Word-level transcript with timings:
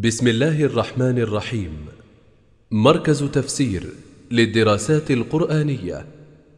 بسم 0.00 0.26
الله 0.26 0.64
الرحمن 0.64 1.18
الرحيم. 1.18 1.86
مركز 2.70 3.24
تفسير 3.24 3.82
للدراسات 4.30 5.10
القرآنية 5.10 6.06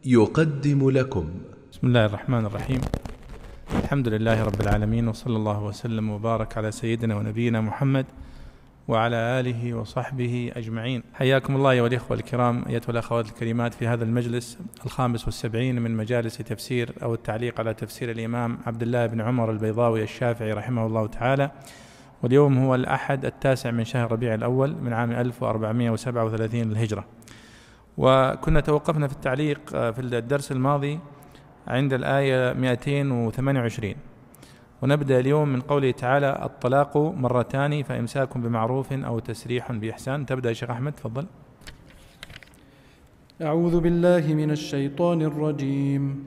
يقدم 0.05 0.89
لكم. 0.89 1.29
بسم 1.71 1.87
الله 1.87 2.05
الرحمن 2.05 2.45
الرحيم. 2.45 2.81
الحمد 3.83 4.07
لله 4.07 4.43
رب 4.43 4.61
العالمين 4.61 5.07
وصلى 5.07 5.35
الله 5.35 5.63
وسلم 5.63 6.09
وبارك 6.09 6.57
على 6.57 6.71
سيدنا 6.71 7.15
ونبينا 7.15 7.61
محمد 7.61 8.05
وعلى 8.87 9.15
آله 9.15 9.73
وصحبه 9.73 10.51
أجمعين. 10.55 11.03
حياكم 11.13 11.55
الله 11.55 11.71
أيها 11.71 11.87
الإخوة 11.87 12.17
الكرام 12.17 12.65
أيتها 12.69 12.91
الأخوات 12.91 13.25
الكريمات 13.27 13.73
في 13.73 13.87
هذا 13.87 14.03
المجلس 14.03 14.57
الخامس 14.85 15.25
والسبعين 15.25 15.81
من 15.81 15.97
مجالس 15.97 16.37
تفسير 16.37 16.93
أو 17.03 17.13
التعليق 17.13 17.59
على 17.59 17.73
تفسير 17.73 18.11
الإمام 18.11 18.57
عبد 18.65 18.81
الله 18.81 19.05
بن 19.05 19.21
عمر 19.21 19.51
البيضاوي 19.51 20.03
الشافعي 20.03 20.53
رحمه 20.53 20.85
الله 20.85 21.07
تعالى. 21.07 21.51
واليوم 22.23 22.57
هو 22.57 22.75
الأحد 22.75 23.25
التاسع 23.25 23.71
من 23.71 23.83
شهر 23.83 24.11
ربيع 24.11 24.33
الأول 24.33 24.75
من 24.81 24.93
عام 24.93 25.11
1437 25.11 26.61
للهجرة. 26.61 27.05
وكنا 27.97 28.59
توقفنا 28.59 29.07
في 29.07 29.13
التعليق 29.13 29.69
في 29.69 29.99
الدرس 29.99 30.51
الماضي 30.51 30.99
عند 31.67 31.93
الآية 31.93 32.53
228 32.53 33.95
ونبدأ 34.81 35.19
اليوم 35.19 35.49
من 35.49 35.61
قوله 35.61 35.91
تعالى 35.91 36.39
الطلاق 36.45 36.97
مرتان 36.97 37.83
فإمساك 37.83 38.37
بمعروف 38.37 38.93
أو 38.93 39.19
تسريح 39.19 39.71
بإحسان 39.71 40.25
تبدأ 40.25 40.53
شيخ 40.53 40.69
أحمد 40.69 40.91
تفضل. 40.91 41.25
أعوذ 43.41 43.79
بالله 43.79 44.33
من 44.33 44.51
الشيطان 44.51 45.21
الرجيم. 45.21 46.25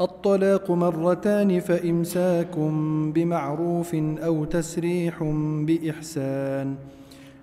الطلاق 0.00 0.70
مرتان 0.70 1.60
فإمساك 1.60 2.58
بمعروف 3.14 3.94
أو 3.94 4.44
تسريح 4.44 5.22
بإحسان. 5.66 6.74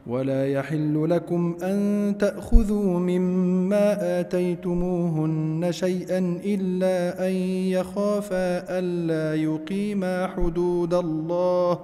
ولا 0.07 0.47
يحل 0.47 1.09
لكم 1.09 1.57
أن 1.63 2.15
تأخذوا 2.19 2.99
مما 2.99 4.19
آتيتموهن 4.19 5.67
شيئا 5.71 6.39
إلا 6.45 7.27
أن 7.27 7.33
يخافا 7.73 8.79
ألا 8.79 9.41
يقيما 9.41 10.27
حدود 10.27 10.93
الله. 10.93 11.79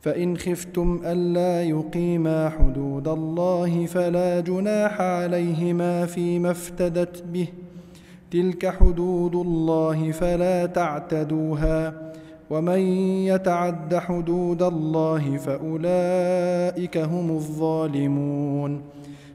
فإن 0.00 0.36
خفتم 0.36 1.00
ألا 1.04 1.62
يقيما 1.62 2.48
حدود 2.48 3.08
الله 3.08 3.86
فلا 3.86 4.40
جناح 4.40 5.00
عليهما 5.00 6.06
فيما 6.06 6.50
افتدت 6.50 7.22
به. 7.22 7.48
تلك 8.30 8.66
حدود 8.66 9.34
الله 9.34 10.12
فلا 10.12 10.66
تعتدوها 10.66 11.92
ومن 12.50 12.78
يتعد 13.26 13.94
حدود 13.94 14.62
الله 14.62 15.36
فأولئك 15.36 16.98
هم 16.98 17.30
الظالمون 17.30 18.82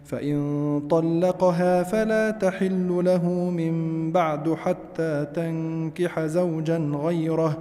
فإن 0.05 0.81
طلقها 0.89 1.83
فلا 1.83 2.31
تحل 2.31 3.01
له 3.05 3.29
من 3.29 4.11
بعد 4.11 4.53
حتى 4.53 5.25
تنكح 5.35 6.19
زوجا 6.19 6.77
غيره 6.77 7.57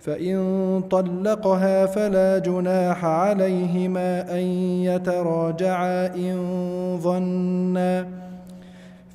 فإن 0.00 0.82
طلقها 0.90 1.86
فلا 1.86 2.38
جناح 2.38 3.04
عليهما 3.04 4.38
أن 4.38 4.44
يتراجعا 4.84 6.06
إن 6.06 6.36
ظنّا 7.02 8.29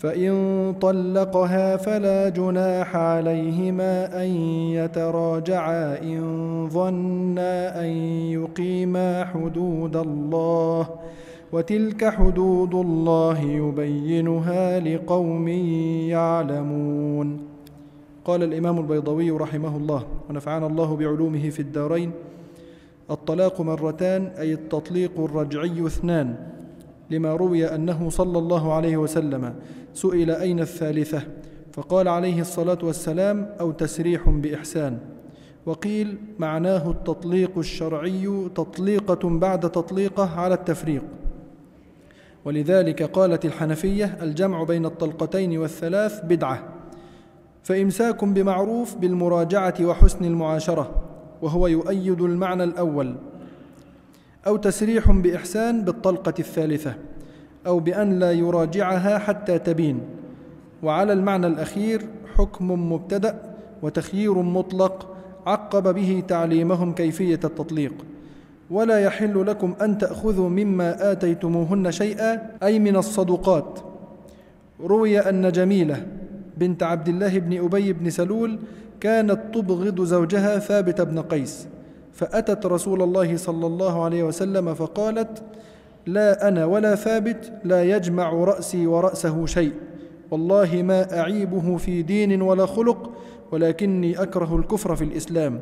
فإن 0.05 0.75
طلقها 0.81 1.77
فلا 1.77 2.29
جناح 2.29 2.95
عليهما 2.95 4.23
أن 4.23 4.29
يتراجعا 4.77 6.01
إن 6.03 6.19
ظنا 6.69 7.81
أن 7.81 7.89
يقيما 8.37 9.25
حدود 9.25 9.95
الله 9.95 10.89
وتلك 11.51 12.05
حدود 12.05 12.73
الله 12.75 13.39
يبينها 13.41 14.79
لقوم 14.79 15.47
يعلمون. 16.13 17.27
قال 18.25 18.44
الإمام 18.44 18.79
البيضوي 18.79 19.31
رحمه 19.31 19.77
الله 19.77 20.03
ونفعنا 20.29 20.67
الله 20.67 20.95
بعلومه 20.95 21.49
في 21.49 21.59
الدارين. 21.59 22.11
الطلاق 23.11 23.61
مرتان 23.61 24.25
أي 24.38 24.53
التطليق 24.53 25.19
الرجعي 25.19 25.85
اثنان. 25.85 26.35
لما 27.09 27.35
روي 27.35 27.75
أنه 27.75 28.09
صلى 28.09 28.38
الله 28.38 28.73
عليه 28.73 28.97
وسلم 28.97 29.53
سئل 29.93 30.31
أين 30.31 30.59
الثالثة؟ 30.59 31.21
فقال 31.73 32.07
عليه 32.07 32.41
الصلاة 32.41 32.77
والسلام 32.83 33.49
أو 33.59 33.71
تسريح 33.71 34.29
بإحسان. 34.29 34.97
وقيل 35.65 36.17
معناه 36.39 36.91
التطليق 36.91 37.57
الشرعي 37.57 38.49
تطليقة 38.55 39.29
بعد 39.29 39.71
تطليقة 39.71 40.39
على 40.39 40.53
التفريق. 40.53 41.03
ولذلك 42.45 43.03
قالت 43.03 43.45
الحنفية 43.45 44.17
الجمع 44.21 44.63
بين 44.63 44.85
الطلقتين 44.85 45.57
والثلاث 45.57 46.25
بدعة. 46.25 46.63
فإمساك 47.63 48.23
بمعروف 48.23 48.95
بالمراجعة 48.95 49.73
وحسن 49.81 50.25
المعاشرة 50.25 50.91
وهو 51.41 51.67
يؤيد 51.67 52.21
المعنى 52.21 52.63
الأول. 52.63 53.15
أو 54.47 54.57
تسريح 54.57 55.11
بإحسان 55.11 55.81
بالطلقة 55.81 56.33
الثالثة 56.39 56.94
أو 57.67 57.79
بأن 57.79 58.19
لا 58.19 58.31
يراجعها 58.31 59.17
حتى 59.17 59.59
تبين. 59.59 60.00
وعلى 60.83 61.13
المعنى 61.13 61.47
الأخير 61.47 62.01
حكم 62.35 62.91
مبتدأ 62.91 63.56
وتخيير 63.81 64.33
مطلق 64.33 65.16
عقب 65.45 65.95
به 65.95 66.23
تعليمهم 66.28 66.94
كيفية 66.94 67.39
التطليق. 67.44 67.94
ولا 68.69 69.00
يحل 69.00 69.45
لكم 69.47 69.73
أن 69.81 69.97
تأخذوا 69.97 70.50
مما 70.50 71.12
آتيتموهن 71.12 71.91
شيئا 71.91 72.51
أي 72.63 72.79
من 72.79 72.95
الصدقات. 72.95 73.79
روي 74.81 75.19
أن 75.19 75.51
جميلة 75.51 76.06
بنت 76.57 76.83
عبد 76.83 77.07
الله 77.07 77.39
بن 77.39 77.66
أبي 77.66 77.94
بن 77.94 78.09
سلول 78.09 78.59
كانت 79.00 79.39
تبغض 79.53 80.01
زوجها 80.01 80.59
ثابت 80.59 81.01
بن 81.01 81.19
قيس. 81.19 81.67
فأتت 82.15 82.65
رسول 82.65 83.01
الله 83.01 83.37
صلى 83.37 83.67
الله 83.67 84.03
عليه 84.03 84.23
وسلم 84.23 84.73
فقالت 84.73 85.43
لا 86.05 86.47
أنا 86.47 86.65
ولا 86.65 86.95
ثابت 86.95 87.51
لا 87.63 87.83
يجمع 87.83 88.33
رأسي 88.33 88.87
ورأسه 88.87 89.45
شيء. 89.45 89.73
والله 90.31 90.81
ما 90.83 91.19
أعيبه 91.19 91.77
في 91.77 92.01
دين 92.01 92.41
ولا 92.41 92.65
خلق 92.65 93.11
ولكني 93.51 94.21
أكره 94.21 94.55
الكفر 94.55 94.95
في 94.95 95.03
الإسلام. 95.03 95.59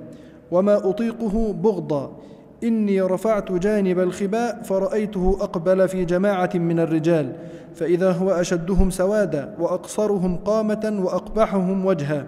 وما 0.51 0.89
أطيقه 0.89 1.53
بغضا. 1.53 2.17
إني 2.63 3.01
رفعت 3.01 3.51
جانب 3.51 3.99
الخباء 3.99 4.61
فرأيته 4.63 5.37
أقبل 5.41 5.87
في 5.87 6.05
جماعة 6.05 6.49
من 6.55 6.79
الرجال. 6.79 7.35
فإذا 7.75 8.11
هو 8.11 8.31
أشدهم 8.31 8.89
سوادا 8.89 9.55
وأقصرهم 9.59 10.37
قامة 10.37 10.99
وأقبحهم 11.03 11.85
وجها. 11.85 12.25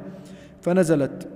فنزلت. 0.62 1.28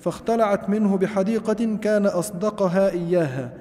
فاختلعت 0.00 0.70
منه 0.70 0.96
بحديقة 0.96 1.76
كان 1.82 2.06
أصدقها 2.06 2.90
إياها 2.90 3.52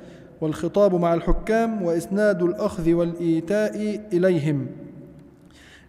والخطاب 0.41 0.95
مع 0.95 1.13
الحكام 1.13 1.81
وإسناد 1.81 2.43
الأخذ 2.43 2.93
والإيتاء 2.93 4.01
إليهم 4.13 4.67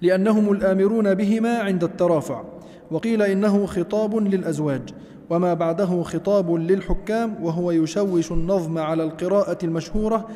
لأنهم 0.02 0.52
الآمرون 0.52 1.14
بهما 1.14 1.58
عند 1.58 1.84
الترافع 1.84 2.42
وقيل 2.90 3.22
إنه 3.22 3.66
خطاب 3.66 4.16
للأزواج 4.16 4.82
وما 5.30 5.54
بعده 5.54 6.02
خطاب 6.02 6.54
للحكام 6.54 7.44
وهو 7.44 7.70
يشوش 7.70 8.32
النظم 8.32 8.78
على 8.78 9.02
القراءة 9.02 9.58
المشهورة 9.64 10.28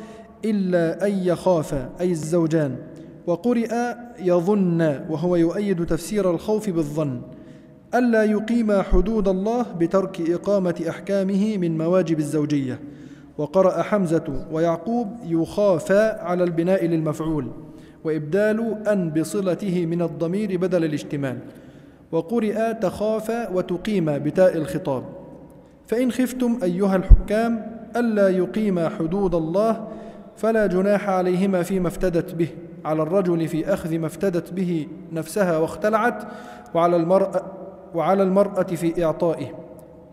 إلا 0.45 1.07
أن 1.07 1.11
يخافا 1.11 1.89
أي 1.99 2.11
الزوجان 2.11 2.75
وقرئ 3.27 3.73
يظن 4.19 4.81
وهو 5.09 5.35
يؤيد 5.35 5.85
تفسير 5.85 6.31
الخوف 6.31 6.69
بالظن. 6.69 7.21
ألا 7.95 8.23
يقيم 8.23 8.81
حدود 8.81 9.27
الله 9.27 9.65
بترك 9.79 10.29
إقامة 10.29 10.83
أحكامه 10.89 11.57
من 11.57 11.77
مواجب 11.77 12.19
الزوجية. 12.19 12.79
وقرأ 13.37 13.81
حمزة 13.81 14.45
ويعقوب 14.51 15.07
يخافا 15.25 16.23
على 16.23 16.43
البناء 16.43 16.85
للمفعول 16.85 17.47
وإبدال 18.03 18.87
أن 18.87 19.09
بصلته 19.09 19.85
من 19.85 20.01
الضمير 20.01 20.57
بدل 20.57 20.85
الاشتمال 20.85 21.37
وقرئ 22.11 22.73
تخافا 22.73 23.49
وتقيما 23.49 24.17
بتاء 24.17 24.57
الخطاب. 24.57 25.03
فإن 25.87 26.11
خفتم 26.11 26.59
أيها 26.63 26.95
الحكام 26.95 27.71
ألا 27.95 28.29
يقيما 28.29 28.89
حدود 28.89 29.35
الله 29.35 29.87
فلا 30.37 30.65
جناح 30.67 31.09
عليهما 31.09 31.63
فيما 31.63 31.87
افتدت 31.87 32.35
به 32.35 32.47
على 32.85 33.03
الرجل 33.03 33.47
في 33.47 33.73
أخذ 33.73 33.97
ما 33.97 34.07
افتدت 34.07 34.53
به 34.53 34.87
نفسها 35.13 35.57
واختلعت 35.57 36.23
وعلى 36.73 36.95
المرأة 36.95 37.43
وعلى 37.95 38.23
المرأة 38.23 38.63
في 38.63 39.05
إعطائه. 39.05 39.47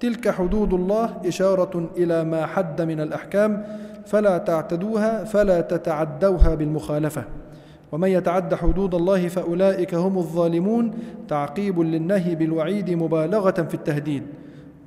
تلك 0.00 0.28
حدود 0.28 0.75
الله 0.75 1.10
إشارة 1.26 1.90
إلى 1.96 2.25
ما 2.25 2.46
حد 2.46 2.82
من 2.82 3.00
الأحكام 3.00 3.64
فلا 4.06 4.38
تعتدوها 4.38 5.25
فلا 5.25 5.60
تتعدوها 5.60 6.54
بالمخالفة. 6.54 7.25
ومن 7.92 8.08
يتعد 8.08 8.54
حدود 8.54 8.94
الله 8.94 9.28
فأولئك 9.28 9.94
هم 9.94 10.19
الظالمون. 10.19 10.90
تعقيب 11.28 11.80
للنهي 11.80 12.34
بالوعيد 12.34 12.90
مبالغة 12.90 13.50
في 13.50 13.75
التهديد. 13.75 14.22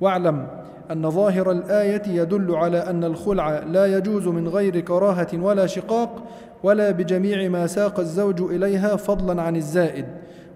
واعلم 0.00 0.46
أن 0.90 1.10
ظاهر 1.10 1.50
الآية 1.50 2.02
يدل 2.06 2.54
على 2.54 2.78
أن 2.78 3.04
الخلع 3.04 3.58
لا 3.58 3.86
يجوز 3.86 4.28
من 4.28 4.48
غير 4.48 4.80
كراهة 4.80 5.28
ولا 5.34 5.66
شقاق 5.66 6.22
ولا 6.62 6.90
بجميع 6.90 7.48
ما 7.48 7.66
ساق 7.66 8.00
الزوج 8.00 8.40
إليها 8.40 8.96
فضلا 8.96 9.42
عن 9.42 9.56
الزائد. 9.56 10.04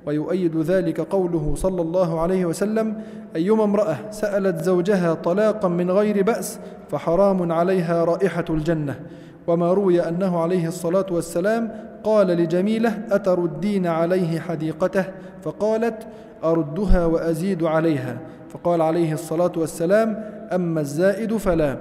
ويؤيد 0.07 0.57
ذلك 0.57 1.01
قوله 1.01 1.53
صلى 1.57 1.83
الله 1.83 2.21
عليه 2.21 2.45
وسلم 2.45 3.03
أيما 3.37 3.65
امرأة 3.65 3.97
سألت 4.11 4.63
زوجها 4.63 5.15
طلاقا 5.15 5.69
من 5.69 5.91
غير 5.91 6.23
بأس 6.23 6.59
فحرام 6.89 7.53
عليها 7.53 8.05
رائحة 8.05 8.45
الجنة. 8.51 9.01
وما 9.47 9.73
روي 9.73 10.09
أنه 10.09 10.39
عليه 10.39 10.69
الصلاة 10.69 11.07
والسلام 11.11 11.71
قال 12.05 12.27
لجميلة 12.27 12.99
أتردين 13.11 13.87
عليه 13.87 14.41
حديقته؟ 14.41 15.05
فقالت 15.43 16.07
أردها 16.45 17.07
وأزيد 17.07 17.65
عليها. 17.65 18.19
فقال 18.49 18.83
عليه 18.83 19.13
الصلاة 19.13 19.53
والسلام 19.57 20.25
أما 20.53 20.81
الزائد 20.81 21.37
فلا. 21.37 21.79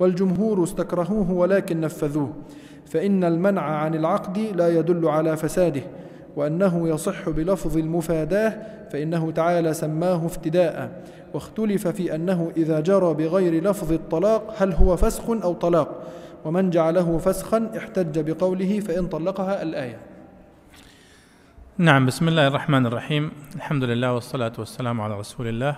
والجمهور 0.00 0.64
استكرهوه 0.64 1.32
ولكن 1.32 1.80
نفذوه. 1.80 2.32
فإن 2.86 3.24
المنع 3.24 3.62
عن 3.62 3.94
العقد 3.94 4.38
لا 4.38 4.68
يدل 4.68 5.08
على 5.08 5.36
فساده. 5.36 5.82
وأنه 6.38 6.88
يصح 6.88 7.28
بلفظ 7.28 7.76
المفاداة 7.76 8.52
فإنه 8.90 9.30
تعالى 9.30 9.74
سماه 9.74 10.26
افتداء. 10.26 11.02
واختلف 11.34 11.88
في 11.88 12.14
أنه 12.14 12.52
إذا 12.56 12.80
جرى 12.80 13.14
بغير 13.14 13.64
لفظ 13.64 13.92
الطلاق 13.92 14.54
هل 14.58 14.72
هو 14.72 14.96
فسخ 14.96 15.30
أو 15.30 15.54
طلاق. 15.54 16.02
ومن 16.44 16.70
جعله 16.70 17.18
فسخا 17.18 17.70
احتج 17.78 18.30
بقوله 18.30 18.80
فإن 18.80 19.06
طلقها 19.06 19.62
الآية. 19.62 19.98
نعم 21.78 22.06
بسم 22.06 22.28
الله 22.28 22.46
الرحمن 22.46 22.86
الرحيم. 22.86 23.30
الحمد 23.56 23.84
لله 23.84 24.14
والصلاة 24.14 24.52
والسلام 24.58 25.00
على 25.00 25.18
رسول 25.18 25.48
الله. 25.48 25.76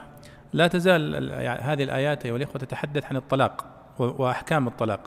لا 0.53 0.67
تزال 0.67 1.33
هذه 1.61 1.83
الآيات 1.83 2.27
أيها 2.27 2.37
الإخوة 2.37 2.57
تتحدث 2.57 3.05
عن 3.05 3.17
الطلاق 3.17 3.67
وأحكام 3.99 4.69
الطلاق. 4.69 5.01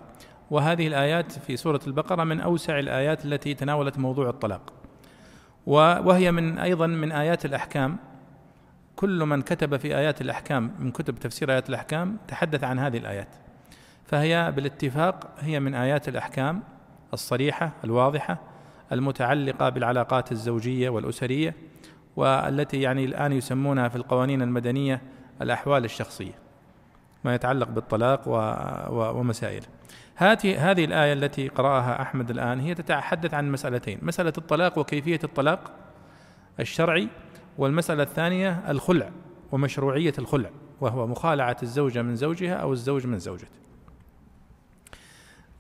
وهذه 0.52 0.88
الآيات 0.88 1.32
في 1.32 1.58
سورة 1.58 1.80
البقرة 1.88 2.24
من 2.24 2.42
أوسع 2.42 2.80
الآيات 2.80 3.26
التي 3.26 3.54
تناولت 3.54 3.98
موضوع 3.98 4.30
الطلاق. 4.30 4.62
وهي 5.68 6.32
من 6.32 6.60
أيضا 6.60 6.88
من 6.88 7.12
آيات 7.12 7.46
الأحكام. 7.46 7.98
كل 8.96 9.26
من 9.26 9.42
كتب 9.42 9.78
في 9.78 9.98
آيات 9.98 10.22
الأحكام 10.22 10.72
من 10.80 10.92
كتب 10.92 11.16
تفسير 11.16 11.52
آيات 11.52 11.70
الأحكام 11.70 12.18
تحدث 12.28 12.64
عن 12.64 12.80
هذه 12.80 12.98
الآيات. 12.98 13.28
فهي 14.06 14.54
بالاتفاق 14.56 15.32
هي 15.40 15.60
من 15.60 15.76
آيات 15.76 16.08
الأحكام 16.10 16.64
الصريحة 17.14 17.72
الواضحة 17.84 18.38
المتعلقة 18.92 19.70
بالعلاقات 19.70 20.32
الزوجية 20.32 20.90
والأسرية 20.90 21.56
والتي 22.16 22.82
يعني 22.82 23.06
الآن 23.06 23.32
يسمونها 23.32 23.88
في 23.88 23.96
القوانين 23.96 24.42
المدنية 24.42 25.02
الأحوال 25.42 25.86
الشخصية 25.86 26.34
ما 27.24 27.36
يتعلق 27.36 27.70
بالطلاق 27.70 28.22
ومسائله 28.92 29.66
هذه 30.16 30.72
هذه 30.72 30.86
الآية 30.86 31.14
التي 31.14 31.48
قرأها 31.48 32.02
أحمد 32.02 32.30
الآن 32.30 32.60
هي 32.60 32.76
تتحدث 32.76 33.34
عن 33.34 33.52
مسألتين 33.52 34.00
مسألة 34.02 34.34
الطلاق 34.38 34.78
وكيفية 34.78 35.20
الطلاق 35.24 35.72
الشرعي 36.60 37.08
والمسألة 37.58 38.04
الثانية 38.04 38.72
الخلع 38.72 39.10
ومشروعية 39.52 40.14
الخلع 40.20 40.50
وهو 40.82 41.08
مخالعة 41.08 41.58
الزوجة 41.64 42.02
من 42.02 42.16
زوجها 42.16 42.54
أو 42.54 42.74
الزوج 42.74 43.08
من 43.08 43.20
زوجته. 43.20 43.64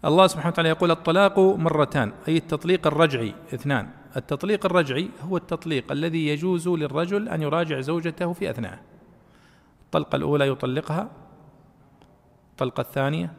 الله 0.06 0.28
سبحانه 0.28 0.50
وتعالى 0.50 0.70
يقول 0.70 0.92
الطلاق 0.92 1.40
مرتان 1.40 2.12
أي 2.28 2.38
التطليق 2.38 2.88
الرجعي 2.88 3.34
اثنان. 3.54 3.90
التطليق 4.18 4.66
الرجعي 4.66 5.10
هو 5.22 5.38
التطليق 5.38 5.92
الذي 5.92 6.28
يجوز 6.28 6.68
للرجل 6.68 7.30
أن 7.30 7.42
يراجع 7.42 7.80
زوجته 7.80 8.34
في 8.34 8.50
أثناءه 8.50 8.80
الطلقة 9.86 10.16
الأولى 10.16 10.48
يطلقها 10.48 11.10
الطلقة 12.52 12.82
الثانية 12.82 13.34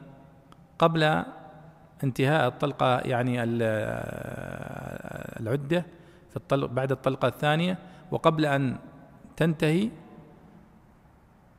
قبل 0.85 1.25
انتهاء 2.05 2.49
الطلقة 2.49 2.99
يعني 2.99 3.43
العدة 5.41 5.85
في 6.31 6.37
الطلق 6.37 6.67
بعد 6.67 6.93
الطلقة 6.93 7.29
الثانية 7.29 7.79
وقبل 8.11 8.47
أن 8.47 8.77
تنتهي 9.37 9.91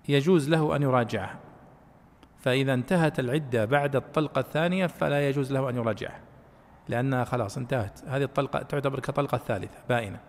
يجوز 0.10 0.50
له 0.50 0.76
أن 0.76 0.82
يراجعها. 0.82 1.40
فإذا 2.40 2.74
انتهت 2.74 3.20
العدة 3.20 3.66
بعد 3.66 3.96
الطلقة 3.96 4.40
الثانية 4.40 4.88
فلا 4.88 5.30
يجوز 5.30 5.52
له 5.52 5.70
أن 5.70 5.76
يراجعها 5.76 6.20
لأنها 6.90 7.24
خلاص 7.24 7.58
انتهت. 7.58 8.00
هذه 8.08 8.24
الطلقة 8.24 8.62
تعتبر 8.62 9.00
كطلقة 9.00 9.38
ثالثة 9.38 9.78
بائنة. 9.90 10.20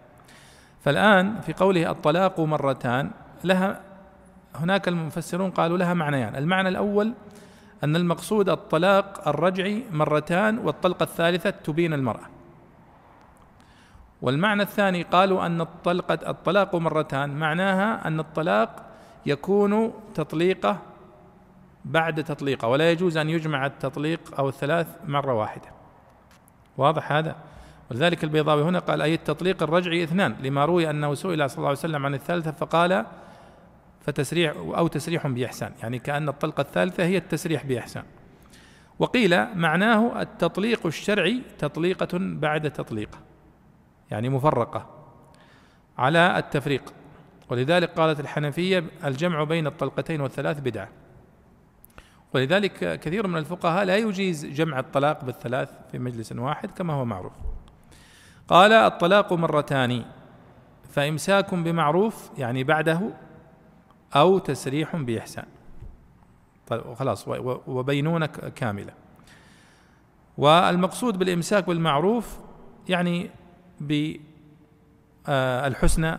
فالآن 0.80 1.40
في 1.40 1.52
قوله 1.52 1.90
الطلاق 1.90 2.40
مرتان 2.40 3.10
لها 3.44 3.80
هناك 4.54 4.88
المفسرون 4.88 5.50
قالوا 5.50 5.78
لها 5.78 5.94
معنيان. 5.94 6.36
المعنى 6.36 6.68
الأول 6.68 7.14
أن 7.84 7.96
المقصود 7.96 8.48
الطلاق 8.48 9.28
الرجعي 9.28 9.84
مرتان 9.92 10.58
والطلقة 10.58 11.02
الثالثة 11.02 11.50
تبين 11.50 11.92
المرأة. 11.92 12.26
والمعنى 14.22 14.62
الثاني 14.62 15.02
قالوا 15.02 15.46
أن 15.46 15.60
الطلقة 15.60 16.30
الطلاق 16.30 16.74
مرتان. 16.74 17.38
معناها 17.38 18.08
أن 18.08 18.20
الطلاق 18.20 18.82
يكون 19.26 19.92
تطليقة 20.14 20.78
بعد 21.84 22.24
تطليقة 22.24 22.68
ولا 22.68 22.90
يجوز 22.90 23.16
أن 23.16 23.30
يجمع 23.30 23.66
التطليق 23.66 24.20
أو 24.38 24.48
الثلاث 24.48 24.86
مرة 25.06 25.34
واحدة. 25.34 25.68
واضح 26.76 27.12
هذا؟ 27.12 27.36
ولذلك 27.90 28.24
البيضاوي 28.24 28.62
هنا 28.62 28.78
قال 28.78 29.02
أي 29.02 29.14
التطليق 29.14 29.62
الرجعي 29.62 30.04
اثنان. 30.04 30.36
لما 30.42 30.64
روي 30.64 30.90
أنه 30.90 31.14
سئل 31.14 31.50
صلى 31.50 31.56
الله 31.56 31.68
عليه 31.68 31.78
وسلم 31.78 32.06
عن 32.06 32.14
الثالثة 32.14 32.50
فقال 32.50 33.06
فتسريح 34.06 34.56
أو 34.56 34.86
تسريح 34.86 35.26
بإحسان. 35.26 35.72
يعني 35.82 35.98
كأن 35.98 36.28
الطلقة 36.28 36.60
الثالثة 36.60 37.04
هي 37.04 37.16
التسريح 37.16 37.66
بإحسان. 37.66 38.04
وقيل 38.98 39.54
معناه 39.54 40.22
التطليق 40.22 40.86
الشرعي 40.86 41.42
تطليقة 41.58 42.18
بعد 42.20 42.70
تطليقة 42.70 43.18
يعني 44.10 44.28
مفرقة 44.28 44.86
على 45.98 46.38
التفريق. 46.38 46.82
ولذلك 47.50 47.90
قالت 47.90 48.20
الحنفية 48.20 48.84
الجمع 49.04 49.44
بين 49.44 49.66
الطلقتين 49.66 50.20
والثلاث 50.20 50.60
بدعة. 50.60 50.88
ولذلك 52.34 53.00
كثير 53.00 53.26
من 53.26 53.36
الفقهاء 53.36 53.84
لا 53.84 53.96
يجيز 53.96 54.46
جمع 54.46 54.78
الطلاق 54.78 55.24
بالثلاث 55.24 55.70
في 55.92 55.98
مجلس 55.98 56.32
واحد 56.32 56.70
كما 56.70 56.92
هو 56.92 57.04
معروف. 57.04 57.32
قال 58.48 58.72
الطلاق 58.72 59.32
مرتان 59.32 60.04
فإمساك 60.90 61.54
بمعروف 61.54 62.30
يعني 62.38 62.64
بعده 62.64 63.00
أو 64.14 64.38
تسريح 64.38 64.96
بإحسان. 64.96 65.44
طيب 66.66 66.94
خلاص 66.94 67.28
وبينونة 67.66 68.26
كاملة. 68.26 68.92
والمقصود 70.38 71.18
بالإمساك 71.18 71.66
بالمعروف 71.66 72.38
يعني 72.88 73.30
بالحسنى 75.26 76.18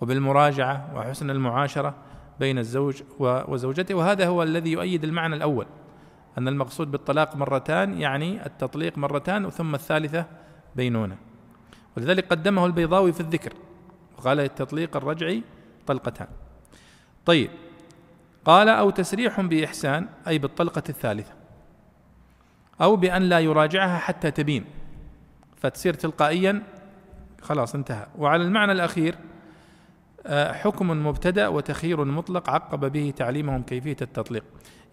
وبالمراجعة 0.00 0.90
وحسن 0.94 1.30
المعاشرة 1.30 1.94
بين 2.40 2.58
الزوج 2.58 3.02
وزوجته. 3.18 3.94
وهذا 3.94 4.26
هو 4.26 4.42
الذي 4.42 4.72
يؤيد 4.72 5.04
المعنى 5.04 5.34
الأول 5.34 5.66
أن 6.38 6.48
المقصود 6.48 6.90
بالطلاق 6.90 7.36
مرتان 7.36 8.00
يعني 8.00 8.46
التطليق 8.46 8.98
مرتان 8.98 9.50
ثم 9.50 9.74
الثالثة 9.74 10.26
بينونة. 10.76 11.16
ولذلك 11.96 12.26
قدمه 12.28 12.66
البيضاوي 12.66 13.12
في 13.12 13.20
الذكر 13.20 13.52
وقال 14.18 14.40
التطليق 14.40 14.96
الرجعي 14.96 15.42
طلقتان. 15.86 16.26
طيب. 17.30 17.50
قال 18.44 18.68
أو 18.68 18.90
تسريح 18.90 19.40
بإحسان 19.40 20.06
أي 20.28 20.38
بالطلقة 20.38 20.82
الثالثة 20.88 21.32
أو 22.80 22.96
بأن 22.96 23.22
لا 23.22 23.40
يراجعها 23.40 23.98
حتى 23.98 24.30
تبين 24.30 24.64
فتصير 25.56 25.94
تلقائيا 25.94 26.62
خلاص 27.42 27.74
انتهى. 27.74 28.06
وعلى 28.18 28.42
المعنى 28.42 28.72
الأخير 28.72 29.14
آه، 30.26 30.52
حكم 30.52 31.06
مبتدأ 31.06 31.48
وتخيير 31.48 32.04
مطلق 32.04 32.50
عقب 32.50 32.92
به 32.92 33.12
تعليمهم 33.16 33.62
كيفية 33.62 33.96
التطليق. 34.02 34.44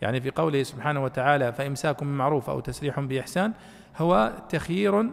يعني 0.01 0.21
في 0.21 0.31
قوله 0.31 0.63
سبحانه 0.63 1.03
وتعالى 1.03 1.53
فإمساك 1.53 2.03
بمعروف 2.03 2.49
أو 2.49 2.59
تسريح 2.59 2.99
بإحسان 2.99 3.53
هو 3.97 4.33
تخيير 4.49 5.11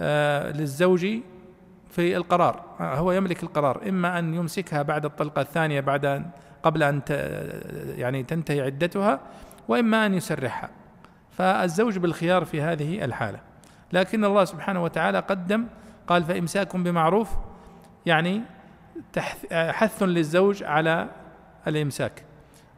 آه، 0.00 0.52
للزوج 0.52 1.06
في 1.94 2.16
القرار 2.16 2.62
هو 2.80 3.12
يملك 3.12 3.42
القرار 3.42 3.88
إما 3.88 4.18
أن 4.18 4.34
يمسكها 4.34 4.82
بعد 4.82 5.04
الطلقة 5.04 5.42
الثانية 5.42 5.80
بعد 5.80 6.04
أن 6.04 6.26
قبل 6.62 6.82
أن 6.82 7.02
يعني 7.96 8.22
تنتهي 8.22 8.60
عدتها 8.60 9.20
وإما 9.68 10.06
أن 10.06 10.14
يسرحها. 10.14 10.70
فالزوج 11.30 11.98
بالخيار 11.98 12.44
في 12.44 12.62
هذه 12.62 13.04
الحالة. 13.04 13.38
لكن 13.92 14.24
الله 14.24 14.44
سبحانه 14.44 14.82
وتعالى 14.82 15.18
قدم 15.18 15.66
قال 16.06 16.24
فامساك 16.24 16.76
بمعروف. 16.76 17.30
يعني 18.06 18.42
حث 19.52 20.02
للزوج 20.02 20.62
على 20.62 21.08
الإمساك 21.66 22.22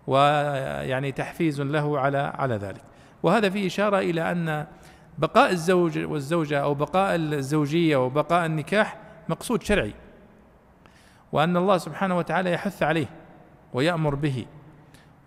ويعني 0.06 1.12
تحفيز 1.12 1.60
له 1.60 2.00
على 2.00 2.18
على 2.18 2.54
ذلك. 2.56 2.82
وهذا 3.22 3.50
فيه 3.50 3.66
إشارة 3.66 3.98
إلى 3.98 4.32
أن 4.32 4.66
بقاء 5.18 5.50
الزوج 5.50 5.98
والزوجة 5.98 6.62
أو 6.62 6.74
بقاء 6.74 7.14
الزوجية 7.14 7.96
وبقاء 7.96 8.46
النكاح 8.46 9.05
مقصود 9.28 9.62
شرعي 9.62 9.94
وأن 11.32 11.56
الله 11.56 11.78
سبحانه 11.78 12.18
وتعالى 12.18 12.52
يحث 12.52 12.82
عليه 12.82 13.06
ويأمر 13.72 14.14
به 14.14 14.46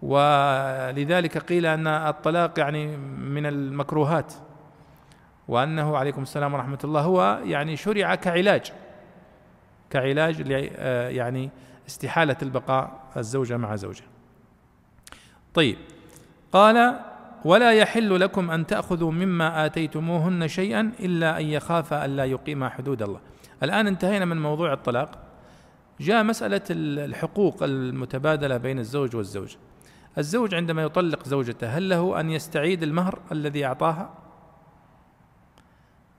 ولذلك 0.01 1.37
قيل 1.37 1.65
أن 1.65 1.87
الطلاق 1.87 2.59
يعني 2.59 2.97
من 3.17 3.45
المكروهات 3.45 4.33
وأنه 5.47 5.97
عليكم 5.97 6.21
السلام 6.21 6.53
ورحمة 6.53 6.79
الله 6.83 7.01
هو 7.01 7.39
يعني 7.43 7.75
شرع 7.75 8.15
كعلاج 8.15 8.71
كعلاج 9.89 10.49
يعني 11.15 11.49
استحالة 11.87 12.37
البقاء 12.41 12.99
الزوجة 13.17 13.57
مع 13.57 13.75
زوجها 13.75 14.07
طيب 15.53 15.77
قال 16.51 16.99
ولا 17.45 17.71
يحل 17.71 18.19
لكم 18.19 18.51
أن 18.51 18.67
تأخذوا 18.67 19.11
مما 19.11 19.65
آتيتموهن 19.65 20.47
شيئا 20.47 20.91
إلا 20.99 21.39
أن 21.39 21.45
يخافا 21.45 22.05
الا 22.05 22.25
يقيما 22.25 22.69
حدود 22.69 23.01
الله. 23.01 23.19
الآن 23.63 23.87
انتهينا 23.87 24.25
من 24.25 24.41
موضوع 24.41 24.73
الطلاق. 24.73 25.19
جاء 25.99 26.23
مسألة 26.23 26.61
الحقوق 26.69 27.63
المتبادلة 27.63 28.57
بين 28.57 28.79
الزوج 28.79 29.15
والزوجة. 29.15 29.57
الزوج 30.17 30.55
عندما 30.55 30.81
يطلق 30.83 31.27
زوجته 31.27 31.77
هل 31.77 31.89
له 31.89 32.19
أن 32.19 32.29
يستعيد 32.29 32.83
المهر 32.83 33.19
الذي 33.31 33.65
أعطاها؟ 33.65 34.13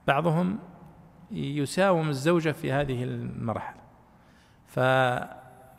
بعضهم 0.07 0.59
يساوم 1.31 2.09
الزوجه 2.09 2.51
في 2.51 2.73
هذه 2.73 3.05
المرحلة. 3.05 3.81
ف 4.67 4.77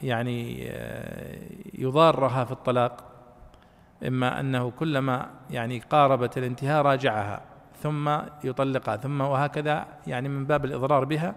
يعني 0.04 0.70
آه، 0.70 1.40
يضارها 1.74 2.46
في 2.46 2.52
الطلاق 2.52 3.12
إما 4.08 4.40
أنه 4.40 4.72
كلما 4.72 5.30
يعني 5.50 5.80
قاربت 5.80 6.38
الانتهاء 6.38 6.82
راجعها 6.82 7.51
ثم 7.82 8.10
يطلقها 8.44 8.98
ثم 8.98 9.22
وهكذا 9.22 9.88
يعني 10.08 10.30
من 10.30 10.46
باب 10.46 10.66
الإضرار 10.66 11.06
بها 11.06 11.36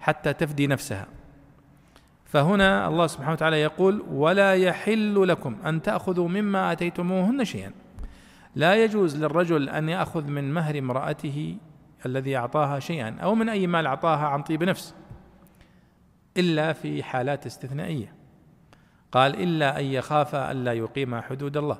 حتى 0.00 0.32
تفدي 0.32 0.66
نفسها. 0.66 1.06
فهنا 2.24 2.88
الله 2.88 3.06
سبحانه 3.06 3.32
وتعالى 3.32 3.60
يقول 3.60 4.04
ولا 4.10 4.54
يحل 4.54 5.28
لكم 5.28 5.56
أن 5.66 5.82
تأخذوا 5.82 6.28
مما 6.28 6.72
آتيتموهن 6.72 7.44
شيئا. 7.44 7.72
لا 8.54 8.84
يجوز 8.84 9.16
للرجل 9.16 9.68
أن 9.68 9.88
يأخذ 9.88 10.24
من 10.24 10.54
مهر 10.54 10.78
امرأته 10.78 11.56
الذي 12.06 12.36
أعطاها 12.36 12.80
شيئا 12.80 13.16
أو 13.22 13.34
من 13.34 13.48
أي 13.48 13.66
مال 13.66 13.86
أعطاها 13.86 14.26
عن 14.26 14.42
طيب 14.42 14.62
نفس 14.62 14.94
إلا 16.36 16.72
في 16.72 17.02
حالات 17.02 17.46
استثنائية. 17.46 18.14
قال 19.12 19.42
إلا 19.42 19.80
أن 19.80 19.84
يخاف 19.84 20.34
ألا 20.34 20.72
يقيم 20.72 21.20
حدود 21.20 21.56
الله. 21.56 21.78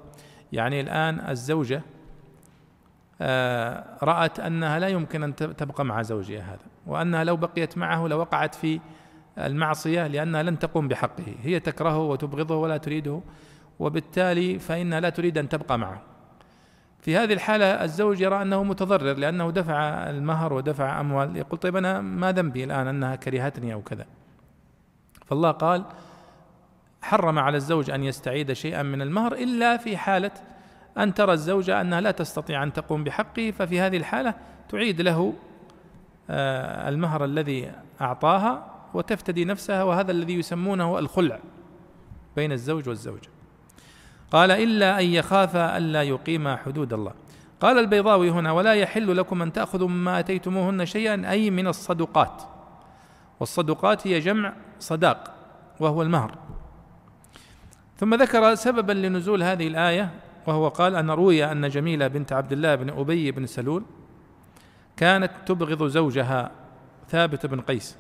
يعني 0.52 0.80
الآن 0.80 1.30
الزوجة 1.30 1.82
رأت 4.02 4.40
أنها 4.40 4.78
لا 4.78 4.88
يمكن 4.88 5.22
أن 5.22 5.36
تبقى 5.36 5.84
مع 5.84 6.02
زوجها 6.02 6.42
هذا 6.42 6.66
وأنها 6.86 7.24
لو 7.24 7.36
بقيت 7.36 7.78
معه 7.78 8.06
لوقعت 8.06 8.54
في 8.54 8.80
المعصية 9.38 10.06
لأنها 10.06 10.42
لن 10.42 10.58
تقوم 10.58 10.88
بحقه. 10.88 11.34
هي 11.42 11.60
تكرهه 11.60 11.98
وتبغضه 11.98 12.56
ولا 12.56 12.76
تريده 12.76 13.20
وبالتالي 13.78 14.58
فإنها 14.58 15.00
لا 15.00 15.10
تريد 15.10 15.38
أن 15.38 15.48
تبقى 15.48 15.78
معه. 15.78 16.02
في 17.00 17.16
هذه 17.16 17.32
الحالة 17.32 17.64
الزوج 17.64 18.20
يرى 18.20 18.42
أنه 18.42 18.64
متضرر 18.64 19.18
لأنه 19.18 19.50
دفع 19.50 20.10
المهر 20.10 20.52
ودفع 20.52 21.00
أموال. 21.00 21.36
يقول 21.36 21.58
طيب 21.58 21.76
أنا 21.76 22.00
ما 22.00 22.32
ذنبي 22.32 22.64
الآن 22.64 22.86
أنها 22.86 23.16
كرهتني 23.16 23.72
أو 23.72 23.82
كذا. 23.82 24.06
فالله 25.26 25.50
قال 25.50 25.84
حرم 27.02 27.38
على 27.38 27.56
الزوج 27.56 27.90
أن 27.90 28.04
يستعيد 28.04 28.52
شيئا 28.52 28.82
من 28.82 29.02
المهر 29.02 29.32
إلا 29.32 29.76
في 29.76 29.96
حالة 29.96 30.30
أن 30.98 31.14
ترى 31.14 31.32
الزوجة 31.32 31.80
أنها 31.80 32.00
لا 32.00 32.10
تستطيع 32.10 32.62
أن 32.62 32.72
تقوم 32.72 33.04
بحقه 33.04 33.50
ففي 33.50 33.80
هذه 33.80 33.96
الحالة 33.96 34.34
تعيد 34.68 35.00
له 35.00 35.34
آه، 36.30 36.88
المهر 36.88 37.24
الذي 37.24 37.72
أعطاها 38.00 38.74
وتفتدي 38.94 39.44
نفسها 39.44 39.82
وهذا 39.82 40.10
الذي 40.10 40.34
يسمونه 40.34 40.98
الخلع 40.98 41.38
بين 42.36 42.52
الزوج 42.52 42.88
والزوجة. 42.88 43.28
قال 44.32 44.50
إلا 44.50 45.00
أن 45.00 45.04
يخاف 45.04 45.56
الا 45.56 46.02
يقيما 46.02 46.56
حدود 46.56 46.92
الله. 46.92 47.12
قال 47.60 47.78
البيضاوي 47.78 48.30
هنا 48.30 48.52
ولا 48.52 48.74
يحل 48.74 49.16
لكم 49.16 49.42
أن 49.42 49.52
تأخذوا 49.52 49.88
مما 49.88 50.18
أتيتموهن 50.18 50.86
شيئا 50.86 51.30
أي 51.30 51.50
من 51.50 51.66
الصدقات. 51.66 52.42
والصدقات 53.40 54.06
هي 54.06 54.20
جمع 54.20 54.52
صداق 54.78 55.34
وهو 55.80 56.02
المهر. 56.02 56.34
ثم 57.96 58.14
ذكر 58.14 58.54
سببا 58.54 58.92
لنزول 58.92 59.42
هذه 59.42 59.68
الآية 59.68 60.10
وهو 60.48 60.68
قال 60.68 60.96
أن 60.96 61.10
روي 61.10 61.44
أن 61.44 61.68
جميلة 61.68 62.06
بنت 62.06 62.32
عبد 62.32 62.52
الله 62.52 62.74
بن 62.74 62.90
أبي 62.90 63.30
بن 63.30 63.46
سلول 63.46 63.84
كانت 64.96 65.30
تبغض 65.46 65.86
زوجها 65.86 66.50
ثابت 67.08 67.46
بن 67.46 67.60
قيس. 67.60 67.96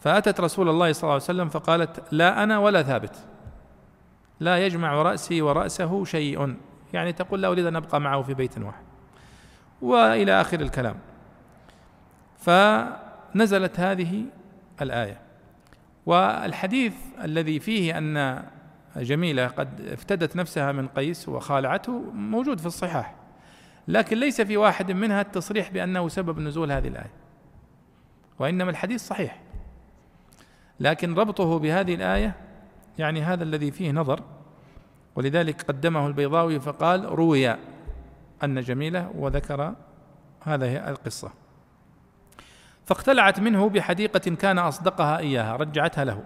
فأتت 0.00 0.40
رسول 0.40 0.68
الله 0.68 0.92
صلى 0.92 1.02
الله 1.02 1.12
عليه 1.12 1.22
وسلم 1.24 1.48
فقالت 1.48 2.02
لا 2.12 2.42
أنا 2.42 2.58
ولا 2.58 2.82
ثابت. 2.82 3.16
لا 4.40 4.66
يجمع 4.66 5.02
رأسي 5.02 5.42
ورأسه 5.42 6.04
شيء. 6.04 6.56
يعني 6.92 7.12
تقول 7.12 7.42
لا 7.42 7.48
أريد 7.48 7.66
أن 7.66 7.76
أبقى 7.76 8.00
معه 8.00 8.22
في 8.22 8.34
بيت 8.34 8.58
واحد. 8.58 8.84
وإلى 9.82 10.40
آخر 10.40 10.60
الكلام. 10.60 10.96
فنزلت 12.38 13.80
هذه 13.80 14.24
الآية. 14.82 15.20
والحديث 16.06 16.94
الذي 17.24 17.60
فيه 17.60 17.98
أن 17.98 18.42
جميلة. 18.96 19.46
قد 19.46 19.80
افتدت 19.80 20.36
نفسها 20.36 20.72
من 20.72 20.88
قيس 20.88 21.28
وخالعته 21.28 21.92
موجود 22.12 22.60
في 22.60 22.66
الصحاح. 22.66 23.14
لكن 23.88 24.18
ليس 24.18 24.40
في 24.40 24.56
واحد 24.56 24.92
منها 24.92 25.20
التصريح 25.20 25.70
بأنه 25.70 26.08
سبب 26.08 26.38
نزول 26.38 26.72
هذه 26.72 26.88
الآية 26.88 27.12
وإنما 28.38 28.70
الحديث 28.70 29.06
صحيح. 29.06 29.40
لكن 30.80 31.14
ربطه 31.14 31.58
بهذه 31.58 31.94
الآية 31.94 32.34
يعني 32.98 33.22
هذا 33.22 33.44
الذي 33.44 33.70
فيه 33.70 33.90
نظر 33.92 34.22
ولذلك 35.14 35.62
قدمه 35.62 36.06
البيضاوي 36.06 36.60
فقال 36.60 37.04
روي 37.04 37.56
أن 38.44 38.60
جميلة 38.60 39.10
وذكر 39.14 39.74
هذه 40.42 40.90
القصة 40.90 41.32
فاقتلعت 42.86 43.40
منه 43.40 43.68
بحديقة 43.68 44.34
كان 44.34 44.58
أصدقها 44.58 45.18
إياها 45.18 45.56
رجعتها 45.56 46.04
له. 46.04 46.24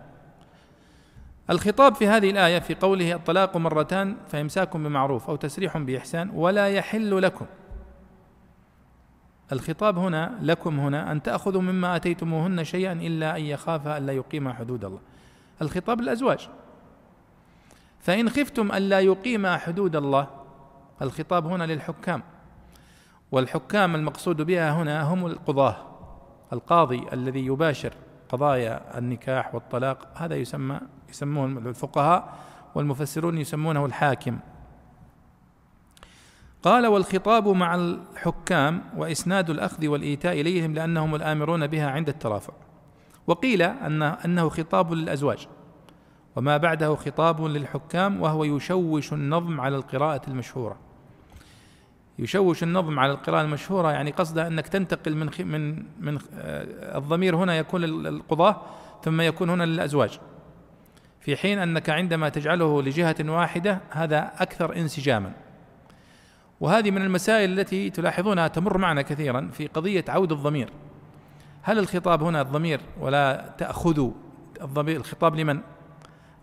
الخطاب 1.51 1.95
في 1.95 2.09
هذه 2.09 2.31
الآية 2.31 2.59
في 2.59 2.75
قوله 2.75 3.15
الطلاق 3.15 3.57
مرتان 3.57 4.17
فإمساك 4.29 4.77
بمعروف 4.77 5.31
أو 5.31 5.37
تسريح 5.37 5.79
بإحسان 5.79 6.31
ولا 6.31 6.69
يحل 6.69 7.23
لكم. 7.23 7.47
الخطاب 9.53 9.99
هنا 9.99 10.39
لكم 10.43 10.81
هنا 10.81 11.13
أن 11.13 11.23
تأخذوا 11.23 11.63
مما 11.63 11.97
أتيتموهن 11.97 12.65
شيئا 12.65 12.93
إلا 12.93 13.37
أن 13.37 13.43
يخافا 13.43 13.99
ألا 13.99 14.13
يقيما 14.13 14.53
حدود 14.53 14.85
الله. 14.85 15.01
الخطاب 15.63 16.01
للأزواج. 16.01 16.49
فإن 18.01 18.31
خفتم 18.31 18.73
ألا 18.73 19.01
يقيما 19.01 19.57
حدود 19.57 19.97
الله 19.97 20.27
الخطاب 21.03 21.47
هنا 21.47 21.65
للحكام. 21.65 22.23
والحكام 23.33 23.95
المقصود 23.95 24.43
بها 24.43 24.71
هنا 24.71 25.03
هم 25.03 25.27
القضاة 25.27 25.77
القاضي 26.53 27.07
الذي 27.13 27.47
يباشر 27.47 27.93
قضايا 28.29 28.99
النكاح 28.99 29.55
والطلاق 29.55 30.09
هذا 30.15 30.37
يسمى 30.37 30.81
يسمون 31.15 31.67
الفقهاء 31.67 32.35
والمفسرون 32.75 33.39
يسمونه 33.39 33.87
الحاكم. 33.87 34.39
قال 36.63 36.87
والخطاب 36.87 37.49
مع 37.49 37.75
الحكام 37.75 38.83
وإسناد 38.97 39.51
الأخذ 39.51 39.87
والإيتاء 39.87 40.41
إليهم 40.41 40.75
لأنهم 40.75 41.15
الآمرون 41.15 41.67
بها 41.67 41.91
عند 41.91 42.09
الترافع. 42.09 42.53
وقيل 43.27 43.63
ان 43.63 44.03
أنه 44.03 44.49
خطاب 44.49 44.93
للأزواج 44.93 45.49
وما 46.37 46.57
بعده 46.57 46.95
خطاب 46.95 47.45
للحكام 47.45 48.23
وهو 48.23 48.45
يشوش 48.45 49.13
النظم 49.13 49.61
على 49.61 49.77
القراءة 49.77 50.21
المشهورة. 50.29 50.77
يشوش 52.19 52.63
النظم 52.63 52.99
على 52.99 53.13
القراءة 53.13 53.43
المشهورة 53.43 53.93
يعني 53.93 54.11
قصده 54.11 54.47
أنك 54.47 54.69
تنتقل 54.69 55.17
من 55.17 55.31
من 55.39 55.85
من 56.01 56.19
آه، 56.35 56.99
الضمير 56.99 57.37
هنا 57.37 57.57
يكون 57.59 57.81
للقضاة 57.81 58.57
ثم 59.03 59.21
يكون 59.21 59.51
هنا 59.51 59.65
للأزواج. 59.65 60.21
في 61.25 61.37
حين 61.37 61.59
أنك 61.59 61.91
عندما 61.91 62.29
تجعله 62.29 62.83
لجهة 62.83 63.17
واحدة 63.21 63.81
هذا 63.91 64.33
أكثر 64.39 64.77
انسجاما. 64.77 65.33
وهذه 66.61 66.91
من 66.91 67.03
المسائل 67.03 67.59
التي 67.59 67.91
تلاحظونها 67.91 68.49
تمر 68.49 68.79
معنا 68.79 69.03
كثيرا 69.03 69.51
في 69.53 69.67
قضية 69.67 70.05
عود 70.09 70.33
الضمير. 70.33 70.71
هل 71.63 71.79
الخطاب 71.79 72.23
هنا 72.23 72.41
الضمير 72.41 72.81
ولا 73.01 73.55
تأخذوا 73.59 74.11
الضمير؟ 74.61 74.97
الخطاب 74.97 75.37
لمن؟ 75.37 75.61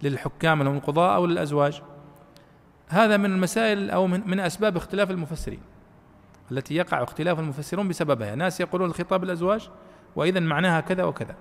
للحكام 0.04 0.64
لهم 0.64 0.76
القضاء 0.76 1.16
أو 1.16 1.26
للأزواج؟ 1.26 1.82
هذا 2.88 3.18
من 3.18 3.26
المسائل 3.26 3.90
أو 3.90 4.08
من, 4.08 4.22
من 4.26 4.40
أسباب 4.40 4.78
اختلاف 4.78 5.12
المفسرين 5.12 5.62
التي 6.52 6.76
يقع 6.76 7.04
اختلاف 7.04 7.40
المفسرون 7.40 7.88
بسببها. 7.88 8.36
ناس 8.36 8.62
يقولون 8.62 8.90
الخطاب 8.90 9.24
للأزواج 9.24 9.70
واذا 10.16 10.40
معناها 10.40 10.82
كذا 10.82 11.04
وكذا. 11.04 11.36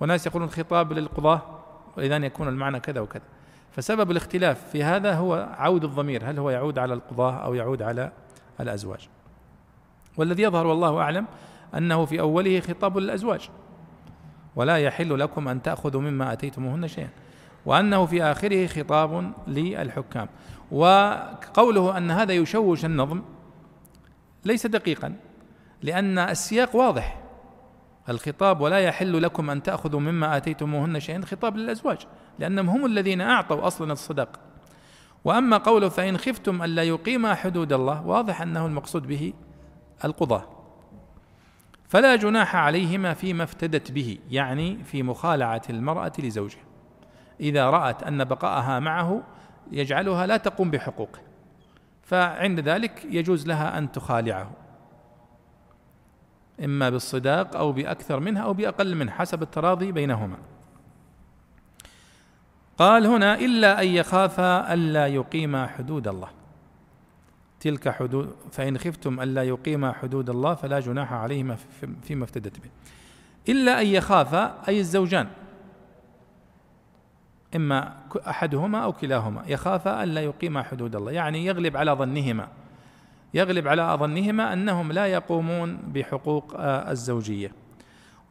وناس 0.00 0.26
يقولون 0.26 0.48
الخطاب 0.48 0.92
للقضاة 0.92 1.57
واذا 1.98 2.16
يكون 2.16 2.48
المعنى 2.48 2.80
كذا 2.80 3.00
وكذا. 3.00 3.22
فسبب 3.70 4.10
الاختلاف 4.10 4.70
في 4.70 4.84
هذا 4.84 5.14
هو 5.14 5.48
عود 5.58 5.84
الضمير. 5.84 6.30
هل 6.30 6.38
هو 6.38 6.50
يعود 6.50 6.78
على 6.78 6.94
القضاه 6.94 7.32
أو 7.32 7.54
يعود 7.54 7.82
على 7.82 8.12
الأزواج؟ 8.60 9.08
والذي 10.16 10.42
يظهر 10.42 10.66
والله 10.66 11.00
أعلم 11.00 11.26
أنه 11.74 12.04
في 12.04 12.20
أوله 12.20 12.60
خطاب 12.60 12.98
للأزواج. 12.98 13.50
ولا 14.56 14.76
يحل 14.76 15.18
لكم 15.18 15.48
أن 15.48 15.62
تأخذوا 15.62 16.00
مما 16.00 16.32
آتيتموهن 16.32 16.88
شيئا. 16.88 17.08
وأنه 17.66 18.06
في 18.06 18.22
آخره 18.22 18.66
خطاب 18.66 19.32
للحكام. 19.46 20.28
وقوله 20.70 21.96
أن 21.96 22.10
هذا 22.10 22.32
يشوش 22.32 22.84
النظم 22.84 23.22
ليس 24.44 24.66
دقيقا 24.66 25.14
لأن 25.82 26.18
السياق 26.18 26.76
واضح. 26.76 27.17
الخطاب 28.08 28.60
ولا 28.60 28.78
يحل 28.78 29.22
لكم 29.22 29.50
أن 29.50 29.62
تأخذوا 29.62 30.00
مما 30.00 30.36
آتيتموهن 30.36 31.00
شيئا 31.00 31.22
خطاب 31.24 31.56
للأزواج 31.56 31.98
لأنهم 32.38 32.68
هم 32.68 32.86
الذين 32.86 33.20
أعطوا 33.20 33.66
أصلا 33.66 33.92
الصداق 33.92 34.40
وأما 35.24 35.56
قوله 35.56 35.88
فإن 35.88 36.18
خفتم 36.18 36.62
ألا 36.62 36.82
يقيما 36.82 37.34
حدود 37.34 37.72
الله 37.72 38.06
واضح 38.06 38.42
أنه 38.42 38.66
المقصود 38.66 39.06
به 39.06 39.32
القضاة. 40.04 40.44
فلا 41.88 42.16
جناح 42.16 42.56
عليهما 42.56 43.14
فيما 43.14 43.44
افتدت 43.44 43.92
به 43.92 44.18
يعني 44.30 44.84
في 44.84 45.02
مخالعة 45.02 45.62
المرأة 45.70 46.12
لزوجها. 46.18 46.62
إذا 47.40 47.70
رأت 47.70 48.02
أن 48.02 48.24
بقاءها 48.24 48.78
معه 48.78 49.22
يجعلها 49.72 50.26
لا 50.26 50.36
تقوم 50.36 50.70
بحقوقه 50.70 51.20
فعند 52.02 52.60
ذلك 52.60 53.04
يجوز 53.10 53.46
لها 53.46 53.78
أن 53.78 53.92
تخالعه. 53.92 54.50
إما 56.64 56.90
بالصداق 56.90 57.56
أو 57.56 57.72
بأكثر 57.72 58.20
منها 58.20 58.42
أو 58.42 58.52
بأقل 58.52 58.94
منها 58.94 59.14
حسب 59.14 59.42
التراضي 59.42 59.92
بينهما. 59.92 60.36
قال 62.78 63.06
هنا 63.06 63.34
إلا 63.34 63.82
أن 63.82 63.86
يخافا 63.86 64.74
ألا 64.74 65.06
يقيما 65.06 65.66
حدود 65.66 66.08
الله. 66.08 66.28
تلك 67.60 67.88
حدود 67.88 68.34
فإن 68.52 68.78
خفتم 68.78 69.20
ألا 69.20 69.42
يقيما 69.42 69.92
حدود 69.92 70.30
الله 70.30 70.54
فلا 70.54 70.80
جناح 70.80 71.12
عليهما 71.12 71.56
فيما 72.02 72.24
افتدت 72.24 72.60
به. 72.60 72.70
إلا 73.48 73.80
أن 73.80 73.86
يخافا 73.86 74.68
أي 74.68 74.80
الزوجان 74.80 75.28
إما 77.56 77.96
أحدهما 78.28 78.84
أو 78.84 78.92
كلاهما 78.92 79.42
يخافا 79.46 80.04
ألا 80.04 80.20
يقيما 80.20 80.62
حدود 80.62 80.96
الله 80.96 81.12
يعني 81.12 81.46
يغلب 81.46 81.76
على 81.76 81.90
ظنهما. 81.90 82.48
يغلب 83.34 83.68
على 83.68 83.96
ظنهما 84.00 84.52
أنهم 84.52 84.92
لا 84.92 85.06
يقومون 85.06 85.76
بحقوق 85.76 86.54
الزوجية. 86.60 87.52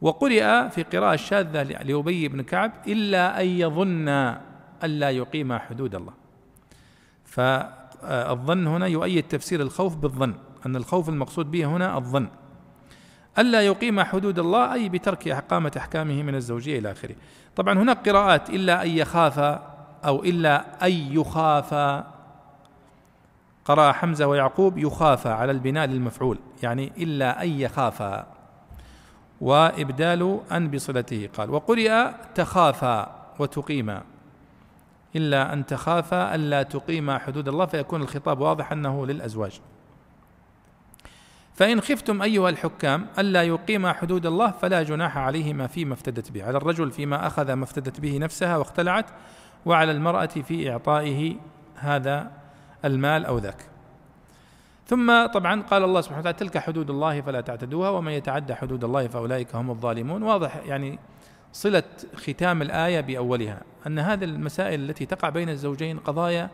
وقرئ 0.00 0.68
في 0.68 0.82
قراءة 0.82 1.16
شاذة 1.16 1.62
لأبي 1.62 2.28
بن 2.28 2.42
كعب 2.42 2.72
إلا 2.86 3.40
أن 3.40 3.46
يظن 3.46 4.08
ألا 4.84 5.10
يقيما 5.10 5.58
حدود 5.58 5.94
الله. 5.94 6.12
فالظن 7.24 8.66
هنا 8.66 8.86
يؤيد 8.86 9.28
تفسير 9.28 9.60
الخوف 9.60 9.96
بالظن 9.96 10.34
أن 10.66 10.76
الخوف 10.76 11.08
المقصود 11.08 11.50
به 11.50 11.64
هنا 11.64 11.96
الظن. 11.98 12.28
ألا 13.38 13.62
يقيم 13.62 14.00
حدود 14.00 14.38
الله 14.38 14.72
أي 14.72 14.88
بترك 14.88 15.28
إقامة 15.28 15.72
أحكامه 15.76 16.22
من 16.22 16.34
الزوجية 16.34 16.78
إلى 16.78 16.90
آخره. 16.92 17.14
طبعا 17.56 17.78
هناك 17.78 18.08
قراءات 18.08 18.50
إلا 18.50 18.82
أن 18.82 18.90
يخاف 18.90 19.38
أو 20.04 20.24
إلا 20.24 20.86
أن 20.86 20.92
يخاف 20.92 21.74
قرأ 23.68 23.92
حمزة 23.92 24.26
ويعقوب 24.26 24.78
يخاف 24.78 25.26
على 25.26 25.52
البناء 25.52 25.86
للمفعول 25.86 26.38
يعني 26.62 26.92
إلا 26.96 27.42
أن 27.42 27.48
يخاف. 27.48 28.24
وإبدال 29.40 30.40
أن 30.52 30.70
بصلته 30.70 31.28
قال 31.36 31.50
وقرئ 31.50 32.10
تخافا 32.34 33.24
وتقيما 33.38 34.02
إلا 35.16 35.52
أن 35.52 35.66
تخافا 35.66 36.34
ألا 36.34 36.62
تقيما 36.62 37.18
حدود 37.18 37.48
الله 37.48 37.66
فيكون 37.66 38.02
الخطاب 38.02 38.40
واضح 38.40 38.72
أنه 38.72 39.06
للأزواج. 39.06 39.60
فإن 41.54 41.80
خفتم 41.80 42.22
أيها 42.22 42.48
الحكام 42.48 43.06
ألا 43.18 43.42
يقيما 43.42 43.92
حدود 43.92 44.26
الله 44.26 44.50
فلا 44.50 44.82
جناح 44.82 45.18
عليهما 45.18 45.66
فيما 45.66 45.94
افتدت 45.94 46.32
به. 46.32 46.44
على 46.44 46.56
الرجل 46.56 46.90
فيما 46.90 47.26
أخذ 47.26 47.52
ما 47.52 47.64
افتدت 47.64 48.00
به 48.00 48.18
نفسها 48.18 48.56
واختلعت 48.56 49.06
وعلى 49.66 49.92
المرأة 49.92 50.26
في 50.26 50.70
إعطائه 50.70 51.36
هذا 51.74 52.37
المال 52.84 53.24
أو 53.24 53.38
ذاك. 53.38 53.64
ثم 54.86 55.26
طبعا 55.26 55.62
قال 55.62 55.84
الله 55.84 56.00
سبحانه 56.00 56.20
وتعالى 56.20 56.38
تلك 56.38 56.58
حدود 56.58 56.90
الله 56.90 57.20
فلا 57.20 57.40
تعتدوها 57.40 57.90
ومن 57.90 58.12
يتعدى 58.12 58.54
حدود 58.54 58.84
الله 58.84 59.06
فأولئك 59.06 59.54
هم 59.54 59.70
الظالمون. 59.70 60.22
واضح 60.22 60.56
يعني 60.56 60.98
صلة 61.52 61.82
ختام 62.14 62.62
الآية 62.62 63.00
بأولها 63.00 63.62
أن 63.86 63.98
هذه 63.98 64.24
المسائل 64.24 64.80
التي 64.90 65.06
تقع 65.06 65.28
بين 65.28 65.48
الزوجين 65.48 65.98
قضايا 65.98 66.50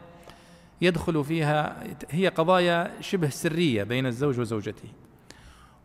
يدخل 0.81 1.25
فيها 1.25 1.85
هي 2.11 2.29
قضايا 2.29 2.91
شبه 3.01 3.29
سرية 3.29 3.83
بين 3.83 4.07
الزوج 4.07 4.41
وزوجته. 4.41 4.89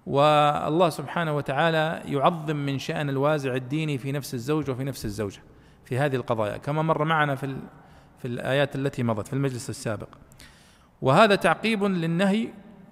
والله 0.07 0.89
سبحانه 0.89 1.35
وتعالى 1.35 2.01
يعظم 2.05 2.55
من 2.55 2.79
شأن 2.79 3.09
الوازع 3.09 3.55
الديني 3.55 3.97
في 3.97 4.11
نفس 4.11 4.33
الزوج 4.33 4.69
وفي 4.69 4.83
نفس 4.83 5.05
الزوجة 5.05 5.41
في 5.85 5.97
هذه 5.97 6.15
القضايا. 6.15 6.57
كما 6.57 6.81
مر 6.81 7.03
معنا 7.03 7.35
في 7.35 7.55
في 8.19 8.27
الآيات 8.27 8.75
التي 8.75 9.03
مضت 9.03 9.27
في 9.27 9.33
المجلس 9.33 9.69
السابق. 9.69 10.07
وهذا 11.01 11.35
تعقيب 11.35 11.83
للنهي 11.83 12.47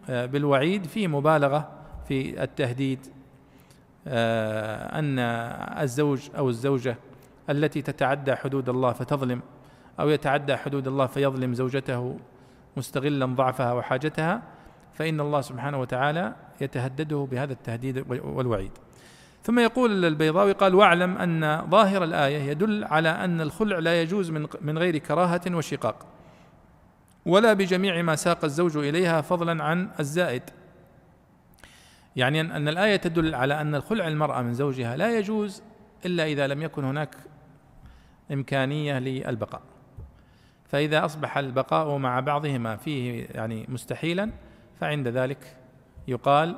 آه، 0.09 0.25
بالوعيد 0.25 0.85
فيه 0.85 1.07
مبالغة 1.07 1.69
في 2.07 2.43
التهديد 2.43 2.99
آه، 4.07 4.99
أن 4.99 5.19
الزوج 5.83 6.29
أو 6.37 6.49
الزوجة 6.49 6.97
التي 7.49 7.81
تتعدى 7.81 8.35
حدود 8.35 8.69
الله 8.69 8.93
فتظلم 8.93 9.41
أو 9.99 10.09
يتعدى 10.09 10.55
حدود 10.55 10.87
الله 10.87 11.05
فيظلم 11.05 11.53
زوجته 11.53 12.17
مستغلا 12.77 13.25
ضعفها 13.25 13.73
وحاجتها 13.73 14.41
فإن 14.93 15.19
الله 15.19 15.41
سبحانه 15.41 15.81
وتعالى 15.81 16.35
يتهدده 16.61 17.27
بهذا 17.31 17.53
التهديد 17.53 18.05
والوعيد. 18.09 18.71
ثم 19.47 19.60
يقول 19.60 20.05
البيضاوي 20.05 20.51
قال 20.51 20.75
واعلم 20.75 21.17
أن 21.17 21.69
ظاهر 21.69 22.03
الآية 22.03 22.39
يدل 22.39 22.83
على 22.83 23.10
أن 23.10 23.41
الخلع 23.41 23.79
لا 23.79 24.01
يجوز 24.01 24.31
من 24.31 24.47
من 24.62 24.77
غير 24.77 24.97
كراهة 24.97 25.41
وشقاق 25.51 26.05
ولا 27.25 27.53
بجميع 27.53 28.01
ما 28.01 28.15
ساق 28.15 28.43
الزوج 28.43 28.77
إليها 28.77 29.21
فضلا 29.21 29.63
عن 29.63 29.89
الزائد. 29.99 30.43
يعني 32.15 32.41
أن 32.41 32.67
الآية 32.67 32.95
تدل 32.95 33.36
على 33.36 33.62
أن 33.62 33.75
الخلع 33.75 34.07
المرأة 34.07 34.41
من 34.41 34.53
زوجها 34.53 34.97
لا 34.97 35.17
يجوز 35.17 35.63
إلا 36.05 36.25
إذا 36.25 36.47
لم 36.47 36.62
يكن 36.62 36.83
هناك 36.83 37.15
إمكانية 38.31 38.99
للبقاء. 38.99 39.62
فإذا 40.65 41.05
أصبح 41.05 41.38
البقاء 41.38 41.97
مع 41.97 42.19
بعضهما 42.19 42.75
فيه 42.75 43.27
يعني 43.31 43.65
مستحيلا 43.69 44.31
فعند 44.79 45.07
ذلك 45.07 45.57
يقال 46.07 46.55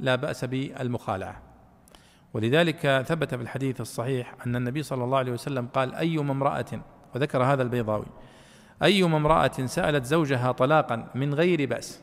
لا 0.00 0.14
بأس 0.14 0.44
بالمخالعة. 0.44 1.43
ولذلك 2.34 3.04
ثبت 3.06 3.34
في 3.34 3.42
الحديث 3.42 3.80
الصحيح 3.80 4.34
أن 4.46 4.56
النبي 4.56 4.82
صلى 4.82 5.04
الله 5.04 5.18
عليه 5.18 5.32
وسلم 5.32 5.66
قال 5.66 5.94
أيما 5.94 6.32
امرأة 6.32 6.80
وذكر 7.14 7.42
هذا 7.42 7.62
البيضاوي 7.62 8.06
أيما 8.82 9.16
امرأة 9.16 9.66
سألت 9.66 10.04
زوجها 10.04 10.52
طلاقا 10.52 11.10
من 11.14 11.34
غير 11.34 11.68
بأس 11.68 12.02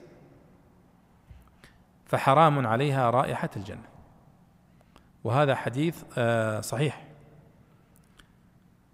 فحرام 2.05 2.67
عليها 2.67 3.09
رائحة 3.09 3.49
الجنة. 3.55 3.91
وهذا 5.23 5.55
حديث 5.55 6.03
آه، 6.17 6.61
صحيح. 6.61 7.07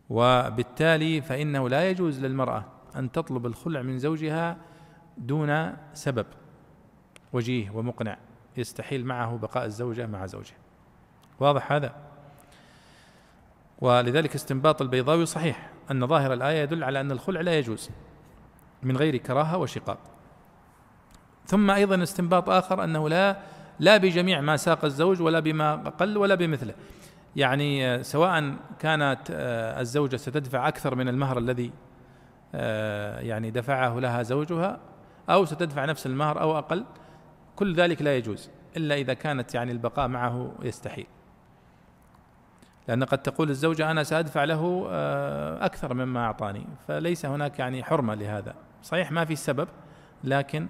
وبالتالي 0.10 1.22
فإنه 1.22 1.70
لا 1.70 1.90
يجوز 1.90 2.20
للمرأة 2.26 2.66
أن 2.96 3.12
تطلب 3.12 3.46
الخلع 3.46 3.82
من 3.82 4.00
زوجها 4.00 4.58
دون 5.18 5.74
سبب 5.94 6.26
وجيه 7.34 7.72
ومقنع 7.72 8.18
يستحيل 8.58 9.06
معه 9.06 9.38
بقاء 9.38 9.66
الزوجة 9.66 10.08
مع 10.08 10.26
زوجها. 10.26 10.67
واضح 11.40 11.72
هذا. 11.72 11.94
ولذلك 13.80 14.36
استنباط 14.36 14.82
البيضاوي 14.82 15.26
صحيح 15.26 15.70
أن 15.92 16.08
ظاهر 16.08 16.34
الآية 16.34 16.62
يدل 16.62 16.84
على 16.84 17.02
أن 17.02 17.12
الخلع 17.12 17.42
لا 17.42 17.58
يجوز 17.58 17.90
من 18.84 18.98
غير 18.98 19.18
كراهة 19.18 19.58
وشقاق. 19.58 20.00
ثم 21.46 21.72
أيضا 21.72 22.04
استنباط 22.04 22.50
آخر 22.50 22.84
أنه 22.84 23.10
لا 23.10 23.38
لا 23.80 23.98
بجميع 23.98 24.42
ما 24.42 24.58
ساق 24.58 24.86
الزوج 24.86 25.22
ولا 25.22 25.40
بما 25.40 25.76
قل 25.76 26.18
ولا 26.18 26.36
بمثله. 26.36 26.74
يعني 27.36 28.04
سواء 28.04 28.56
كانت 28.80 29.20
آه، 29.32 29.82
الزوجة 29.82 30.16
ستدفع 30.16 30.68
أكثر 30.68 30.96
من 30.96 31.08
المهر 31.08 31.38
الذي 31.38 31.72
آه، 32.56 33.20
يعني 33.20 33.52
دفعه 33.52 34.00
لها 34.00 34.24
زوجها 34.24 34.80
أو 35.30 35.46
ستدفع 35.46 35.86
نفس 35.86 36.06
المهر 36.06 36.42
أو 36.42 36.58
أقل 36.58 36.86
كل 37.56 37.76
ذلك 37.76 38.02
لا 38.02 38.18
يجوز 38.18 38.50
إلا 38.78 38.96
إذا 38.96 39.14
كانت 39.14 39.56
يعني 39.56 39.72
البقاء 39.72 40.08
معه 40.08 40.52
يستحيل. 40.62 41.08
لأن 42.88 43.04
قد 43.04 43.18
تقول 43.18 43.50
الزوجة 43.50 43.92
أنا 43.92 44.04
سأدفع 44.04 44.44
له 44.44 44.88
أكثر 45.62 45.94
مما 45.94 46.26
أعطاني. 46.26 46.68
فليس 46.88 47.26
هناك 47.26 47.60
يعني 47.60 47.84
حرمة 47.84 48.16
لهذا. 48.16 48.54
صحيح 48.84 49.12
ما 49.12 49.26
في 49.26 49.36
سبب 49.36 49.68
لكن 50.24 50.68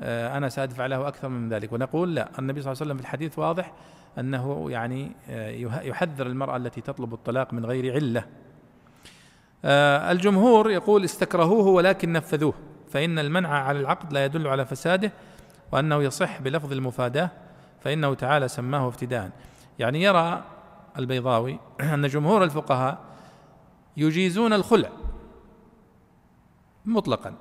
أنا 0.00 0.48
سأدفع 0.48 0.86
له 0.86 1.08
أكثر 1.08 1.28
من 1.28 1.48
ذلك. 1.48 1.72
ونقول 1.72 2.14
لا. 2.14 2.28
النبي 2.38 2.62
صلى 2.62 2.72
الله 2.72 2.82
عليه 2.82 2.90
وسلم 2.90 2.96
في 2.96 3.02
الحديث 3.02 3.38
واضح 3.38 3.72
أنه 4.18 4.70
يعني 4.70 5.12
آه، 5.30 5.50
يحذر 5.82 6.26
المرأة 6.26 6.56
التي 6.56 6.80
تطلب 6.80 7.14
الطلاق 7.14 7.52
من 7.52 7.66
غير 7.66 7.94
علة. 7.94 8.24
آه، 9.64 10.12
الجمهور 10.12 10.70
يقول 10.70 11.04
استكرهوه 11.04 11.66
ولكن 11.66 12.12
نفذوه. 12.12 12.54
فإن 12.88 13.18
المنع 13.18 13.48
على 13.48 13.80
العقد 13.80 14.12
لا 14.12 14.24
يدل 14.24 14.46
على 14.46 14.66
فساده 14.66 15.12
وأنه 15.72 16.02
يصح 16.02 16.40
بلفظ 16.40 16.72
المفاداة 16.72 17.30
فإنه 17.80 18.14
تعالى 18.14 18.48
سماه 18.48 18.88
افتداء. 18.88 19.30
يعني 19.78 20.02
يرى 20.02 20.44
البيضاوي 20.98 21.58
أن 21.94 22.06
جمهور 22.06 22.44
الفقهاء 22.44 22.98
يجيزون 23.96 24.52
الخلع 24.52 24.90
مطلقا. 26.84 27.34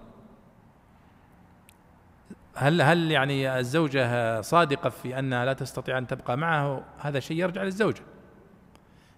هل 2.56 2.82
هل 2.82 3.12
يعني 3.12 3.60
الزوجة 3.60 4.42
صادقة 4.42 4.90
في 4.90 5.20
أنها 5.20 5.46
لا 5.46 5.54
تستطيع 5.54 5.98
أن 5.98 6.08
تبقى 6.08 6.38
معه؟ 6.38 6.84
هذا 6.98 7.20
شيء 7.20 7.38
يرجع 7.38 7.64
للزوجة. 7.64 8.02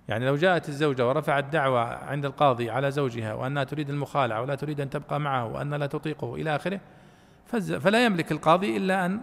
يعني 0.08 0.26
لو 0.26 0.36
جاءت 0.36 0.70
الزوجة 0.70 1.08
ورفعت 1.08 1.44
دعوة 1.44 1.82
عند 1.82 2.26
القاضي 2.26 2.70
على 2.70 2.92
زوجها 2.92 3.34
وأنها 3.34 3.64
تريد 3.64 3.90
المخالعة 3.90 4.42
ولا 4.42 4.56
تريد 4.56 4.82
أن 4.82 4.90
تبقى 4.90 5.20
معه 5.20 5.46
وأن 5.46 5.74
لا 5.74 5.88
تطيقه 5.88 6.36
إلى 6.36 6.56
آخره 6.56 6.80
فلا 7.56 8.06
يملك 8.06 8.32
القاضي 8.32 8.78
إلا 8.78 9.06
أن 9.06 9.22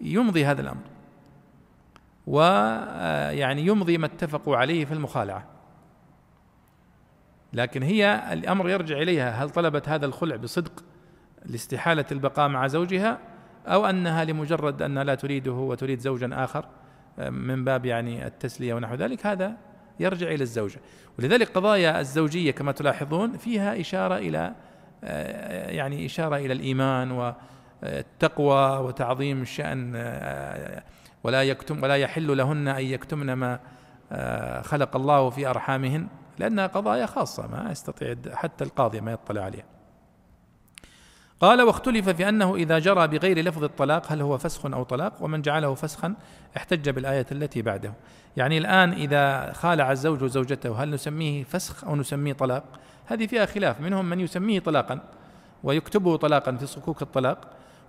يمضي 0.00 0.44
هذا 0.44 0.60
الأمر. 0.60 0.95
ويعني 2.26 3.66
يمضي 3.66 3.98
ما 3.98 4.06
اتفقوا 4.06 4.56
عليه 4.56 4.84
في 4.84 4.94
المخالعة. 4.94 5.46
لكن 7.52 7.82
هي 7.82 8.32
الأمر 8.32 8.70
يرجع 8.70 8.96
إليها. 8.96 9.44
هل 9.44 9.50
طلبت 9.50 9.88
هذا 9.88 10.06
الخلع 10.06 10.36
بصدق 10.36 10.84
لاستحالة 11.44 12.04
البقاء 12.12 12.48
مع 12.48 12.66
زوجها 12.66 13.18
أو 13.66 13.86
أنها 13.86 14.24
لمجرد 14.24 14.82
أنها 14.82 15.04
لا 15.04 15.14
تريده 15.14 15.52
وتريد 15.52 15.98
زوجا 15.98 16.30
آخر 16.32 16.66
من 17.18 17.64
باب 17.64 17.86
يعني 17.86 18.26
التسلية 18.26 18.74
ونحو 18.74 18.94
ذلك؟ 18.94 19.26
هذا 19.26 19.56
يرجع 20.00 20.26
إلى 20.26 20.42
الزوجة. 20.42 20.80
ولذلك 21.18 21.48
قضايا 21.48 22.00
الزوجية 22.00 22.50
كما 22.50 22.72
تلاحظون 22.72 23.36
فيها 23.36 23.80
إشارة 23.80 24.16
إلى 24.16 24.54
يعني 25.72 26.06
إشارة 26.06 26.36
إلى 26.36 26.52
الإيمان 26.52 27.34
والتقوى 27.82 28.78
وتعظيم 28.78 29.42
الشأن 29.42 29.92
ولا 31.26 31.42
يكتم 31.42 31.82
ولا 31.82 31.96
يحل 31.96 32.36
لهن 32.36 32.68
أن 32.68 32.84
يكتمن 32.84 33.32
ما 33.32 33.58
خلق 34.62 34.96
الله 34.96 35.30
في 35.30 35.46
أرحامهن 35.46 36.06
لأنها 36.38 36.66
قضايا 36.66 37.06
خاصة 37.06 37.46
ما 37.46 37.68
يستطيع 37.70 38.14
حتى 38.32 38.64
القاضي 38.64 39.00
ما 39.00 39.12
يطلع 39.12 39.42
عليها. 39.42 39.64
قال 41.40 41.62
واختلف 41.62 42.08
في 42.08 42.28
أنه 42.28 42.54
إذا 42.54 42.78
جرى 42.78 43.06
بغير 43.08 43.38
لفظ 43.38 43.64
الطلاق 43.64 44.12
هل 44.12 44.20
هو 44.20 44.38
فسخ 44.38 44.66
أو 44.66 44.82
طلاق؟ 44.82 45.22
ومن 45.22 45.42
جعله 45.42 45.74
فسخا 45.74 46.14
احتج 46.56 46.90
بالآية 46.90 47.26
التي 47.32 47.62
بعده. 47.62 47.92
يعني 48.36 48.58
الآن 48.58 48.92
إذا 48.92 49.52
خالع 49.52 49.92
الزوج 49.92 50.24
زوجته 50.24 50.82
هل 50.82 50.90
نسميه 50.90 51.44
فسخ 51.44 51.84
أو 51.84 51.96
نسميه 51.96 52.32
طلاق؟ 52.32 52.64
هذه 53.06 53.26
فيها 53.26 53.46
خلاف. 53.46 53.80
منهم 53.80 54.04
من 54.04 54.20
يسميه 54.20 54.60
طلاقا 54.60 55.00
ويكتبه 55.64 56.16
طلاقا 56.16 56.56
في 56.56 56.66
صكوك 56.66 57.02
الطلاق 57.02 57.38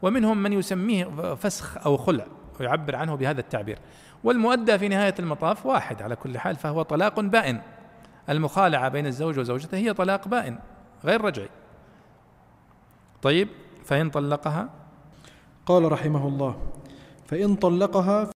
ومنهم 0.01 0.37
من 0.37 0.53
يسميه 0.53 1.35
فسخ 1.35 1.77
أو 1.85 1.97
خلع. 1.97 2.25
ويعبر 2.59 2.95
عنه 2.95 3.15
بهذا 3.15 3.39
التعبير. 3.39 3.79
والمؤدى 4.23 4.77
في 4.77 4.87
نهاية 4.87 5.15
المطاف 5.19 5.65
واحد 5.65 6.01
على 6.01 6.15
كل 6.15 6.37
حال 6.37 6.55
فهو 6.55 6.81
طلاق 6.81 7.19
بائن. 7.19 7.61
المخالعة 8.29 8.89
بين 8.89 9.05
الزوج 9.05 9.39
وزوجته 9.39 9.77
هي 9.77 9.93
طلاق 9.93 10.27
بائن 10.27 10.59
غير 11.05 11.21
رجعي. 11.21 11.49
طيب 13.21 13.47
فإن 13.85 14.09
طلقها؟ 14.09 14.69
قال 15.65 15.91
رحمه 15.91 16.27
الله 16.27 16.59
فإن 17.25 17.55
طلقها 17.55 18.29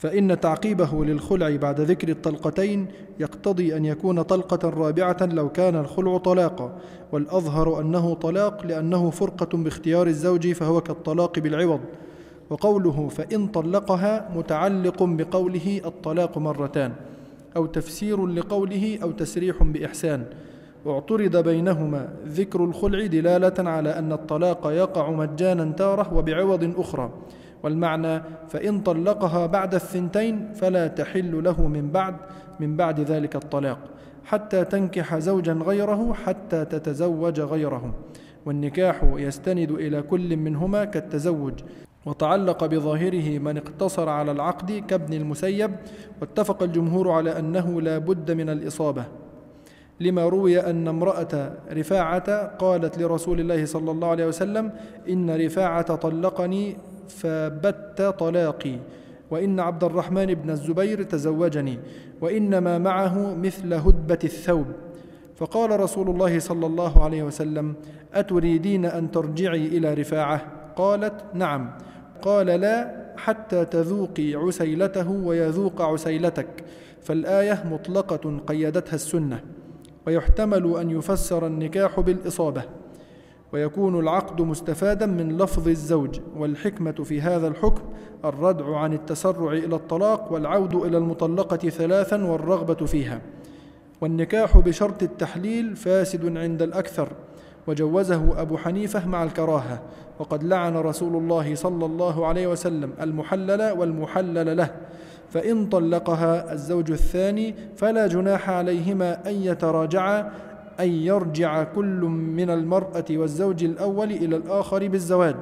فإن 0.00 0.40
تعقيبه 0.40 1.04
للخلع 1.04 1.56
بعد 1.56 1.80
ذكر 1.80 2.08
الطلقتين 2.08 2.86
يقتضي 3.18 3.76
أن 3.76 3.84
يكون 3.84 4.22
طلقة 4.22 4.68
رابعة 4.68 5.16
لو 5.20 5.48
كان 5.48 5.76
الخلع 5.76 6.18
طلاقا 6.18 6.76
والأظهر 7.12 7.80
أنه 7.80 8.14
طلاق 8.14 8.66
لأنه 8.66 9.10
فرقة 9.10 9.58
باختيار 9.58 10.06
الزوج 10.06 10.52
فهو 10.52 10.80
كالطلاق 10.80 11.38
بالعوض. 11.38 11.80
وقوله 12.50 13.08
فإن 13.08 13.46
طلقها 13.46 14.30
متعلق 14.36 15.02
بقوله 15.02 15.80
الطلاق 15.84 16.38
مرتان 16.38 16.92
أو 17.56 17.66
تفسير 17.66 18.26
لقوله 18.26 18.98
أو 19.02 19.10
تسريح 19.10 19.62
بإحسان. 19.62 20.24
واعترض 20.84 21.36
بينهما 21.36 22.08
ذكر 22.26 22.64
الخلع 22.64 23.06
دلالة 23.06 23.70
على 23.70 23.98
أن 23.98 24.12
الطلاق 24.12 24.66
يقع 24.66 25.10
مجانا 25.10 25.72
تارة 25.72 26.14
وبعوض 26.14 26.74
أخرى. 26.78 27.10
والمعنى 27.62 28.22
فإن 28.48 28.80
طلقها 28.80 29.46
بعد 29.46 29.74
الثنتين 29.74 30.52
فلا 30.54 30.86
تحل 30.86 31.44
له 31.44 31.66
من 31.66 31.90
بعد 31.90 32.16
من 32.60 32.76
بعد 32.76 33.00
ذلك 33.00 33.36
الطلاق 33.36 33.78
حتى 34.24 34.64
تنكح 34.64 35.18
زوجا 35.18 35.52
غيره 35.52 36.12
حتى 36.12 36.64
تتزوج 36.64 37.40
غيره. 37.40 37.94
والنكاح 38.46 39.04
يستند 39.16 39.70
إلى 39.70 40.02
كل 40.02 40.36
منهما 40.36 40.84
كالتزوج. 40.84 41.52
وتعلق 42.06 42.64
بظاهره 42.66 43.38
من 43.38 43.56
اقتصر 43.56 44.08
على 44.08 44.32
العقد 44.32 44.72
كابن 44.88 45.14
المسيب. 45.14 45.70
واتفق 46.20 46.62
الجمهور 46.62 47.10
على 47.10 47.38
أنه 47.38 47.80
لا 47.80 47.98
بد 47.98 48.30
من 48.30 48.48
الإصابة. 48.48 49.04
لما 50.00 50.28
روي 50.28 50.60
أن 50.60 50.88
امرأة 50.88 51.52
رفاعة 51.72 52.56
قالت 52.56 52.98
لرسول 52.98 53.40
الله 53.40 53.64
صلى 53.64 53.90
الله 53.90 54.08
عليه 54.08 54.26
وسلم 54.26 54.72
إن 55.08 55.30
رفاعة 55.46 55.94
طلقني 55.94 56.76
فبت 57.10 58.02
طلاقي. 58.18 58.76
وإن 59.30 59.60
عبد 59.60 59.84
الرحمن 59.84 60.26
بن 60.34 60.50
الزبير 60.50 61.02
تزوجني 61.02 61.78
وإنما 62.20 62.78
معه 62.78 63.34
مثل 63.34 63.74
هدبة 63.74 64.18
الثوب. 64.24 64.66
فقال 65.36 65.80
رسول 65.80 66.10
الله 66.10 66.38
صلى 66.38 66.66
الله 66.66 67.04
عليه 67.04 67.22
وسلم 67.22 67.74
أتريدين 68.14 68.84
أن 68.84 69.10
ترجعي 69.10 69.66
إلى 69.66 69.94
رفاعة؟ 69.94 70.42
قالت 70.76 71.14
نعم. 71.34 71.70
قال 72.22 72.46
لا 72.46 72.96
حتى 73.16 73.64
تذوقي 73.64 74.34
عسيلته 74.34 75.10
ويذوق 75.10 75.82
عسيلتك. 75.82 76.64
فالآية 77.02 77.64
مطلقة 77.70 78.38
قيدتها 78.46 78.94
السنة. 78.94 79.40
ويحتمل 80.06 80.76
أن 80.80 80.90
يفسر 80.90 81.46
النكاح 81.46 82.00
بالإصابة. 82.00 82.62
ويكون 83.52 84.00
العقد 84.00 84.42
مستفادا 84.42 85.06
من 85.06 85.38
لفظ 85.38 85.68
الزوج 85.68 86.20
والحكمة 86.36 86.92
في 86.92 87.20
هذا 87.20 87.48
الحكم 87.48 87.82
الردع 88.24 88.76
عن 88.76 88.92
التسرع 88.92 89.52
إلى 89.52 89.76
الطلاق 89.76 90.32
والعود 90.32 90.74
إلى 90.74 90.98
المطلقة 90.98 91.68
ثلاثا 91.68 92.24
والرغبة 92.24 92.86
فيها. 92.86 93.20
والنكاح 94.00 94.58
بشرط 94.58 95.02
التحليل 95.02 95.76
فاسد 95.76 96.36
عند 96.36 96.62
الأكثر. 96.62 97.08
وجوزه 97.66 98.40
أبو 98.40 98.56
حنيفة 98.56 99.08
مع 99.08 99.22
الكراهة. 99.22 99.82
وقد 100.18 100.44
لعن 100.44 100.76
رسول 100.76 101.16
الله 101.16 101.54
صلى 101.54 101.86
الله 101.86 102.26
عليه 102.26 102.46
وسلم 102.46 102.92
المحلل 103.00 103.62
والمحلل 103.78 104.56
له. 104.56 104.70
فإن 105.30 105.66
طلقها 105.66 106.52
الزوج 106.52 106.90
الثاني 106.90 107.54
فلا 107.76 108.06
جناح 108.06 108.50
عليهما 108.50 109.28
أن 109.30 109.34
يتراجعا 109.34 110.32
أن 110.80 110.88
يرجع 110.88 111.62
كل 111.62 112.00
من 112.08 112.50
المرأة 112.50 113.04
والزوج 113.10 113.64
الأول 113.64 114.10
إلى 114.10 114.36
الآخر 114.36 114.88
بالزواج. 114.88 115.36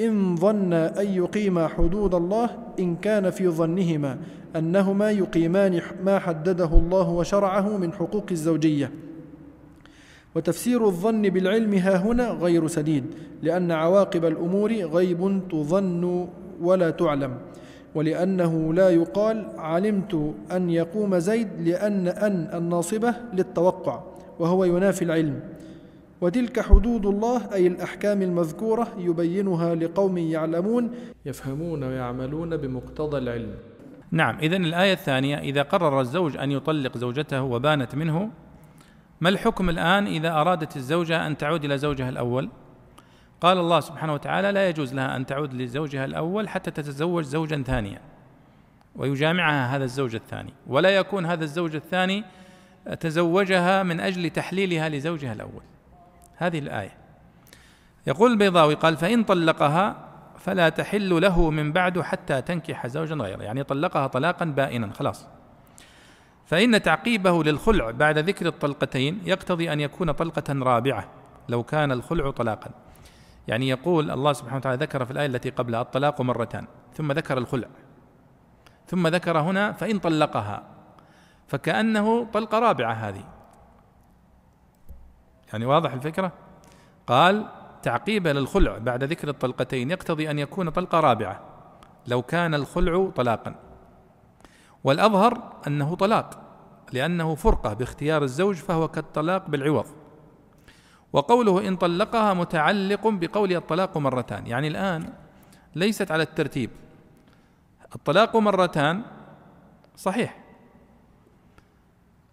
إن 0.00 0.36
ظن 0.36 0.72
أن 0.72 1.06
يقيما 1.06 1.68
حدود 1.68 2.14
الله 2.14 2.50
إن 2.78 2.96
كان 2.96 3.30
في 3.30 3.48
ظنهما 3.48 4.18
أنهما 4.56 5.10
يقيمان 5.10 5.80
ما 6.04 6.18
حدده 6.18 6.70
الله 6.72 7.10
وشرعه 7.10 7.76
من 7.76 7.92
حقوق 7.92 8.26
الزوجية. 8.30 8.90
وتفسير 10.34 10.86
الظن 10.86 11.22
بالعلم 11.22 11.74
ها 11.74 11.96
هنا 11.96 12.30
غير 12.30 12.66
سديد 12.66 13.04
لأن 13.42 13.72
عواقب 13.72 14.24
الأمور 14.24 14.72
غيب 14.72 15.40
تظن 15.50 16.28
ولا 16.60 16.90
تعلم. 16.90 17.34
ولأنه 17.94 18.74
لا 18.74 18.90
يقال 18.90 19.46
علمت 19.58 20.34
أن 20.52 20.70
يقوم 20.70 21.18
زيد 21.18 21.48
لأن 21.64 22.08
أن 22.08 22.50
الناصبة 22.54 23.14
للتوقع. 23.32 24.15
وهو 24.38 24.64
ينافي 24.64 25.02
العلم. 25.02 25.40
وتلك 26.20 26.60
حدود 26.60 27.06
الله 27.06 27.54
أي 27.54 27.66
الأحكام 27.66 28.22
المذكورة 28.22 28.88
يبينها 28.98 29.74
لقوم 29.74 30.18
يعلمون. 30.18 30.90
يفهمون 31.26 31.84
ويعملون 31.84 32.56
بمقتضى 32.56 33.18
العلم. 33.18 33.54
نعم 34.10 34.38
إذن 34.38 34.64
الآية 34.64 34.92
الثانية 34.92 35.38
إذا 35.38 35.62
قرر 35.62 36.00
الزوج 36.00 36.36
أن 36.36 36.50
يطلق 36.50 36.98
زوجته 36.98 37.42
وبانت 37.42 37.94
منه 37.94 38.30
ما 39.20 39.28
الحكم 39.28 39.70
الآن 39.70 40.06
إذا 40.06 40.32
أرادت 40.32 40.76
الزوجة 40.76 41.26
أن 41.26 41.36
تعود 41.36 41.64
إلى 41.64 41.78
زوجها 41.78 42.08
الأول؟ 42.08 42.48
قال 43.40 43.58
الله 43.58 43.80
سبحانه 43.80 44.14
وتعالى 44.14 44.52
لا 44.52 44.68
يجوز 44.68 44.94
لها 44.94 45.16
أن 45.16 45.26
تعود 45.26 45.54
لزوجها 45.54 46.04
الأول 46.04 46.48
حتى 46.48 46.70
تتزوج 46.70 47.24
زوجا 47.24 47.62
ثانيا 47.62 48.00
ويجامعها 48.96 49.76
هذا 49.76 49.84
الزوج 49.84 50.14
الثاني 50.14 50.52
ولا 50.66 50.90
يكون 50.90 51.26
هذا 51.26 51.44
الزوج 51.44 51.74
الثاني 51.74 52.24
تزوجها 52.94 53.82
من 53.82 54.00
أجل 54.00 54.30
تحليلها 54.30 54.88
لزوجها 54.88 55.32
الأول. 55.32 55.62
هذه 56.36 56.58
الآية. 56.58 56.96
يقول 58.06 58.32
البيضاوي 58.32 58.74
قال 58.74 58.96
فإن 58.96 59.24
طلقها 59.24 59.96
فلا 60.38 60.68
تحل 60.68 61.22
له 61.22 61.50
من 61.50 61.72
بعد 61.72 62.00
حتى 62.00 62.42
تنكح 62.42 62.86
زوجا 62.86 63.14
غيره. 63.14 63.42
يعني 63.42 63.62
طلقها 63.62 64.06
طلاقا 64.06 64.44
بائنا 64.44 64.92
خلاص. 64.92 65.26
فإن 66.46 66.82
تعقيبه 66.82 67.44
للخلع 67.44 67.90
بعد 67.90 68.18
ذكر 68.18 68.46
الطلقتين 68.46 69.20
يقتضي 69.24 69.72
أن 69.72 69.80
يكون 69.80 70.12
طلقة 70.12 70.54
رابعة 70.62 71.08
لو 71.48 71.62
كان 71.62 71.92
الخلع 71.92 72.30
طلاقا. 72.30 72.70
يعني 73.48 73.68
يقول 73.68 74.10
الله 74.10 74.32
سبحانه 74.32 74.56
وتعالى 74.56 74.84
ذكر 74.84 75.04
في 75.04 75.10
الآية 75.10 75.26
التي 75.26 75.50
قبلها 75.50 75.80
الطلاق 75.80 76.20
مرتان 76.20 76.66
ثم 76.94 77.12
ذكر 77.12 77.38
الخلع. 77.38 77.68
ثم 78.86 79.08
ذكر 79.08 79.38
هنا 79.38 79.72
فإن 79.72 79.98
طلقها. 79.98 80.75
فكأنه 81.46 82.24
طلقة 82.24 82.58
رابعة 82.58 82.92
هذه. 82.92 83.24
يعني 85.52 85.66
واضح 85.66 85.92
الفكرة؟ 85.92 86.32
قال 87.06 87.46
تعقيبا 87.82 88.28
للخلع 88.28 88.78
بعد 88.78 89.04
ذكر 89.04 89.28
الطلقتين 89.28 89.90
يقتضي 89.90 90.30
أن 90.30 90.38
يكون 90.38 90.70
طلقة 90.70 91.00
رابعة 91.00 91.40
لو 92.06 92.22
كان 92.22 92.54
الخلع 92.54 93.10
طلاقا. 93.16 93.54
والأظهر 94.84 95.52
أنه 95.66 95.94
طلاق 95.94 96.42
لأنه 96.92 97.34
فرقة 97.34 97.72
باختيار 97.72 98.22
الزوج 98.22 98.56
فهو 98.56 98.88
كالطلاق 98.88 99.50
بالعوض. 99.50 99.86
وقوله 101.12 101.68
إن 101.68 101.76
طلقها 101.76 102.34
متعلق 102.34 103.08
بقول 103.08 103.52
الطلاق 103.56 103.98
مرتان 103.98 104.46
يعني 104.46 104.68
الآن 104.68 105.12
ليست 105.74 106.10
على 106.10 106.22
الترتيب. 106.22 106.70
الطلاق 107.94 108.36
مرتان 108.36 109.02
صحيح 109.96 110.45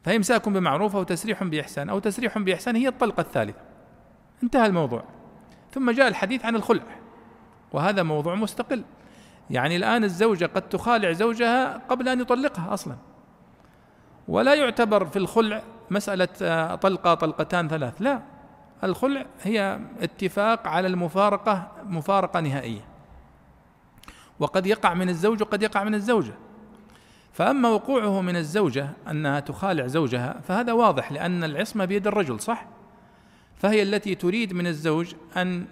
فإمساك 0.03 0.49
بمعروف 0.49 0.95
أو 0.95 1.03
تسريح 1.03 1.43
بإحسان 1.43 1.89
أو 1.89 1.99
تسريح 1.99 2.37
بإحسان 2.37 2.75
هي 2.75 2.87
الطلقة 2.87 3.21
الثالثة. 3.21 3.61
انتهى 4.43 4.65
الموضوع. 4.65 5.03
ثم 5.71 5.91
جاء 5.91 6.07
الحديث 6.07 6.45
عن 6.45 6.55
الخلع 6.55 6.83
وهذا 7.73 8.03
موضوع 8.03 8.35
مستقل. 8.35 8.83
يعني 9.49 9.75
الآن 9.75 10.03
الزوجة 10.03 10.45
قد 10.45 10.61
تخالع 10.61 11.11
زوجها 11.11 11.77
قبل 11.77 12.09
أن 12.09 12.21
يطلقها 12.21 12.73
أصلا. 12.73 12.95
ولا 14.27 14.53
يعتبر 14.53 15.05
في 15.05 15.15
الخلع 15.15 15.63
مسألة 15.91 16.27
آه، 16.41 16.75
طلقة 16.75 17.13
طلقتان 17.13 17.67
ثلاث. 17.67 18.01
لا 18.01 18.21
الخلع 18.83 19.25
هي 19.43 19.79
اتفاق 20.01 20.67
على 20.67 20.87
المفارقة 20.87 21.71
مفارقة 21.85 22.39
نهائية. 22.39 22.85
وقد 24.39 24.65
يقع 24.65 24.93
من 24.93 25.09
الزوج 25.09 25.41
وقد 25.41 25.63
يقع 25.63 25.83
من 25.83 25.95
الزوجة. 25.95 26.33
فأما 27.33 27.69
وقوعه 27.69 28.21
من 28.21 28.35
الزوجة 28.35 28.89
أنها 29.11 29.39
تخالع 29.39 29.87
زوجها 29.87 30.41
فهذا 30.47 30.73
واضح 30.73 31.11
لأن 31.11 31.43
العصمة 31.43 31.85
بيد 31.85 32.07
الرجل 32.07 32.39
صح؟ 32.39 32.65
فهي 33.57 33.83
التي 33.83 34.15
تريد 34.15 34.53
من 34.53 34.67
الزوج 34.67 35.13
أن 35.37 35.65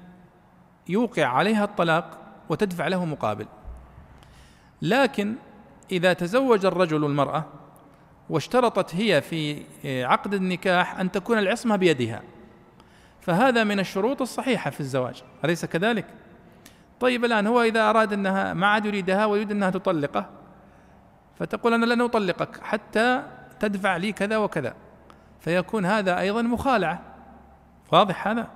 يوقع 0.90 1.26
عليها 1.26 1.64
الطلاق 1.64 2.18
وتدفع 2.50 2.88
له 2.88 3.06
مقابل 3.06 3.46
لكن 4.82 5.36
إذا 5.92 6.14
تزوج 6.14 6.66
الرجل 6.66 7.06
المرأة 7.06 7.46
واشترطت 8.30 8.96
هي 8.96 9.22
في 9.22 9.64
عقد 9.86 10.34
النكاح 10.34 11.00
أن 11.00 11.12
تكون 11.12 11.38
العصمة 11.38 11.76
بيدها 11.76 12.22
فهذا 13.22 13.64
من 13.64 13.80
الشروط 13.80 14.22
الصحيحة 14.22 14.70
في 14.70 14.80
الزواج 14.80 15.24
أليس 15.46 15.66
كذلك؟ 15.66 16.06
طيب 17.00 17.26
الآن 17.26 17.48
هو 17.48 17.62
إذا 17.62 17.90
أراد 17.90 18.14
أنها 18.14 18.54
ما 18.54 18.68
عاد 18.68 18.86
يريدها 18.86 19.26
ويريد 19.26 19.52
أنها 19.52 19.70
تطلقه 19.70 20.41
فتقول 21.40 21.74
أنا 21.74 21.86
لن 21.86 22.02
أطلقك 22.02 22.64
حتى 22.64 23.24
تدفع 23.60 23.98
لي 23.98 24.12
كذا 24.12 24.38
وكذا. 24.38 24.74
فيكون 25.40 25.86
هذا 25.86 26.20
أيضا 26.20 26.42
مخالعة. 26.42 27.02
واضح 27.92 28.28
هذا؟ 28.28 28.48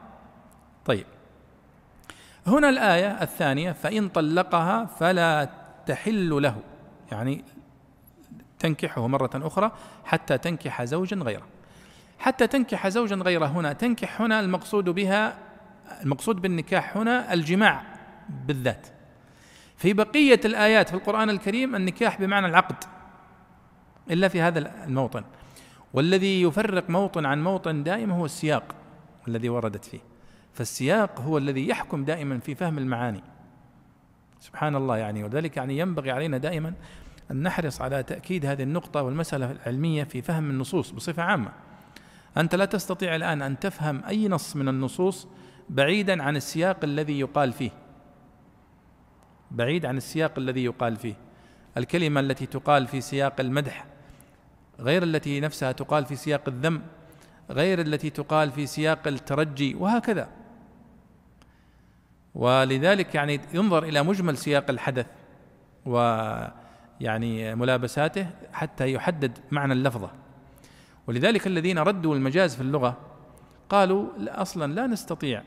طيب. 0.86 1.06
هنا 2.48 2.70
الآية 2.70 3.22
الثانية 3.22 3.72
فإن 3.72 4.10
طلقها 4.10 4.86
فلا 4.86 5.50
تحل 5.86 6.42
له. 6.42 6.58
يعني 7.12 7.44
تنكحه 8.60 9.08
مرة 9.08 9.30
أخرى 9.36 9.72
حتى 10.06 10.38
تنكح 10.38 10.84
زوجا 10.84 11.16
غيره. 11.16 11.48
حتى 12.20 12.48
تنكح 12.48 12.88
زوجا 12.88 13.16
غيره 13.16 13.46
هنا 13.46 13.74
تنكح 13.74 14.22
هنا 14.22 14.40
المقصود 14.40 14.90
بها 14.90 15.38
المقصود 16.02 16.42
بالنكاح 16.42 16.98
هنا 16.98 17.34
الجماع 17.34 17.82
بالذات. 18.30 18.88
في 19.86 19.93
بقية 19.93 20.39
الآيات 20.45 20.89
في 20.89 20.95
القرآن 20.95 21.30
الكريم 21.30 21.76
النكاح 21.76 22.19
بمعنى 22.19 22.48
العقد 22.48 22.76
إلا 24.12 24.28
في 24.28 24.41
هذا 24.41 24.86
الموطن. 24.86 25.24
والذي 25.93 26.41
يفرق 26.41 26.89
موطن 26.89 27.26
عن 27.26 27.43
موطن 27.43 27.84
دائما 27.84 28.15
هو 28.15 28.26
السياق 28.26 28.76
الذي 29.28 29.50
وردت 29.50 29.86
فيه. 29.86 30.00
فالسياق 30.54 31.21
هو 31.21 31.38
الذي 31.38 31.67
يحكم 31.67 32.06
دائما 32.06 32.39
في 32.39 32.56
فهم 32.56 32.78
المعاني. 32.78 33.24
سبحان 34.39 34.76
الله 34.76 34.98
يعني 34.98 35.24
وذلك 35.24 35.58
يعني 35.58 35.78
ينبغي 35.78 36.12
علينا 36.12 36.38
دائما 36.38 36.74
أن 37.32 37.43
نحرص 37.43 37.82
على 37.82 38.04
تأكيد 38.04 38.45
هذه 38.45 38.63
النقطة 38.63 39.02
والمسألة 39.02 39.52
العلمية 39.52 40.04
في 40.04 40.21
فهم 40.21 40.50
النصوص 40.50 40.91
بصفة 40.91 41.24
عامة. 41.24 41.52
أنت 42.38 42.56
لا 42.56 42.65
تستطيع 42.65 43.15
الآن 43.15 43.41
أن 43.41 43.60
تفهم 43.60 44.04
أي 44.08 44.28
نص 44.28 44.56
من 44.56 44.67
النصوص 44.67 45.28
بعيدا 45.69 46.24
عن 46.24 46.36
السياق 46.36 46.78
الذي 46.84 47.19
يقال 47.19 47.54
فيه. 47.54 47.85
بعيد 49.56 49.86
عن 49.86 49.98
السياق 49.98 50.32
الذي 50.38 50.63
يقال 50.63 50.96
فيه. 50.96 51.13
الكلمة 51.78 52.20
التي 52.20 52.46
تقال 52.46 52.88
في 52.88 53.02
سياق 53.02 53.39
المدح 53.39 53.86
غير 54.80 55.04
التي 55.04 55.39
نفسها 55.39 55.72
تقال 55.72 56.06
في 56.06 56.15
سياق 56.15 56.41
الذم 56.48 56.82
غير 57.50 57.82
التي 57.82 58.10
تقال 58.10 58.52
في 58.52 58.65
سياق 58.65 59.08
الترجي 59.08 59.76
وهكذا. 59.76 60.30
ولذلك 62.36 63.15
يعني 63.15 63.39
ينظر 63.54 63.84
إلى 63.84 64.04
مجمل 64.04 64.38
سياق 64.38 64.70
الحدث 64.70 65.08
ويعني 65.86 67.56
ملابساته 67.56 68.28
حتى 68.54 68.94
يحدد 68.94 69.38
معنى 69.52 69.74
اللفظة. 69.74 70.12
ولذلك 71.08 71.48
الذين 71.48 71.80
ردوا 71.80 72.15
المجاز 72.15 72.56
في 72.56 72.62
اللغة 72.62 72.98
قالوا 73.70 74.08
أصلا 74.18 74.74
لا 74.74 74.88
نستطيع 74.88 75.44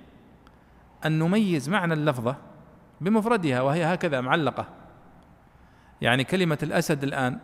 أن 1.06 1.18
نميز 1.18 1.68
معنى 1.68 1.94
اللفظة 1.94 2.36
بمفردها 3.00 3.60
وهي 3.60 3.84
هكذا 3.84 4.20
معلقة. 4.20 4.66
يعني 6.00 6.24
كلمة 6.24 6.58
الأسد 6.62 7.04
الآن. 7.04 7.38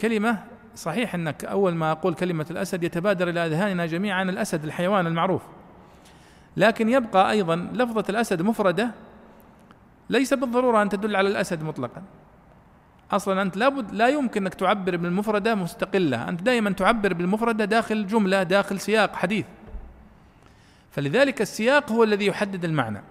كلمة 0.00 0.44
صحيح 0.74 1.14
إنك 1.14 1.44
أول 1.44 1.74
ما 1.74 1.92
أقول 1.92 2.14
كلمة 2.14 2.46
الأسد 2.50 2.84
يتبادر 2.84 3.28
إلى 3.28 3.46
أذهاننا 3.46 3.86
جميعا 3.86 4.22
الأسد 4.22 4.64
الحيوان 4.64 5.06
المعروف. 5.06 5.42
لكن 6.56 6.88
يبقى 6.88 7.30
أيضا 7.30 7.56
لفظة 7.56 8.04
الأسد 8.08 8.42
مفردة 8.42 8.90
ليس 10.10 10.34
بالضرورة 10.34 10.82
أن 10.82 10.88
تدل 10.88 11.16
على 11.16 11.28
الأسد 11.28 11.62
مطلقا. 11.62 12.02
أصلا 13.10 13.42
أنت 13.42 13.56
لابد 13.56 13.92
لا 13.92 14.08
يمكن 14.08 14.42
إنك 14.42 14.54
تعبر 14.54 14.96
بالمفردة 14.96 15.54
مستقلة. 15.54 16.28
أنت 16.28 16.42
دائما 16.42 16.70
تعبر 16.70 17.12
بالمفردة 17.12 17.64
داخل 17.64 18.06
جملة 18.06 18.42
داخل 18.42 18.80
سياق 18.80 19.16
حديث. 19.16 19.46
فلذلك 20.90 21.40
السياق 21.40 21.92
هو 21.92 22.04
الذي 22.04 22.26
يحدد 22.26 22.64
المعنى. 22.64 23.02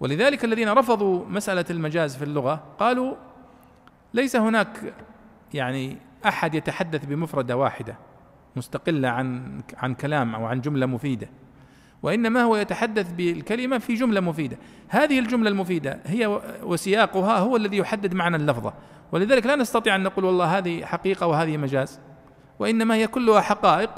ولذلك 0.00 0.44
الذين 0.44 0.68
رفضوا 0.68 1.24
مسألة 1.26 1.64
المجاز 1.70 2.16
في 2.16 2.24
اللغة 2.24 2.62
قالوا 2.78 3.14
ليس 4.14 4.36
هناك 4.36 4.94
يعني 5.54 5.96
أحد 6.26 6.54
يتحدث 6.54 7.04
بمفردة 7.04 7.56
واحدة 7.56 7.96
مستقلة 8.56 9.08
عن 9.08 9.60
عن 9.76 9.94
كلام 9.94 10.34
أو 10.34 10.46
عن 10.46 10.60
جملة 10.60 10.86
مفيدة 10.86 11.28
وإنما 12.04 12.42
هو 12.42 12.56
يتحدث 12.56 13.12
بالكلمة 13.12 13.78
في 13.78 13.94
جملة 13.94 14.20
مفيدة. 14.20 14.56
هذه 14.88 15.18
الجملة 15.18 15.50
المفيدة 15.50 16.00
هي 16.04 16.40
وسياقها 16.62 17.38
هو 17.38 17.56
الذي 17.56 17.76
يحدد 17.76 18.14
معنى 18.14 18.36
اللفظة. 18.36 18.74
ولذلك 19.12 19.46
لا 19.46 19.56
نستطيع 19.56 19.96
أن 19.96 20.02
نقول 20.02 20.24
والله 20.24 20.58
هذه 20.58 20.84
حقيقة 20.84 21.26
وهذه 21.26 21.56
مجاز 21.56 22.00
وإنما 22.58 22.94
هي 22.94 23.06
كلها 23.06 23.40
حقائق 23.40 23.90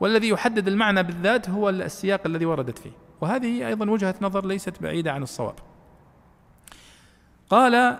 والذي 0.00 0.28
يحدد 0.28 0.68
المعنى 0.68 1.02
بالذات 1.02 1.50
هو 1.50 1.68
السياق 1.68 2.20
الذي 2.26 2.46
وردت 2.46 2.78
فيه. 2.78 3.07
وهذه 3.20 3.68
أيضا 3.68 3.90
وجهة 3.90 4.14
نظر 4.20 4.46
ليست 4.46 4.82
بعيدة 4.82 5.12
عن 5.12 5.22
الصواب. 5.22 5.54
قال 7.50 7.98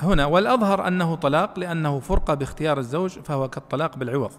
هنا 0.00 0.26
والأظهر 0.26 0.88
أنه 0.88 1.14
طلاق 1.14 1.58
لأنه 1.58 2.00
فرقه 2.00 2.34
باختيار 2.34 2.78
الزوج 2.78 3.10
فهو 3.10 3.48
كالطلاق 3.48 3.96
بالعوض. 3.96 4.32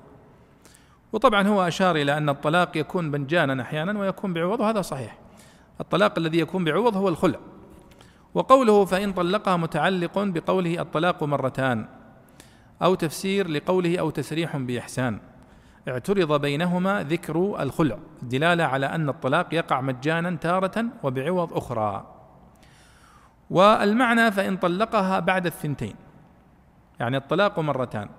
وطبعا 1.13 1.47
هو 1.47 1.67
أشار 1.67 1.95
إلى 1.95 2.17
أن 2.17 2.29
الطلاق 2.29 2.77
يكون 2.77 3.09
مجانا 3.09 3.61
أحيانا 3.61 3.99
ويكون 3.99 4.33
بعوض 4.33 4.59
وهذا 4.59 4.81
صحيح. 4.81 5.17
الطلاق 5.81 6.17
الذي 6.17 6.39
يكون 6.39 6.65
بعوض 6.65 6.97
هو 6.97 7.09
الخلع. 7.09 7.39
وقوله 8.33 8.85
فإن 8.85 9.13
طلقها 9.13 9.57
متعلق 9.57 10.19
بقوله 10.19 10.81
الطلاق 10.81 11.23
مرتان 11.23 11.85
أو 12.81 12.95
تفسير 12.95 13.47
لقوله 13.47 13.99
أو 13.99 14.09
تسريح 14.09 14.57
بإحسان. 14.57 15.19
اعترض 15.87 16.41
بينهما 16.41 17.03
ذكر 17.03 17.61
الخلع 17.61 17.97
دلالة 18.21 18.63
على 18.63 18.85
أن 18.85 19.09
الطلاق 19.09 19.53
يقع 19.53 19.81
مجانا 19.81 20.35
تارة 20.35 20.85
وبعوض 21.03 21.53
أخرى. 21.53 22.15
والمعنى 23.49 24.31
فإن 24.31 24.57
طلقها 24.57 25.19
بعد 25.19 25.45
الثنتين 25.45 25.95
يعني 26.99 27.17
الطلاق 27.17 27.59
مرتان. 27.59 28.09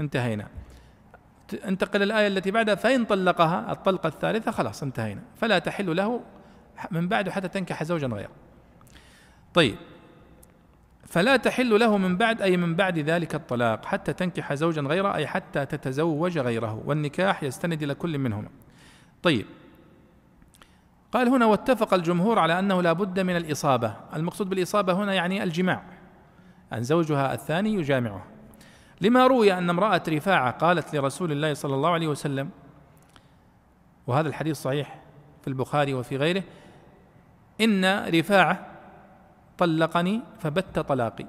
انتهينا. 0.00 0.48
انتقل 1.64 2.02
الآية 2.02 2.26
التي 2.26 2.50
بعدها 2.50 2.74
فإن 2.74 3.04
طلقها 3.04 3.72
الطلقة 3.72 4.06
الثالثة 4.06 4.50
خلاص 4.50 4.82
انتهينا. 4.82 5.22
فلا 5.36 5.58
تحل 5.58 5.96
له 5.96 6.20
من 6.90 7.08
بعد 7.08 7.28
حتى 7.28 7.48
تنكح 7.48 7.84
زوجا 7.84 8.06
غيره. 8.06 8.30
طيب 9.54 9.76
فلا 11.12 11.36
تحل 11.36 11.80
له 11.80 11.96
من 11.96 12.16
بعد 12.16 12.42
أي 12.42 12.56
من 12.56 12.76
بعد 12.76 12.98
ذلك 12.98 13.34
الطلاق 13.34 13.84
حتى 13.84 14.12
تنكح 14.12 14.54
زوجا 14.54 14.82
غيره 14.82 15.14
أي 15.14 15.26
حتى 15.26 15.66
تتزوج 15.66 16.38
غيره. 16.38 16.82
والنكاح 16.84 17.42
يستند 17.42 17.82
إلى 17.82 17.94
كل 17.94 18.18
منهما. 18.18 18.48
طيب. 19.22 19.46
قال 21.12 21.28
هنا 21.28 21.46
واتفق 21.46 21.94
الجمهور 21.94 22.38
على 22.38 22.58
أنه 22.58 22.82
لا 22.82 22.92
بد 22.92 23.20
من 23.20 23.36
الإصابة. 23.36 23.96
المقصود 24.16 24.48
بالإصابة 24.48 24.92
هنا 24.92 25.14
يعني 25.14 25.42
الجماع. 25.42 25.82
أن 26.72 26.82
زوجها 26.82 27.34
الثاني 27.34 27.74
يجامعها 27.74 28.24
لما 29.00 29.26
روي 29.26 29.52
أن 29.52 29.70
امرأة 29.70 30.02
رفاعة 30.08 30.50
قالت 30.50 30.94
لرسول 30.94 31.32
الله 31.32 31.54
صلى 31.54 31.74
الله 31.74 31.90
عليه 31.90 32.06
وسلم 32.06 32.50
وهذا 34.06 34.28
الحديث 34.28 34.56
صحيح 34.56 35.00
في 35.42 35.48
البخاري 35.48 35.94
وفي 35.94 36.16
غيره 36.16 36.42
إن 37.60 38.08
رفاعة 38.08 38.71
طلقني 39.62 40.20
فبت 40.38 40.78
طلاقي. 40.78 41.26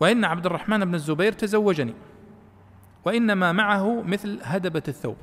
وإن 0.00 0.24
عبد 0.24 0.46
الرحمن 0.46 0.84
بن 0.84 0.94
الزبير 0.94 1.32
تزوجني 1.32 1.94
وإنما 3.04 3.52
معه 3.52 4.02
مثل 4.02 4.38
هدبة 4.42 4.82
الثوب. 4.88 5.16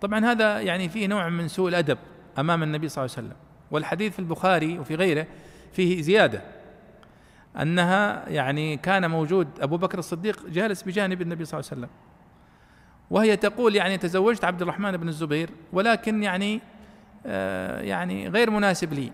طبعا 0.00 0.24
هذا 0.24 0.60
يعني 0.60 0.88
فيه 0.88 1.06
نوع 1.06 1.28
من 1.28 1.48
سوء 1.48 1.68
الأدب 1.68 1.98
أمام 2.38 2.62
النبي 2.62 2.88
صلى 2.88 3.04
الله 3.04 3.16
عليه 3.16 3.26
وسلم. 3.26 3.38
والحديث 3.70 4.12
في 4.12 4.18
البخاري 4.18 4.78
وفي 4.78 4.94
غيره 4.94 5.26
فيه 5.72 6.02
زيادة 6.02 6.42
أنها 7.62 8.28
يعني 8.28 8.76
كان 8.76 9.10
موجود 9.10 9.48
أبو 9.60 9.76
بكر 9.76 9.98
الصديق 9.98 10.46
جالس 10.48 10.82
بجانب 10.82 11.22
النبي 11.22 11.44
صلى 11.44 11.60
الله 11.60 11.70
عليه 11.70 11.80
وسلم. 11.80 11.96
وهي 13.10 13.36
تقول 13.36 13.76
يعني 13.76 13.98
تزوجت 13.98 14.44
عبد 14.44 14.62
الرحمن 14.62 14.96
بن 14.96 15.08
الزبير 15.08 15.50
ولكن 15.72 16.22
يعني 16.22 16.60
آه 17.26 17.80
يعني 17.80 18.28
غير 18.28 18.50
مناسب 18.50 18.92
لي. 18.92 19.12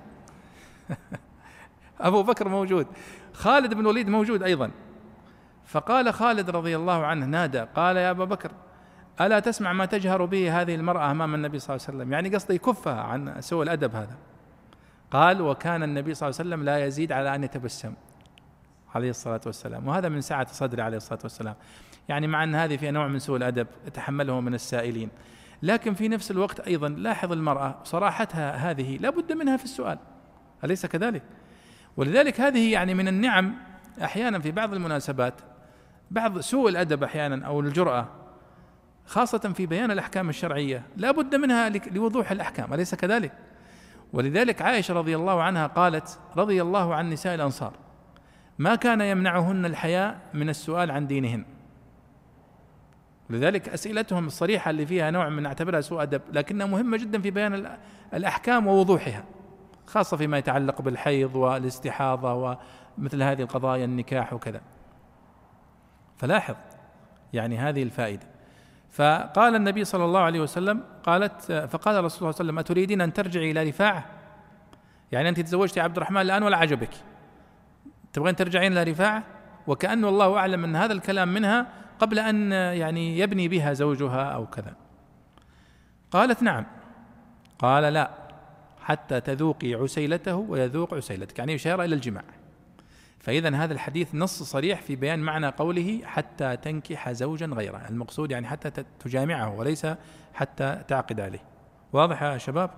أبو 2.01 2.23
بكر 2.23 2.49
موجود. 2.49 2.87
خالد 3.33 3.75
بن 3.75 3.81
الوليد 3.81 4.09
موجود 4.09 4.43
أيضا. 4.43 4.71
فقال 5.67 6.15
خالد 6.15 6.51
رضي 6.51 6.77
الله 6.77 7.07
عنه 7.07 7.27
نادى 7.27 7.61
قال 7.61 7.97
يا 7.97 8.11
أبا 8.11 8.25
بكر 8.25 8.51
ألا 9.21 9.41
تسمع 9.41 9.73
ما 9.73 9.87
تجهر 9.87 10.25
به 10.25 10.61
هذه 10.61 10.75
المرأة 10.75 11.11
أمام 11.11 11.35
النبي 11.35 11.59
صلى 11.59 11.77
الله 11.77 11.87
عليه 11.89 11.99
وسلم؟ 11.99 12.13
يعني 12.13 12.29
قصده 12.29 12.55
يكفها 12.55 13.01
عن 13.01 13.41
سوء 13.41 13.63
الأدب 13.63 13.95
هذا. 13.95 14.17
قال 15.11 15.43
وكان 15.43 15.83
النبي 15.83 16.15
صلى 16.15 16.29
الله 16.29 16.39
عليه 16.41 16.49
وسلم 16.51 16.65
لا 16.65 16.87
يزيد 16.87 17.13
على 17.13 17.35
أن 17.35 17.45
يتبسم 17.45 17.95
عليه 18.95 19.11
الصلاة 19.11 19.41
والسلام. 19.47 19.89
وهذا 19.89 20.09
من 20.09 20.21
سعة 20.21 20.53
صدره 20.53 20.83
عليه 20.83 20.97
الصلاة 20.97 21.19
والسلام. 21.23 21.55
يعني 22.09 22.27
مع 22.27 22.45
أن 22.45 22.55
هذه 22.55 22.77
فيها 22.77 22.91
نوع 22.91 23.07
من 23.07 23.19
سوء 23.19 23.37
الأدب 23.37 23.67
يتحمله 23.87 24.41
من 24.41 24.55
السائلين. 24.55 25.09
لكن 25.63 25.95
في 25.95 26.09
نفس 26.09 26.31
الوقت 26.31 26.61
أيضا 26.61 26.89
لاحظ 26.89 27.33
المرأة 27.33 27.79
صراحتها 27.85 28.71
هذه 28.71 28.97
لا 28.97 29.11
بد 29.11 29.33
منها 29.33 29.57
في 29.57 29.65
السؤال. 29.65 29.99
أليس 30.65 30.87
كذلك؟ 30.87 31.23
ولذلك 31.97 32.41
هذه 32.41 32.73
يعني 32.73 32.95
من 32.95 33.09
النعم 33.09 33.55
أحيانا 34.03 34.39
في 34.39 34.51
بعض 34.51 34.75
المناسبات 34.75 35.35
بعض 36.11 36.41
سوء 36.41 36.69
الأدب 36.69 37.05
أحيانا 37.05 37.47
أو 37.47 37.61
الجرأة 37.61 38.09
خاصة 39.07 39.39
في 39.39 39.67
بيان 39.67 39.91
الأحكام 39.91 40.29
الشرعية 40.29 40.83
لا 40.97 41.11
بد 41.11 41.35
منها 41.35 41.69
لوضوح 41.69 42.31
الأحكام 42.31 42.75
أليس 42.75 42.95
كذلك؟ 42.95 43.33
ولذلك 44.13 44.63
عائشة 44.63 44.95
رضي 44.95 45.17
الله 45.17 45.43
عنها 45.43 45.67
قالت 45.67 46.19
رضي 46.37 46.63
الله 46.63 46.95
عن 46.95 47.11
نساء 47.11 47.35
الأنصار 47.35 47.73
ما 48.59 48.75
كان 48.75 49.01
يمنعهن 49.01 49.67
الحياء 49.67 50.21
من 50.35 50.49
السؤال 50.49 50.91
عن 50.91 51.07
دينهن. 51.07 51.45
لذلك 53.31 53.69
أسئلتهم 53.69 54.27
الصريحة 54.27 54.71
اللي 54.71 54.87
فيها 54.87 55.11
نوع 55.11 55.29
من 55.29 55.43
نعتبرها 55.43 55.81
سوء 55.81 56.03
أدب 56.03 56.23
لكنها 56.33 56.67
مهمة 56.67 56.97
جدا 56.97 57.21
في 57.21 57.31
بيان 57.31 57.77
الأحكام 58.15 58.67
ووضوحها. 58.67 59.25
خاصة 59.93 60.17
فيما 60.17 60.39
يتعلق 60.39 60.83
بالحيض 60.83 61.37
والاستحاضة 61.37 62.35
ومثل 62.99 63.23
هذه 63.23 63.43
القضايا 63.43 63.85
النكاح 63.85 64.33
وكذا. 64.33 64.61
فلاحظ 66.17 66.55
يعني 67.33 67.59
هذه 67.59 67.83
الفائدة. 67.83 68.27
فقال 68.91 69.55
النبي 69.55 69.85
صلى 69.85 70.05
الله 70.05 70.21
عليه 70.21 70.41
وسلم 70.41 70.83
قالت 71.03 71.53
فقال 71.53 71.97
الرسول 71.97 72.19
صلى 72.19 72.29
الله 72.29 72.35
عليه 72.39 72.45
وسلم 72.45 72.59
أتريدين 72.59 73.01
أن 73.01 73.13
ترجعي 73.13 73.51
إلى 73.51 73.69
رفاعة؟ 73.69 74.07
يعني 75.13 75.29
أنت 75.29 75.41
تزوجتي 75.41 75.81
عبد 75.81 75.97
الرحمن 75.97 76.21
الآن 76.21 76.43
ولا 76.43 76.57
عجبك؟ 76.57 76.91
تبغين 78.13 78.37
ترجعين 78.37 78.73
إلى 78.73 78.91
رفاعة؟ 78.91 79.23
وكأنه 79.67 80.09
الله 80.09 80.39
أعلم 80.39 80.65
أن 80.65 80.77
هذا 80.77 80.93
الكلام 80.93 81.29
منها 81.29 81.67
قبل 81.99 82.19
أن 82.19 82.53
يعني 82.53 83.19
يبني 83.19 83.49
بها 83.49 83.73
زوجها 83.73 84.23
أو 84.23 84.47
كذا. 84.47 84.75
قالت 86.11 86.43
نعم. 86.43 86.67
قال 87.59 87.93
لا. 87.93 88.22
حتى 88.83 89.21
تذوقي 89.21 89.75
عسيلته 89.75 90.37
ويذوق 90.37 90.95
عسيلتك 90.95 91.39
يعني 91.39 91.55
إشارة 91.55 91.85
إلى 91.85 91.95
الجماع. 91.95 92.25
فإذا 93.21 93.57
هذا 93.57 93.73
الحديث 93.73 94.15
نص 94.15 94.43
صريح 94.43 94.83
في 94.83 94.97
بيان 94.97 95.19
معنى 95.19 95.49
قوله 95.49 96.01
حتى 96.05 96.57
تنكح 96.57 97.13
زوجا 97.13 97.47
غيره 97.47 97.89
المقصود 97.89 98.31
يعني 98.31 98.47
حتى 98.47 98.85
تجامعه 99.05 99.59
وليس 99.59 99.87
حتى 100.35 100.83
تعقد 100.89 101.21
عليه. 101.21 101.43
واضح 101.93 102.23
يا 102.23 102.39
شباب؟ 102.39 102.71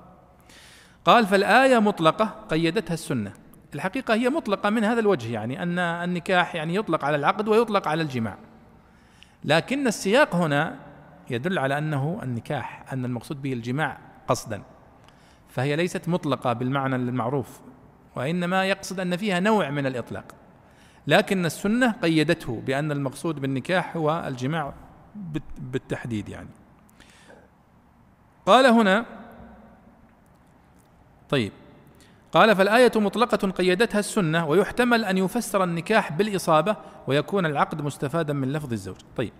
قال 1.04 1.26
فالآية 1.26 1.78
مطلقة 1.78 2.24
قيدتها 2.24 2.94
السنة. 2.94 3.32
الحقيقة 3.74 4.14
هي 4.14 4.28
مطلقة 4.28 4.70
من 4.70 4.84
هذا 4.84 5.00
الوجه 5.00 5.32
يعني 5.32 5.62
أن 5.62 5.78
النكاح 5.78 6.54
يعني 6.54 6.74
يطلق 6.74 7.04
على 7.04 7.16
العقد 7.16 7.48
ويطلق 7.48 7.88
على 7.88 8.02
الجماع. 8.02 8.36
لكن 9.44 9.86
السياق 9.86 10.34
هنا 10.34 10.76
يدل 11.30 11.58
على 11.58 11.78
أنه 11.78 12.20
النكاح 12.22 12.92
أن 12.92 13.04
المقصود 13.04 13.42
به 13.42 13.52
الجماع 13.52 13.98
قصدا. 14.28 14.62
فهي 15.54 15.76
ليست 15.76 16.08
مطلقة 16.08 16.52
بالمعنى 16.52 16.96
المعروف 16.96 17.60
وإنما 18.16 18.64
يقصد 18.64 19.00
أن 19.00 19.16
فيها 19.16 19.40
نوع 19.40 19.70
من 19.70 19.86
الإطلاق. 19.86 20.24
لكن 21.06 21.46
السنة 21.46 21.92
قيدته 21.92 22.62
بأن 22.66 22.92
المقصود 22.92 23.40
بالنكاح 23.40 23.96
هو 23.96 24.24
الجماع 24.28 24.74
بالتحديد 25.58 26.28
يعني. 26.28 26.48
قال 28.46 28.66
هنا 28.66 29.06
طيب 31.28 31.52
قال 32.32 32.56
فالآية 32.56 32.92
مطلقة 32.96 33.50
قيدتها 33.50 33.98
السنة 33.98 34.46
ويحتمل 34.46 35.04
أن 35.04 35.18
يفسر 35.18 35.64
النكاح 35.64 36.12
بالإصابة 36.12 36.76
ويكون 37.06 37.46
العقد 37.46 37.82
مستفادا 37.82 38.32
من 38.32 38.52
لفظ 38.52 38.72
الزوج. 38.72 38.96
طيب 39.16 39.32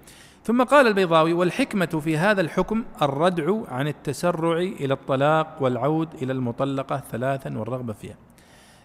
ثم 0.45 0.63
قال 0.63 0.87
البيضاوي 0.87 1.33
والحكمة 1.33 1.87
في 1.87 2.19
هذا 2.19 2.41
الحكم 2.41 2.85
الردع 3.03 3.61
عن 3.69 3.89
التسرع 3.89 4.59
إلى 4.59 4.95
الطلاق 4.95 5.57
والعود 5.61 6.09
إلى 6.23 6.33
المطلقة 6.33 7.03
ثلاثا 7.13 7.59
والرغبة 7.59 7.93
فيها. 7.93 8.17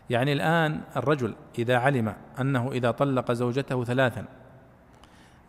يعني 0.10 0.34
الآن 0.34 0.82
الرجل 0.96 1.36
إذا 1.60 1.78
علم 1.78 2.14
أنه 2.40 2.72
إذا 2.72 2.92
طلق 2.92 3.32
زوجته 3.32 3.84
ثلاثا 3.84 4.26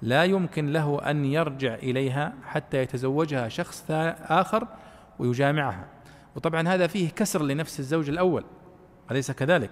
لا 0.02 0.24
يمكن 0.24 0.72
له 0.72 1.10
أن 1.10 1.24
يرجع 1.24 1.74
إليها 1.74 2.32
حتى 2.44 2.78
يتزوجها 2.78 3.48
شخص 3.48 3.84
آخر 3.90 4.66
ويجامعها. 5.18 5.84
وطبعا 6.36 6.68
هذا 6.68 6.86
فيه 6.86 7.10
كسر 7.10 7.42
لنفس 7.42 7.80
الزوج 7.80 8.08
الأول 8.08 8.44
أليس 9.10 9.30
كذلك؟ 9.30 9.70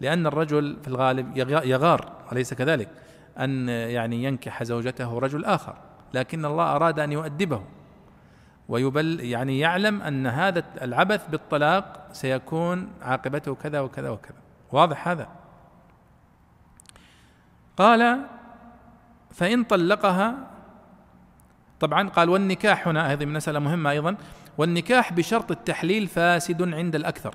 لأن 0.00 0.26
الرجل 0.26 0.76
في 0.82 0.88
الغالب 0.88 1.36
يغار 1.66 2.12
أليس 2.32 2.54
كذلك؟ 2.54 2.88
أن 3.38 3.68
يعني 3.68 4.24
ينكح 4.24 4.62
زوجته 4.62 5.18
رجل 5.18 5.44
آخر 5.44 5.76
لكن 6.14 6.44
الله 6.44 6.76
أراد 6.76 7.00
أن 7.00 7.12
يؤدبه 7.12 7.62
ويبل 8.68 9.20
يعني 9.20 9.58
يعلم 9.58 10.02
أن 10.02 10.26
هذا 10.26 10.64
العبث 10.82 11.28
بالطلاق 11.28 12.08
سيكون 12.12 12.88
عاقبته 13.02 13.54
كذا 13.54 13.80
وكذا 13.80 14.10
وكذا. 14.10 14.36
واضح 14.72 15.08
هذا؟ 15.08 15.28
قال 17.76 18.18
فإن 19.30 19.64
طلقها 19.64 20.34
طبعا 21.80 22.08
قال 22.08 22.28
والنكاح 22.28 22.88
هنا 22.88 23.12
هذه 23.12 23.24
مسألة 23.24 23.58
مهمة 23.58 23.90
أيضا. 23.90 24.16
والنكاح 24.58 25.12
بشرط 25.12 25.50
التحليل 25.50 26.06
فاسد 26.06 26.74
عند 26.74 26.94
الأكثر 26.94 27.34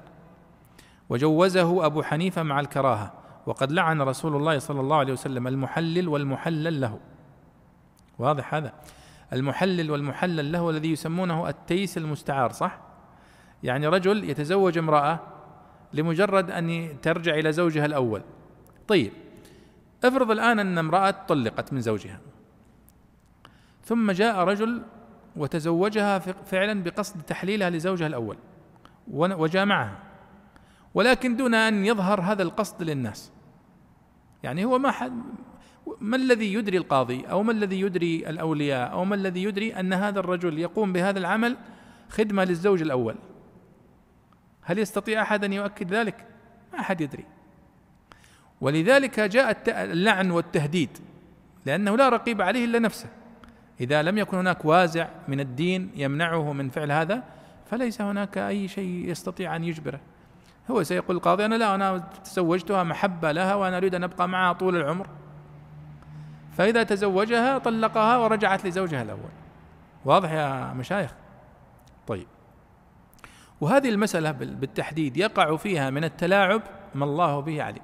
وجوزه 1.09 1.85
أبو 1.85 2.03
حنيفة 2.03 2.43
مع 2.43 2.59
الكراهة. 2.59 3.13
وقد 3.47 3.71
لعن 3.71 4.01
رسول 4.01 4.35
الله 4.35 4.59
صلى 4.59 4.79
الله 4.79 4.97
عليه 4.97 5.13
وسلم 5.13 5.47
المحلل 5.47 6.07
والمحلل 6.07 6.81
له. 6.81 6.99
واضح 8.19 8.53
هذا. 8.53 8.73
المحلل 9.33 9.91
والمحلل 9.91 10.51
له 10.51 10.69
الذي 10.69 10.91
يسمونه 10.91 11.49
التيس 11.49 11.97
المستعار 11.97 12.51
صح؟ 12.51 12.79
يعني 13.63 13.87
رجل 13.87 14.29
يتزوج 14.29 14.77
امرأة 14.77 15.19
لمجرد 15.93 16.51
أن 16.51 16.95
ترجع 17.01 17.35
إلى 17.35 17.51
زوجها 17.51 17.85
الأول. 17.85 18.21
طيب 18.87 19.11
افرض 20.03 20.31
الآن 20.31 20.59
أن 20.59 20.77
امرأة 20.77 21.15
طلقت 21.27 21.73
من 21.73 21.81
زوجها. 21.81 22.19
ثم 23.83 24.11
جاء 24.11 24.39
رجل 24.39 24.81
وتزوجها 25.35 26.19
فعلا 26.19 26.83
بقصد 26.83 27.21
تحليلها 27.21 27.69
لزوجها 27.69 28.07
الأول 28.07 28.37
وجامعها. 29.11 29.99
ولكن 30.93 31.37
دون 31.37 31.53
أن 31.53 31.85
يظهر 31.85 32.21
هذا 32.21 32.43
القصد 32.43 32.83
للناس. 32.83 33.36
يعني 34.47 34.65
هو 34.65 34.79
ما 34.79 34.91
حد 34.91 35.21
ما 36.01 36.15
الذي 36.15 36.53
يدري 36.53 36.77
القاضي 36.77 37.25
أو 37.25 37.43
ما 37.43 37.51
الذي 37.51 37.81
يدري 37.81 38.29
الأولياء 38.29 38.91
أو 38.91 39.05
ما 39.05 39.15
الذي 39.15 39.43
يدري 39.43 39.79
أن 39.79 39.93
هذا 39.93 40.19
الرجل 40.19 40.59
يقوم 40.59 40.93
بهذا 40.93 41.19
العمل 41.19 41.57
خدمة 42.09 42.43
للزوج 42.43 42.81
الأول؟ 42.81 43.15
هل 44.61 44.79
يستطيع 44.79 45.21
أحد 45.21 45.43
أن 45.43 45.53
يؤكد 45.53 45.93
ذلك؟ 45.93 46.27
ما 46.73 46.79
أحد 46.79 47.01
يدري. 47.01 47.25
ولذلك 48.61 49.19
جاء 49.19 49.57
اللعن 49.67 50.31
والتهديد 50.31 50.89
لأنه 51.65 51.97
لا 51.97 52.09
رقيب 52.09 52.41
عليه 52.41 52.65
إلا 52.65 52.79
نفسه. 52.79 53.09
إذا 53.81 54.03
لم 54.03 54.17
يكن 54.17 54.37
هناك 54.37 54.65
وازع 54.65 55.07
من 55.27 55.39
الدين 55.39 55.91
يمنعه 55.95 56.53
من 56.53 56.69
فعل 56.69 56.91
هذا 56.91 57.23
فليس 57.65 58.01
هناك 58.01 58.37
أي 58.37 58.67
شيء 58.67 59.09
يستطيع 59.09 59.55
أن 59.55 59.63
يجبره. 59.63 59.99
هو 60.71 60.83
سيقول 60.83 61.15
القاضي 61.15 61.45
أنا 61.45 61.55
لا 61.55 61.75
أنا 61.75 61.97
تزوجتها 62.23 62.83
محبة 62.83 63.31
لها 63.31 63.55
وأنا 63.55 63.77
أريد 63.77 63.95
أن 63.95 64.03
أبقى 64.03 64.27
معها 64.27 64.53
طول 64.53 64.75
العمر. 64.75 65.07
فإذا 66.51 66.83
تزوجها 66.83 67.57
طلقها 67.57 68.17
ورجعت 68.17 68.65
لزوجها 68.65 69.01
الأول. 69.01 69.29
واضح 70.05 70.31
يا 70.31 70.73
مشايخ؟ 70.73 71.13
طيب. 72.07 72.27
وهذه 73.61 73.89
المسألة 73.89 74.31
بالتحديد 74.31 75.17
يقع 75.17 75.55
فيها 75.55 75.89
من 75.89 76.03
التلاعب 76.03 76.61
ما 76.95 77.05
الله 77.05 77.39
به 77.39 77.63
عليم. 77.63 77.83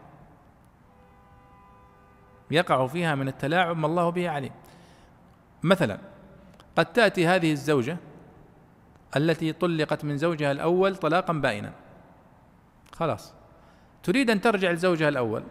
يقع 2.52 2.88
فيها 2.88 3.16
من 3.16 3.28
التلاعب 3.28 3.78
ما 3.78 3.88
الله 3.88 4.10
به 4.10 4.30
عليم. 4.30 4.52
مثلا 5.64 5.98
قد 6.76 6.86
تأتي 6.86 7.28
هذه 7.28 7.52
الزوجة 7.52 7.98
التي 9.16 9.54
طلقت 9.54 10.06
من 10.06 10.18
زوجها 10.18 10.52
الأول 10.52 10.96
طلاقا 10.96 11.34
بائنا. 11.34 11.72
خلاص. 12.94 13.34
تريد 14.04 14.30
أن 14.30 14.42
ترجع 14.42 14.72
لزوجها 14.72 15.10
الأول. 15.10 15.44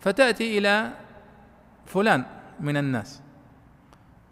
فتأتي 0.00 0.58
إلى 0.58 0.90
فلان 1.86 2.24
من 2.60 2.76
الناس. 2.76 3.22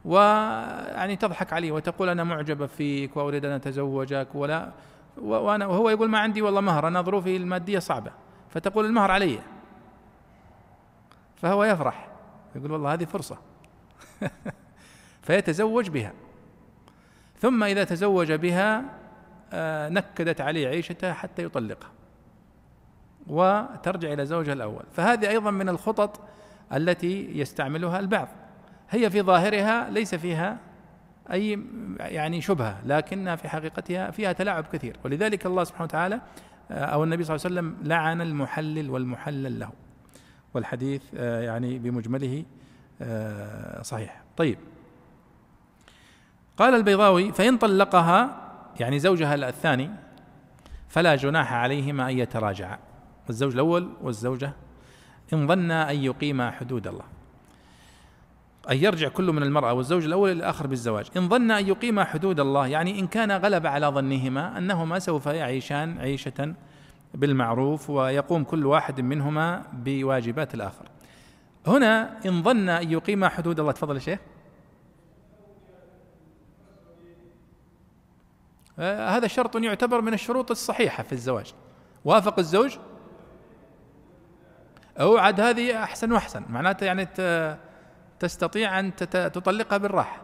ويعني 0.05 1.17
تضحك 1.17 1.53
عليه 1.53 1.73
وتقول 1.73 2.09
أنا 2.09 2.25
معجبة 2.25 2.67
فيك 2.67 3.17
وأريد 3.17 3.45
أن 3.45 3.53
أتزوجك 3.53 4.29
ولا 4.35 4.73
وأنا 5.17 5.67
وهو 5.67 5.91
يقول 5.91 6.09
ما 6.09 6.19
عندي 6.19 6.43
والله 6.43 6.61
مهر 6.61 6.89
أنا 6.89 7.03
ظروفي 7.03 7.37
المادية 7.37 7.79
صعبة. 7.79 8.13
فتقول 8.51 8.85
المهر 8.85 9.11
علي. 9.11 9.39
فهو 11.37 11.65
يفرح. 11.65 12.09
يقول 12.57 12.73
والله 12.73 12.93
هذه 12.93 13.05
فرصة. 13.05 13.39
فيتزوج 15.23 15.91
بها. 15.91 16.13
ثم 17.41 17.65
إذا 17.65 17.85
تزوج 17.85 18.33
بها 18.33 18.85
نكدت 19.89 20.41
عليه 20.41 20.69
عيشته 20.69 21.13
حتى 21.13 21.45
يطلقها 21.45 21.91
وترجع 23.27 24.13
إلى 24.13 24.27
زوجها 24.27 24.53
الأول. 24.53 24.85
فهذه 24.93 25.29
أيضا 25.29 25.51
من 25.51 25.69
الخطط 25.69 26.21
التي 26.73 27.39
يستعملها 27.39 27.99
البعض. 28.01 28.29
هي 28.91 29.11
في 29.11 29.23
ظاهرها 29.23 29.91
ليس 29.91 30.15
فيها 30.15 30.59
أي 31.33 31.65
يعني 32.01 32.41
شبهة 32.41 32.81
لكنها 32.87 33.37
في 33.37 33.49
حقيقتها 33.49 34.11
فيها 34.11 34.33
تلاعب 34.33 34.65
كثير. 34.73 34.97
ولذلك 35.05 35.47
الله 35.47 35.65
سبحانه 35.65 35.85
وتعالى 35.85 36.21
آه، 36.71 36.85
أو 36.85 37.05
النبي 37.05 37.25
صلى 37.25 37.37
الله 37.37 37.47
عليه 37.47 37.55
وسلم 37.55 37.89
لعن 37.89 38.21
المحلل 38.21 38.91
والمحلل 38.91 39.61
له. 39.61 39.71
والحديث 40.55 41.03
آه، 41.17 41.41
يعني 41.43 41.79
بمجمله 41.79 42.45
صحيح. 43.83 44.23
طيب. 44.37 44.59
قال 46.57 46.75
البيضاوي 46.75 47.33
فإن 47.33 47.57
طلقها 47.57 48.42
يعني 48.81 48.99
زوجها 48.99 49.35
الثاني 49.35 49.91
فلا 50.89 51.17
جناح 51.17 51.53
عليهما 51.53 52.11
أن 52.11 52.19
يتراجعا. 52.19 52.79
الزوج 53.31 53.53
الأول 53.53 53.89
والزوجة 54.03 54.53
إن 55.33 55.47
ظنا 55.47 55.91
أن 55.91 55.97
يقيما 55.97 56.51
حدود 56.51 56.87
الله. 56.87 57.05
أن 58.71 58.77
يرجع 58.77 59.09
كل 59.09 59.33
من 59.33 59.43
المرأة 59.43 59.73
والزوج 59.73 60.05
الأول 60.05 60.31
إلى 60.31 60.39
الآخر 60.39 60.67
بالزواج. 60.67 61.07
إن 61.17 61.29
ظن 61.29 61.51
أن 61.51 61.69
يقيما 61.69 62.05
حدود 62.05 62.41
الله 62.41 62.67
يعني 62.67 63.01
إن 63.01 63.07
كان 63.07 63.33
غلب 63.33 63.67
على 63.67 63.87
ظنهما 63.87 64.59
أنهما 64.59 64.99
سوف 64.99 65.27
يعيشان 65.27 65.99
عيشة 65.99 66.55
بالمعروف 67.15 67.91
ويقوم 67.91 68.45
كل 68.45 68.67
واحد 68.67 69.01
منهما 69.01 69.63
بواجبات 69.73 70.55
الآخر. 70.55 70.89
هنا 71.67 72.19
إن 72.27 72.43
ظن 72.43 72.69
أن 72.69 72.93
يقيما 72.93 73.29
حدود 73.29 73.61
الله 73.61 73.73
تفضل 73.73 73.95
يا 73.95 74.01
شيخ. 74.01 74.19
هذا 78.83 79.27
شرط 79.27 79.57
يعتبر 79.57 80.01
من 80.01 80.15
الشروط 80.15 80.51
الصحيحة 80.51 81.03
في 81.03 81.13
الزواج. 81.13 81.55
وافق 82.05 82.39
الزوج؟ 82.39 82.79
أوعد 85.01 85.41
هذه 85.41 85.83
أحسن 85.83 86.13
وأحسن 86.13 86.43
معناته 86.49 86.85
يعني 86.85 87.09
تستطيع 88.19 88.81
أن 88.81 88.97
تطلقها 89.11 89.79
بالراحة. 89.79 90.23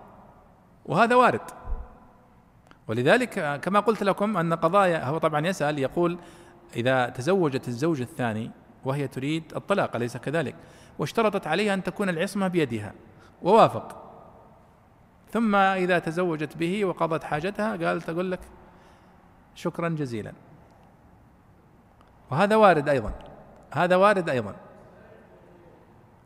وهذا 0.87 1.15
وارد. 1.15 1.41
ولذلك 2.89 3.39
آه، 3.39 3.57
كما 3.57 3.81
قلت 3.81 4.03
لكم 4.03 4.37
أن 4.37 4.55
قضايا 4.55 5.05
هو 5.05 5.19
طبعا 5.19 5.47
يسأل 5.47 5.79
يقول 5.79 6.19
إذا 6.77 7.09
تزوجت 7.09 7.69
الزوج 7.69 8.01
الثاني 8.01 8.51
وهي 8.85 9.09
تريد 9.09 9.53
الطلاق 9.57 9.97
أليس 9.97 10.17
كذلك؟ 10.17 10.55
واشترطت 10.99 11.47
عليها 11.47 11.75
أن 11.75 11.83
تكون 11.83 12.09
العصمة 12.09 12.49
بيدها. 12.49 12.93
ووافق. 13.43 14.08
ثم 15.33 15.55
إذا 15.55 15.99
تزوجت 15.99 16.57
به 16.57 16.85
وقضت 16.85 17.25
حاجتها 17.25 17.77
قالت 17.77 18.09
أقول 18.09 18.33
لك 18.33 18.41
شكرا 19.55 19.89
جزيلا. 19.89 20.33
وهذا 22.31 22.57
وارد 22.57 22.89
أيضا. 22.89 23.13
هذا 23.71 23.97
وارد 23.97 24.29
أيضا. 24.29 24.55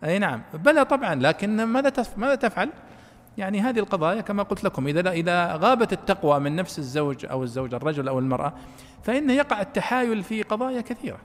أي 0.04 0.18
نعم. 0.18 0.42
بلى 0.54 0.84
طبعا 0.84 1.14
لكن 1.14 1.64
ماذا 1.64 1.92
ماذا 2.16 2.34
تفعل؟ 2.34 2.70
يعني 3.38 3.60
هذه 3.60 3.78
القضايا 3.78 4.20
كما 4.20 4.42
قلت 4.42 4.64
لكم 4.64 4.86
إذا 4.86 5.10
إذا 5.10 5.56
غابت 5.56 5.92
التقوى 5.92 6.38
من 6.40 6.56
نفس 6.56 6.78
الزوج 6.78 7.26
أو 7.26 7.42
الزوج 7.42 7.74
الرجل 7.74 8.08
أو 8.08 8.18
المرأة 8.18 8.52
فإن 9.02 9.30
يقع 9.30 9.60
التحايل 9.60 10.22
في 10.22 10.42
قضايا 10.42 10.80
كثيرة. 10.80 11.18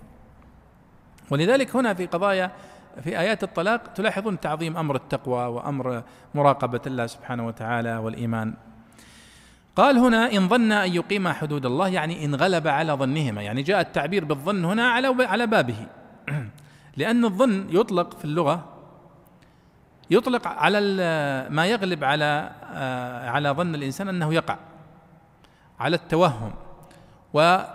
ولذلك 1.31 1.75
هنا 1.75 1.93
في 1.93 2.05
قضايا 2.05 2.51
في 3.03 3.19
آيات 3.19 3.43
الطلاق 3.43 3.93
تلاحظون 3.93 4.39
تعظيم 4.39 4.77
أمر 4.77 4.95
التقوى 4.95 5.45
وأمر 5.45 6.03
مراقبة 6.35 6.81
الله 6.87 7.07
سبحانه 7.07 7.47
وتعالى 7.47 7.97
والإيمان. 7.97 8.53
قال 9.75 9.97
هنا 9.97 10.31
إن 10.31 10.47
ظن 10.47 10.71
أن 10.71 10.93
يقيم 10.93 11.27
حدود 11.27 11.65
الله 11.65 11.87
يعني 11.87 12.25
إن 12.25 12.35
غلب 12.35 12.67
على 12.67 12.93
ظنهما 12.93 13.41
يعني 13.41 13.61
جاء 13.61 13.81
التعبير 13.81 14.25
بالظن 14.25 14.65
هنا 14.65 14.87
على 14.87 15.15
على 15.19 15.47
بابه. 15.47 15.87
لأن 16.97 17.25
الظن 17.25 17.67
يطلق 17.69 18.17
في 18.17 18.25
اللغة 18.25 18.65
يطلق 20.11 20.47
على 20.47 20.79
ما 21.49 21.65
يغلب 21.65 22.03
على 22.03 22.51
آه، 22.73 23.29
على 23.29 23.49
ظن 23.49 23.75
الإنسان 23.75 24.07
أنه 24.07 24.33
يقع 24.33 24.57
على 25.79 25.95
التوهم 25.95 26.51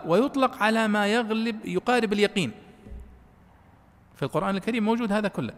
ويطلق 0.06 0.62
على 0.62 0.88
ما 0.88 1.06
يغلب 1.06 1.56
يقارب 1.64 2.12
اليقين. 2.12 2.52
في 4.14 4.22
القرآن 4.22 4.56
الكريم 4.56 4.84
موجود 4.84 5.12
هذا 5.12 5.28
كله. 5.28 5.52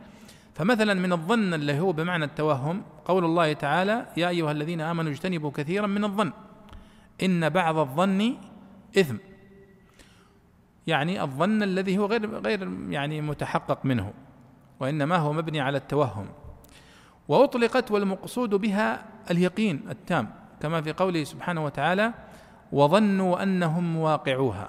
فمثلا 0.55 0.95
من 0.95 1.13
الظن 1.13 1.55
اللي 1.55 1.81
هو 1.81 1.93
بمعنى 1.93 2.25
التوهم 2.25 2.83
قول 3.05 3.25
الله 3.25 3.53
تعالى 3.53 4.07
يا 4.17 4.29
أيها 4.29 4.53
الذين 4.53 4.81
آمنوا 4.81 5.11
اجتنبوا 5.11 5.51
كثيرا 5.51 5.87
من 5.87 6.05
الظن. 6.05 6.33
إن 7.23 7.49
بعض 7.49 7.79
الظن 7.79 8.35
إثم. 8.99 9.17
يعني 10.87 11.23
الظن 11.23 11.63
الذي 11.63 11.99
هو 11.99 12.07
غير 12.07 12.39
غير 12.39 12.71
يعني 12.89 13.21
متحقق 13.21 13.85
منه 13.85 14.13
وإنما 14.81 15.17
هو 15.17 15.33
مبني 15.33 15.61
على 15.61 15.79
التوهم. 15.79 16.27
وأطلقت 17.29 17.91
والمقصود 17.91 18.55
بها 18.55 19.05
اليقين 19.31 19.81
التام 19.91 20.31
كما 20.61 20.83
في 20.83 20.93
قوله 20.93 21.25
سبحانه 21.25 21.65
وتعالى 21.65 22.13
وظنوا 22.73 23.43
أنهم 23.43 23.97
واقعوها. 23.97 24.69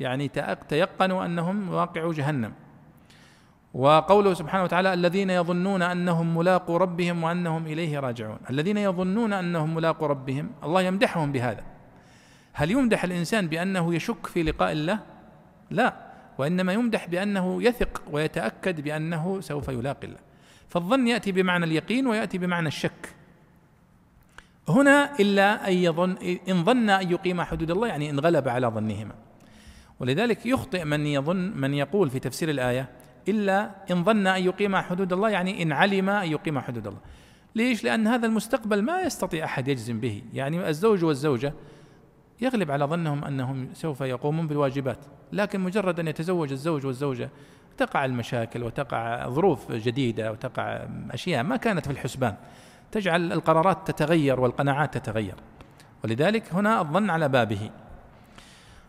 يعني 0.00 0.28
تيقنوا 0.68 1.24
أنهم 1.24 1.68
واقعوا 1.68 2.14
جهنم. 2.14 2.52
وقوله 3.74 4.34
سبحانه 4.34 4.64
وتعالى 4.64 4.94
الذين 4.94 5.30
يظنون 5.30 5.82
أنهم 5.82 6.38
ملاقوا 6.38 6.78
ربهم 6.78 7.22
وأنهم 7.22 7.66
إليه 7.66 7.98
راجعون. 7.98 8.38
الذين 8.50 8.76
يظنون 8.76 9.32
أنهم 9.32 9.74
ملاقوا 9.74 10.08
ربهم 10.08 10.50
الله 10.64 10.82
يمدحهم 10.82 11.32
بهذا. 11.32 11.64
هل 12.52 12.70
يمدح 12.70 13.04
الإنسان 13.04 13.48
بأنه 13.48 13.94
يشك 13.94 14.26
في 14.26 14.42
لقاء 14.42 14.72
الله؟ 14.72 14.98
لا 15.70 15.94
وإنما 16.38 16.72
يمدح 16.72 17.06
بأنه 17.06 17.62
يثق 17.62 18.02
ويتأكد 18.10 18.80
بأنه 18.80 19.40
سوف 19.40 19.68
يلاقي 19.68 20.06
الله. 20.06 20.18
فالظن 20.68 21.06
يأتي 21.06 21.32
بمعنى 21.32 21.64
اليقين 21.64 22.06
ويأتي 22.06 22.38
بمعنى 22.38 22.68
الشك. 22.68 23.14
هنا 24.68 25.20
إلا 25.20 25.68
أن 25.68 25.72
يظن 25.72 26.16
إن 26.48 26.64
ظن 26.64 26.90
أن 26.90 27.10
يقيم 27.10 27.42
حدود 27.42 27.70
الله 27.70 27.88
يعني 27.88 28.10
إن 28.10 28.20
غلب 28.20 28.48
على 28.48 28.66
ظنهما. 28.66 29.14
ولذلك 30.00 30.46
يخطئ 30.46 30.84
من 30.84 31.06
يظن 31.06 31.52
من 31.56 31.74
يقول 31.74 32.10
في 32.10 32.18
تفسير 32.18 32.50
الآية 32.50 32.88
إلا 33.28 33.70
إن 33.90 34.04
ظن 34.04 34.26
أن 34.26 34.42
يقيم 34.42 34.76
حدود 34.76 35.12
الله 35.12 35.30
يعني 35.30 35.62
إن 35.62 35.72
علم 35.72 36.10
أن 36.10 36.30
يقيم 36.32 36.58
حدود 36.58 36.86
الله. 36.86 37.00
ليش؟ 37.54 37.84
لأن 37.84 38.06
هذا 38.06 38.26
المستقبل 38.26 38.82
ما 38.82 39.00
يستطيع 39.00 39.44
أحد 39.44 39.68
يجزم 39.68 40.00
به. 40.00 40.22
يعني 40.32 40.68
الزوج 40.68 41.04
والزوجة 41.04 41.52
يغلب 42.40 42.70
على 42.70 42.84
ظنهم 42.84 43.24
أنهم 43.24 43.68
سوف 43.74 44.00
يقومون 44.00 44.46
بالواجبات 44.46 44.98
لكن 45.32 45.60
مجرد 45.60 46.00
أن 46.00 46.08
يتزوج 46.08 46.52
الزوج 46.52 46.86
والزوجة 46.86 47.30
تقع 47.76 48.04
المشاكل 48.04 48.62
وتقع 48.62 49.28
ظروف 49.28 49.72
جديدة 49.72 50.32
وتقع 50.32 50.86
أشياء 51.10 51.42
ما 51.42 51.56
كانت 51.56 51.86
في 51.86 51.92
الحسبان. 51.92 52.34
تجعل 52.92 53.32
القرارات 53.32 53.90
تتغير 53.90 54.40
والقناعات 54.40 54.98
تتغير. 54.98 55.34
ولذلك 56.04 56.54
هنا 56.54 56.80
الظن 56.80 57.10
على 57.10 57.28
بابه. 57.28 57.70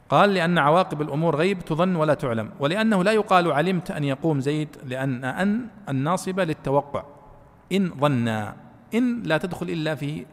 قال 0.09 0.33
لأن 0.33 0.57
عواقب 0.57 1.01
الأمور 1.01 1.35
غيب 1.35 1.59
تظن 1.59 1.95
ولا 1.95 2.13
تعلم 2.13 2.51
ولأنه 2.59 3.03
لا 3.03 3.11
يقال 3.11 3.51
علمت 3.51 3.91
أن 3.91 4.03
يقوم 4.03 4.39
زيد 4.39 4.77
لأن 4.85 5.23
أن 5.23 5.67
الناصبة 5.89 6.43
للتوقع. 6.43 7.03
إن 7.71 7.89
ظنا 7.89 8.55
إن 8.93 9.23
لا 9.23 9.37
تدخل 9.37 9.69
إلا 9.69 9.95
في 9.95 10.25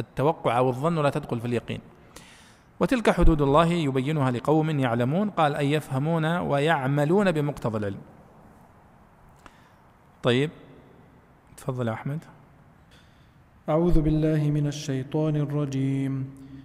التوقع 0.00 0.58
أو 0.58 0.68
الظن 0.68 0.98
ولا 0.98 1.10
تدخل 1.10 1.40
في 1.40 1.46
اليقين. 1.46 1.80
وتلك 2.80 3.10
حدود 3.10 3.42
الله 3.42 3.66
يبينها 3.66 4.30
لقوم 4.30 4.70
يعلمون 4.70 5.30
قال 5.30 5.54
أن 5.54 5.66
يفهمون 5.66 6.24
ويعملون 6.24 7.32
بمقتضى 7.32 7.78
العلم. 7.78 8.00
طيب 10.22 10.50
تفضل 11.56 11.88
أحمد. 11.88 12.24
أعوذ 13.68 14.00
بالله 14.00 14.50
من 14.50 14.66
الشيطان 14.66 15.36
الرجيم. 15.36 16.43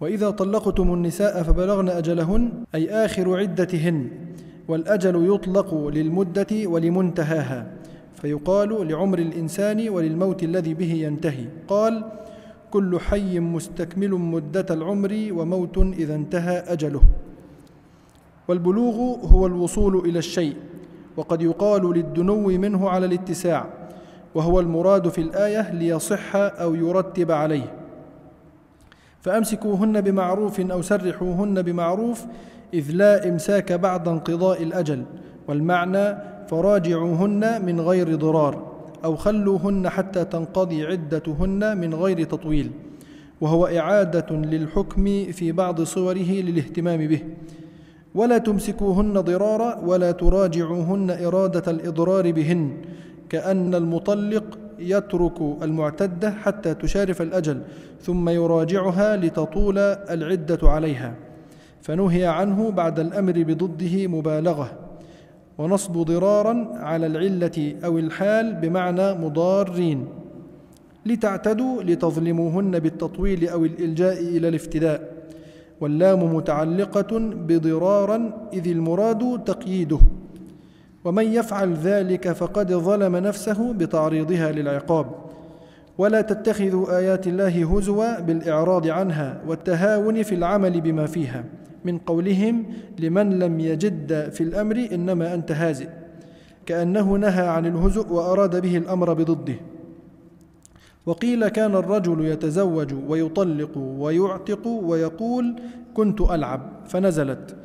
وإذا 0.00 0.30
طلقتم 0.30 0.94
النساء 0.94 1.42
فبلغن 1.42 1.88
أجلهن 1.88 2.50
أي 2.74 2.90
آخر 2.90 3.38
عدتهن 3.38 4.08
والأجل 4.68 5.34
يطلق 5.34 5.74
للمدة 5.88 6.46
ولمنتهاها 6.64 7.66
فيقال 8.14 8.88
لعمر 8.88 9.18
الإنسان 9.18 9.88
وللموت 9.88 10.42
الذي 10.42 10.74
به 10.74 10.92
ينتهي. 10.92 11.44
قال 11.68 12.04
كل 12.70 13.00
حي 13.00 13.40
مستكمل 13.40 14.10
مدة 14.10 14.66
العمر 14.70 15.28
وموت 15.30 15.78
إذا 15.78 16.14
انتهى 16.14 16.58
أجله. 16.58 17.02
والبلوغ 18.48 18.94
هو 19.26 19.46
الوصول 19.46 19.96
إلى 20.08 20.18
الشيء 20.18 20.56
وقد 21.16 21.42
يقال 21.42 21.82
للدنو 21.94 22.46
منه 22.48 22.88
على 22.88 23.06
الاتساع 23.06 23.66
وهو 24.34 24.60
المراد 24.60 25.08
في 25.08 25.20
الآية 25.20 25.72
ليصح 25.72 26.36
أو 26.36 26.74
يرتب 26.74 27.30
عليه. 27.30 27.85
فأمسكوهن 29.26 30.00
بمعروف 30.00 30.60
أو 30.60 30.82
سرحوهن 30.82 31.62
بمعروف 31.62 32.24
إذ 32.74 32.90
لا 32.92 33.28
إمساك 33.28 33.72
بعد 33.72 34.08
انقضاء 34.08 34.62
الأجل 34.62 35.02
والمعنى 35.48 36.16
فراجعوهن 36.48 37.66
من 37.66 37.80
غير 37.80 38.14
ضرار 38.14 38.72
أو 39.04 39.16
خلوهن 39.16 39.88
حتى 39.88 40.24
تنقضي 40.24 40.86
عدتهن 40.86 41.78
من 41.78 41.94
غير 41.94 42.24
تطويل 42.24 42.70
وهو 43.40 43.66
إعادة 43.66 44.36
للحكم 44.36 45.24
في 45.32 45.52
بعض 45.52 45.82
صوره 45.82 46.30
للاهتمام 46.30 47.06
به. 47.06 47.20
ولا 48.14 48.38
تمسكوهن 48.38 49.12
ضرارا 49.12 49.78
ولا 49.84 50.12
تراجعوهن 50.12 51.10
إرادة 51.10 51.70
الإضرار 51.70 52.32
بهن 52.32 52.70
كأن 53.28 53.74
المطلق 53.74 54.58
يترك 54.78 55.40
المعتدة 55.62 56.30
حتى 56.30 56.74
تشارف 56.74 57.22
الأجل 57.22 57.62
ثم 58.00 58.28
يراجعها 58.28 59.16
لتطول 59.16 59.78
العدة 59.78 60.58
عليها. 60.62 61.14
فنهي 61.82 62.26
عنه 62.26 62.70
بعد 62.70 63.00
الأمر 63.00 63.32
بضده 63.32 64.06
مبالغة. 64.06 64.70
ونصب 65.58 65.92
ضرارا 65.92 66.68
على 66.74 67.06
العلة 67.06 67.74
أو 67.84 67.98
الحال 67.98 68.54
بمعنى 68.54 69.14
مضارين. 69.14 70.06
لتعتدوا 71.06 71.82
لتظلموهن 71.82 72.78
بالتطويل 72.78 73.48
أو 73.48 73.64
الإلجاء 73.64 74.20
إلى 74.22 74.48
الافتداء. 74.48 75.16
واللام 75.80 76.34
متعلقة 76.34 77.18
بضرارا 77.18 78.48
إذ 78.52 78.68
المراد 78.68 79.44
تقييده. 79.44 79.98
ومن 81.06 81.24
يفعل 81.24 81.74
ذلك 81.74 82.32
فقد 82.32 82.72
ظلم 82.72 83.16
نفسه 83.16 83.72
بتعريضها 83.72 84.52
للعقاب. 84.52 85.06
ولا 85.98 86.20
تتخذوا 86.20 86.98
آيات 86.98 87.26
الله 87.26 87.76
هزوا 87.76 88.20
بالإعراض 88.20 88.86
عنها 88.86 89.40
والتهاون 89.46 90.22
في 90.22 90.34
العمل 90.34 90.80
بما 90.80 91.06
فيها. 91.06 91.44
من 91.84 91.98
قولهم 91.98 92.66
لمن 92.98 93.38
لم 93.38 93.60
يجد 93.60 94.30
في 94.30 94.40
الأمر 94.40 94.88
إنما 94.92 95.34
أنت 95.34 95.52
هازئ. 95.52 95.88
كأنه 96.66 97.16
نهى 97.16 97.48
عن 97.48 97.66
الهزء 97.66 98.12
وأراد 98.12 98.62
به 98.62 98.76
الأمر 98.76 99.12
بضده. 99.12 99.54
وقيل 101.06 101.48
كان 101.48 101.74
الرجل 101.74 102.24
يتزوج 102.24 102.94
ويطلق 103.08 103.78
ويعتق 103.78 104.66
ويقول 104.66 105.56
كنت 105.94 106.20
ألعب 106.20 106.60
فنزلت. 106.86 107.56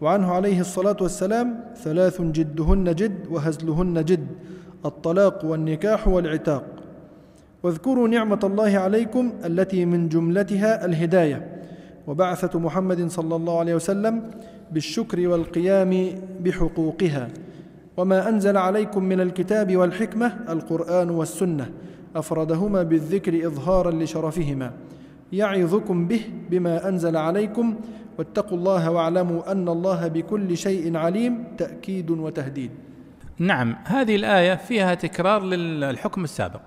وعنه 0.00 0.32
عليه 0.32 0.60
الصلاة 0.60 0.96
والسلام 1.00 1.60
ثلاث 1.76 2.22
جدهن 2.22 2.94
جد 2.94 3.26
وهزلهن 3.30 4.04
جد 4.04 4.26
الطلاق 4.84 5.44
والنكاح 5.44 6.08
والعتاق. 6.08 6.64
واذكروا 7.62 8.08
نعمة 8.08 8.40
الله 8.44 8.78
عليكم 8.78 9.32
التي 9.44 9.84
من 9.84 10.08
جملتها 10.08 10.84
الهداية. 10.84 11.62
وبعثة 12.06 12.58
محمد 12.58 13.10
صلى 13.10 13.36
الله 13.36 13.58
عليه 13.58 13.74
وسلم 13.74 14.22
بالشكر 14.72 15.28
والقيام 15.28 16.08
بحقوقها. 16.44 17.28
وما 17.96 18.28
أنزل 18.28 18.56
عليكم 18.56 19.04
من 19.04 19.20
الكتاب 19.20 19.76
والحكمة 19.76 20.32
القرآن 20.48 21.10
والسنة 21.10 21.70
أفردهما 22.16 22.82
بالذكر 22.82 23.46
إظهارا 23.46 23.90
لشرفهما. 23.90 24.72
يعظكم 25.32 26.08
به 26.08 26.20
بما 26.50 26.88
أنزل 26.88 27.16
عليكم 27.16 27.74
واتقوا 28.18 28.58
الله 28.58 28.90
واعلموا 28.90 29.52
أن 29.52 29.68
الله 29.68 30.08
بكل 30.08 30.56
شيء 30.56 30.96
عليم 30.96 31.44
تأكيد 31.58 32.10
وتهديد. 32.10 32.70
نعم 33.38 33.76
هذه 33.84 34.16
الآية 34.16 34.54
فيها 34.54 34.94
تكرار 34.94 35.42
للحكم 35.42 36.24
السابق. 36.24 36.60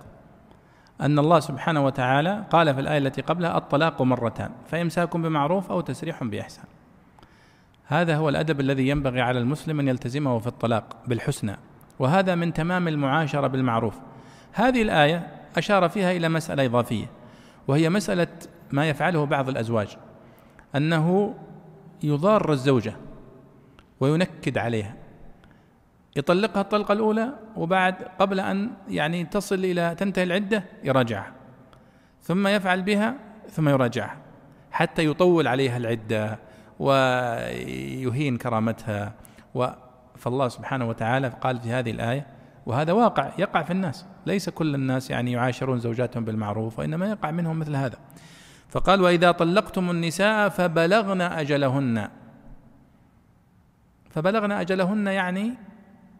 أن 1.01 1.19
الله 1.19 1.39
سبحانه 1.39 1.85
وتعالى 1.85 2.43
قال 2.49 2.73
في 2.73 2.79
الآية 2.79 2.97
التي 2.97 3.21
قبلها 3.21 3.57
الطلاق 3.57 4.01
مرتان 4.01 4.49
فإمساك 4.67 5.17
بمعروف 5.17 5.71
أو 5.71 5.81
تسريح 5.81 6.23
بإحسان. 6.23 6.65
هذا 7.85 8.15
هو 8.15 8.29
الأدب 8.29 8.59
الذي 8.59 8.87
ينبغي 8.87 9.21
على 9.21 9.39
المسلم 9.39 9.79
أن 9.79 9.87
يلتزمه 9.87 10.39
في 10.39 10.47
الطلاق 10.47 10.97
بالحسنى 11.07 11.55
وهذا 11.99 12.35
من 12.35 12.53
تمام 12.53 12.87
المعاشرة 12.87 13.47
بالمعروف. 13.47 13.95
هذه 14.53 14.81
الآية 14.81 15.27
أشار 15.57 15.89
فيها 15.89 16.11
إلى 16.11 16.29
مسألة 16.29 16.65
إضافية 16.65 17.05
وهي 17.67 17.89
مسألة 17.89 18.27
ما 18.71 18.89
يفعله 18.89 19.25
بعض 19.25 19.49
الأزواج. 19.49 19.97
أنه 20.75 21.35
يضار 22.03 22.51
الزوجة 22.51 22.93
وينكد 23.99 24.57
عليها. 24.57 24.95
يطلقها 26.15 26.61
الطلقة 26.61 26.91
الأولى 26.93 27.29
وبعد 27.55 27.95
قبل 28.19 28.39
أن 28.39 28.71
يعني 28.87 29.25
تصل 29.25 29.55
إلى 29.55 29.95
تنتهي 29.95 30.23
العدة 30.23 30.63
يراجعها. 30.83 31.31
ثم 32.21 32.47
يفعل 32.47 32.81
بها 32.81 33.15
ثم 33.49 33.69
يراجعها 33.69 34.17
حتى 34.71 35.05
يطول 35.05 35.47
عليها 35.47 35.77
العدة 35.77 36.39
ويهين 36.79 38.37
كرامتها. 38.37 39.13
و 39.55 39.67
فالله 40.17 40.47
سبحانه 40.47 40.89
وتعالى 40.89 41.27
قال 41.41 41.59
في 41.59 41.71
هذه 41.71 41.91
الآية 41.91 42.27
وهذا 42.65 42.93
واقع 42.93 43.31
يقع 43.37 43.63
في 43.63 43.71
الناس. 43.71 44.05
ليس 44.25 44.49
كل 44.49 44.75
الناس 44.75 45.09
يعني 45.09 45.31
يعاشرون 45.31 45.79
زوجاتهم 45.79 46.25
بالمعروف 46.25 46.79
وإنما 46.79 47.09
يقع 47.09 47.31
منهم 47.31 47.59
مثل 47.59 47.75
هذا. 47.75 47.97
فقال 48.69 49.01
وإذا 49.01 49.31
طلقتم 49.31 49.91
النساء 49.91 50.49
فبلغن 50.49 51.21
أجلهن. 51.21 52.09
فبلغن 54.09 54.51
أجلهن 54.51 55.07
يعني 55.07 55.53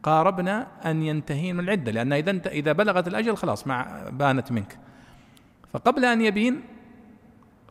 قاربنا 0.04 0.68
أن 0.86 1.04
ينتهين 1.04 1.56
من 1.56 1.64
العدة 1.64 1.92
لأن 1.92 2.14
إذا 2.14 2.32
إذا 2.32 2.72
بلغت 2.72 3.08
الأجل 3.08 3.38
خلاص 3.38 3.68
مع 3.68 4.10
بانت 4.10 4.52
منك. 4.52 4.80
فقبل 5.74 6.06
أن 6.06 6.22
يبين 6.22 6.62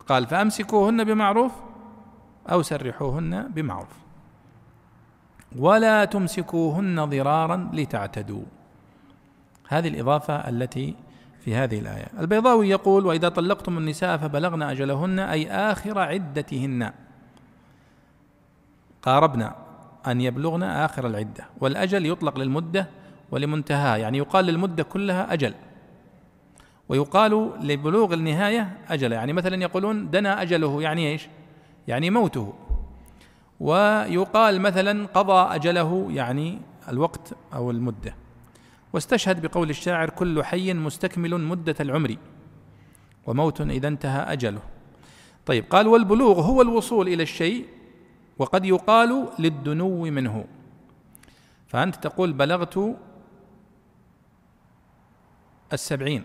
قال 0.07 0.27
فأمسكوهن 0.27 1.03
بمعروف 1.03 1.51
أو 2.51 2.61
سرحوهن 2.61 3.47
بمعروف. 3.47 3.97
ولا 5.57 6.05
تمسكوهن 6.05 7.05
ضرارا 7.05 7.69
لتعتدوا. 7.73 8.43
هذه 9.67 9.87
الإضافة 9.87 10.49
التي 10.49 10.95
في 11.49 11.55
هذه 11.55 11.79
الآية. 11.79 12.05
البيضاوي 12.19 12.69
يقول 12.69 13.05
وإذا 13.05 13.29
طلقتم 13.29 13.77
النساء 13.77 14.17
فبلغن 14.17 14.61
أجلهن 14.61 15.19
أي 15.19 15.51
آخر 15.51 15.99
عدتهن. 15.99 16.91
قاربنا 19.01 19.55
أن 20.07 20.21
يبلغن 20.21 20.63
آخر 20.63 21.07
العدة. 21.07 21.45
والأجل 21.61 22.05
يطلق 22.05 22.39
للمدة 22.39 22.87
ولمنتهاها 23.31 23.97
يعني 23.97 24.17
يقال 24.17 24.45
للمدة 24.45 24.83
كلها 24.83 25.33
أجل. 25.33 25.53
ويقال 26.89 27.51
لبلوغ 27.61 28.13
النهاية 28.13 28.77
أجل 28.89 29.11
يعني 29.11 29.33
مثلا 29.33 29.61
يقولون 29.61 30.09
دنا 30.09 30.41
أجله 30.41 30.81
يعني 30.81 31.11
إيش؟ 31.11 31.29
يعني 31.87 32.09
موته. 32.09 32.53
ويقال 33.59 34.61
مثلا 34.61 35.07
قضى 35.07 35.55
أجله 35.55 36.07
يعني 36.11 36.59
الوقت 36.89 37.33
أو 37.53 37.71
المدة. 37.71 38.13
واستشهد 38.93 39.45
بقول 39.45 39.69
الشاعر 39.69 40.09
كل 40.09 40.43
حي 40.43 40.73
مستكمل 40.73 41.41
مدة 41.41 41.75
العمر 41.79 42.15
وموت 43.25 43.61
إذا 43.61 43.87
انتهى 43.87 44.33
أجله. 44.33 44.61
طيب 45.45 45.65
قال 45.69 45.87
والبلوغ 45.87 46.41
هو 46.41 46.61
الوصول 46.61 47.07
إلى 47.07 47.23
الشيء 47.23 47.65
وقد 48.37 48.65
يقال 48.65 49.29
للدنو 49.39 50.03
منه. 50.03 50.45
فأنت 51.67 51.95
تقول 51.95 52.33
بلغت 52.33 52.97
السبعين. 55.73 56.23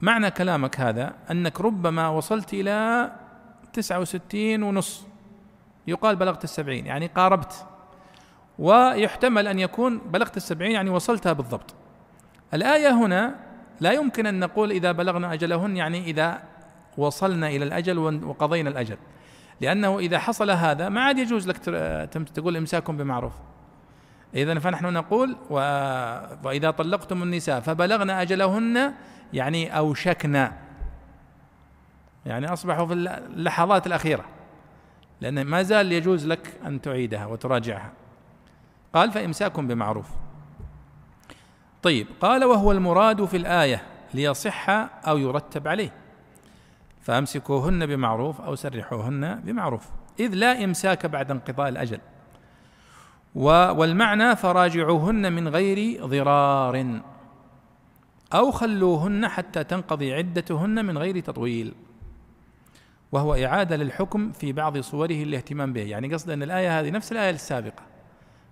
معنى 0.00 0.30
كلامك 0.30 0.80
هذا 0.80 1.14
أنك 1.30 1.60
ربما 1.60 2.08
وصلت 2.08 2.54
إلى 2.54 3.10
تسعة 3.72 4.00
وستين 4.00 4.62
ونص. 4.62 5.06
يقال 5.86 6.16
بلغت 6.16 6.44
السبعين 6.44 6.86
يعني 6.86 7.06
قاربت. 7.06 7.66
ويحتمل 8.60 9.48
أن 9.48 9.58
يكون 9.58 9.98
بلغت 9.98 10.36
السبعين 10.36 10.72
يعني 10.72 10.90
وصلتها 10.90 11.32
بالضبط. 11.32 11.74
الآية 12.54 12.90
هنا 12.90 13.34
لا 13.80 13.92
يمكن 13.92 14.26
أن 14.26 14.40
نقول 14.40 14.70
إذا 14.70 14.92
بلغنا 14.92 15.32
أجلهن 15.32 15.76
يعني 15.76 16.04
إذا 16.04 16.42
وصلنا 16.98 17.48
إلى 17.48 17.64
الأجل 17.64 17.98
وقضينا 17.98 18.70
الأجل. 18.70 18.96
لأنه 19.60 19.98
إذا 19.98 20.18
حصل 20.18 20.50
هذا 20.50 20.88
ما 20.88 21.00
عاد 21.00 21.18
يجوز 21.18 21.48
لك 21.48 21.56
تقول 22.34 22.56
إمساكم 22.56 22.96
بمعروف. 22.96 23.32
إذا 24.34 24.58
فنحن 24.58 24.92
نقول 24.92 25.36
وإذا 26.44 26.70
طلقتم 26.70 27.22
النساء 27.22 27.60
فبلغن 27.60 28.10
أجلهن 28.10 28.94
يعني 29.32 29.78
أوشكنا. 29.78 30.52
يعني 32.26 32.52
أصبحوا 32.52 32.86
في 32.86 32.92
اللحظات 32.92 33.86
الأخيرة. 33.86 34.24
لأن 35.20 35.42
ما 35.42 35.62
زال 35.62 35.92
يجوز 35.92 36.26
لك 36.26 36.52
أن 36.66 36.80
تعيدها 36.80 37.26
وتراجعها. 37.26 37.92
قال 38.94 39.12
فإمساك 39.12 39.60
بمعروف. 39.60 40.08
طيب 41.82 42.06
قال 42.20 42.44
وهو 42.44 42.72
المراد 42.72 43.24
في 43.24 43.36
الآية 43.36 43.82
ليصح 44.14 44.70
أو 45.08 45.18
يرتب 45.18 45.68
عليه. 45.68 45.92
فأمسكوهن 47.00 47.86
بمعروف 47.86 48.40
أو 48.40 48.54
سرحوهن 48.54 49.40
بمعروف. 49.40 49.88
إذ 50.20 50.34
لا 50.34 50.64
إمساك 50.64 51.06
بعد 51.06 51.30
انقضاء 51.30 51.68
الأجل. 51.68 51.98
والمعنى 53.34 54.36
فراجعوهن 54.36 55.32
من 55.32 55.48
غير 55.48 56.06
ضرار. 56.06 57.00
أو 58.32 58.50
خلوهن 58.50 59.28
حتى 59.28 59.64
تنقضي 59.64 60.14
عدتهن 60.14 60.84
من 60.84 60.98
غير 60.98 61.20
تطويل. 61.20 61.74
وهو 63.12 63.34
إعادة 63.34 63.76
للحكم 63.76 64.32
في 64.32 64.52
بعض 64.52 64.78
صوره 64.78 65.22
الاهتمام 65.22 65.72
به. 65.72 65.80
يعني 65.80 66.14
قصد 66.14 66.30
أن 66.30 66.42
الآية 66.42 66.80
هذه 66.80 66.90
نفس 66.90 67.12
الآية 67.12 67.30
السابقة. 67.30 67.89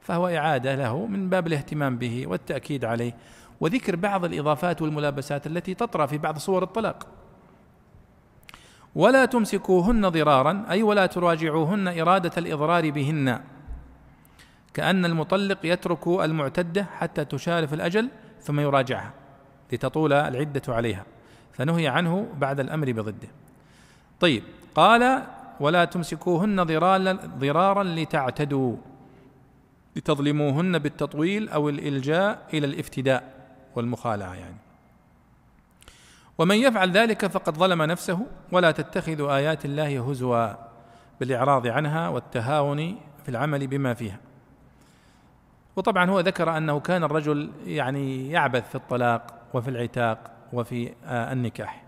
فهو 0.09 0.29
إعادة 0.29 0.75
له 0.75 1.07
من 1.07 1.29
باب 1.29 1.47
الاهتمام 1.47 1.99
به 1.99 2.27
والتأكيد 2.27 2.85
عليه. 2.85 3.15
وذكر 3.61 3.97
بعض 3.97 4.25
الإضافات 4.25 4.83
والملابسات 4.83 5.47
التي 5.47 5.75
تطرأ 5.75 6.07
في 6.07 6.19
بعض 6.19 6.39
صور 6.39 6.63
الطلاق. 6.63 7.07
ولا 8.95 9.25
تمسكوهن 9.25 10.09
ضرارا 10.09 10.65
أي 10.71 10.83
ولا 10.83 11.07
تراجعوهن 11.07 12.01
إرادة 12.01 12.31
الإضرار 12.39 12.91
بهن. 12.91 13.41
كأن 14.75 15.05
المطلق 15.05 15.59
يترك 15.65 16.07
المعتدة 16.09 16.87
حتى 16.99 17.25
تشارف 17.25 17.75
الأجل 17.75 18.09
ثم 18.41 18.61
يراجعها 18.61 19.13
لتطول 19.73 20.13
العدة 20.13 20.63
عليها. 20.69 21.05
فنهي 21.53 21.89
عنه 21.89 22.29
بعد 22.39 22.61
الأمر 22.61 22.93
بضده. 22.93 23.29
طيب 24.21 24.43
قال 24.75 25.23
ولا 25.61 25.85
تمسكوهن 25.85 26.63
ضرارا 26.63 27.13
ضرارا 27.13 27.85
لتعتدوا. 27.85 28.77
لتظلموهن 29.97 30.79
بالتطويل 30.79 31.49
أو 31.49 31.69
الإلجاء 31.69 32.47
إلى 32.55 32.67
الافتداء 32.67 33.39
والمخالعة 33.77 34.35
يعني. 34.35 34.57
ومن 36.39 36.57
يفعل 36.57 36.91
ذلك 36.91 37.27
فقد 37.27 37.57
ظلم 37.57 37.83
نفسه 37.83 38.27
ولا 38.53 38.71
تتخذوا 38.71 39.37
آيات 39.37 39.65
الله 39.65 40.11
هزوا 40.11 40.55
بالإعراض 41.21 41.67
عنها 41.67 42.09
والتهاون 42.09 42.97
في 43.23 43.29
العمل 43.29 43.67
بما 43.67 43.95
فيها. 43.95 44.19
وطبعا 45.77 46.11
هو 46.11 46.21
ذكر 46.21 46.57
أنه 46.57 46.81
كان 46.81 47.05
الرجل 47.05 47.51
يعني 47.67 48.31
يعبث 48.31 48.69
في 48.69 48.75
الطلاق 48.75 49.35
وفي 49.55 49.71
العتاق 49.71 50.31
وفي 50.53 50.93
آه، 51.05 51.33
النكاح. 51.33 51.85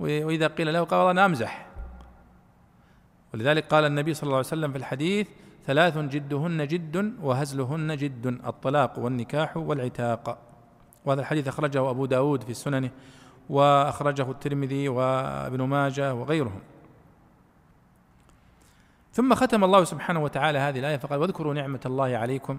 وإذا 0.00 0.46
قيل 0.46 0.72
له 0.72 0.84
قال 0.84 1.10
أنا 1.10 1.26
أمزح. 1.26 1.66
ولذلك 3.34 3.66
قال 3.66 3.84
النبي 3.84 4.14
صلى 4.14 4.22
الله 4.22 4.36
عليه 4.36 4.46
وسلم 4.46 4.72
في 4.72 4.78
الحديث 4.78 5.28
ثلاث 5.66 5.98
جدهن 5.98 6.66
جد 6.66 7.14
وهزلهن 7.22 7.96
جد 7.96 8.26
الطلاق 8.26 8.98
والنكاح 8.98 9.56
والعتاق. 9.56 10.38
وهذا 11.04 11.20
الحديث 11.20 11.48
أخرجه 11.48 11.90
أبو 11.90 12.06
داود 12.06 12.42
في 12.42 12.54
سننه 12.54 12.90
وأخرجه 13.50 14.30
الترمذي 14.30 14.88
وابن 14.88 15.62
ماجه 15.62 16.14
وغيرهم. 16.14 16.60
ثم 19.12 19.34
ختم 19.34 19.64
الله 19.64 19.84
سبحانه 19.84 20.22
وتعالى 20.22 20.58
هذه 20.58 20.78
الآية 20.78 20.96
فقال 20.96 21.20
واذكروا 21.20 21.54
نعمة 21.54 21.80
الله 21.86 22.16
عليكم 22.16 22.58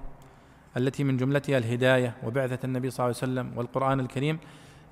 التي 0.77 1.03
من 1.03 1.17
جملتها 1.17 1.57
الهداية 1.57 2.15
وبعثة 2.23 2.59
النبي 2.63 2.89
صلى 2.89 3.05
الله 3.05 3.15
عليه 3.21 3.31
وسلم 3.31 3.57
والقرآن 3.57 3.99
الكريم. 3.99 4.39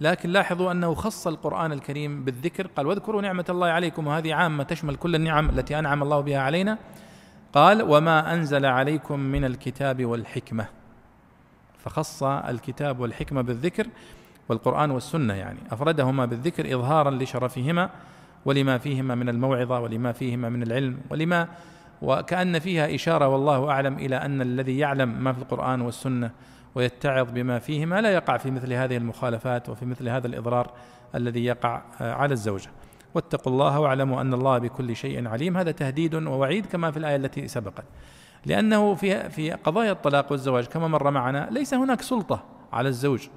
لكن 0.02 0.30
لاحظوا 0.30 0.72
أنه 0.72 0.94
خص 0.94 1.28
القرآن 1.28 1.72
الكريم 1.72 2.24
بالذكر. 2.24 2.68
قال 2.68 2.88
واذكروا 2.88 3.22
نعمة 3.22 3.46
الله 3.50 3.68
عليكم. 3.68 4.08
وهذه 4.08 4.34
عامة 4.34 4.64
تشمل 4.64 4.96
كل 4.96 5.16
النعم 5.16 5.50
التي 5.50 5.80
أنعم 5.80 6.04
الله 6.04 6.20
بها 6.20 6.40
علينا. 6.40 6.78
قال 7.54 7.82
وما 7.82 8.34
أنزل 8.34 8.66
عليكم 8.66 9.20
من 9.20 9.46
الكتاب 9.46 10.06
والحكمة. 10.06 10.66
فخص 11.78 12.24
الكتاب 12.24 13.00
والحكمة 13.00 13.42
بالذكر 13.42 13.88
والقرآن 14.50 14.92
والسنة 14.92 15.34
يعني. 15.34 15.60
أفردهما 15.72 16.26
بالذكر 16.26 16.76
اظهارا 16.76 17.12
لشرفهما 17.12 17.90
ولما 18.46 18.78
فيهما 18.78 19.16
من 19.16 19.30
الموعظة 19.30 19.80
ولما 19.80 20.12
فيهما 20.12 20.50
من 20.50 20.64
العلم 20.64 20.98
ولما 21.10 21.48
وكأن 22.02 22.60
فيها 22.60 22.96
إشارة 22.96 23.28
والله 23.28 23.70
أعلم 23.70 23.94
إلى 23.94 24.16
أن 24.16 24.42
الذي 24.42 24.78
يعلم 24.78 25.24
ما 25.24 25.34
في 25.34 25.40
القرآن 25.40 25.82
والسنة 25.82 26.32
ويتعظ 26.76 27.32
بما 27.32 27.60
فيهما 27.60 28.02
لا 28.02 28.14
يقع 28.14 28.38
في 28.38 28.52
مثل 28.52 28.74
هذه 28.74 28.98
المخالفات 28.98 29.70
وفي 29.70 29.86
مثل 29.86 30.10
هذا 30.10 30.28
الإضرار 30.28 30.72
الذي 31.16 31.46
يقع 31.46 31.82
على 32.00 32.34
الزوجة. 32.34 32.70
واتقوا 33.16 33.54
الله 33.54 33.80
واعلموا 33.80 34.22
أن 34.22 34.34
الله 34.34 34.58
بكل 34.58 34.96
شيء 34.96 35.28
عليم. 35.28 35.58
هذا 35.58 35.72
تهديد 35.72 36.16
ووعيد 36.16 36.66
كما 36.66 36.92
في 36.92 36.98
الآية 36.98 37.16
التي 37.16 37.48
سبقت. 37.48 37.86
لأنه 38.46 38.96
في 38.96 39.30
في 39.30 39.52
قضايا 39.52 39.92
الطلاق 39.92 40.32
والزواج 40.32 40.66
كما 40.66 40.88
مر 40.88 41.12
معنا 41.12 41.48
ليس 41.52 41.74
هناك 41.74 42.02
سلطة 42.02 42.44
على 42.74 42.90
الزوج 42.90 43.28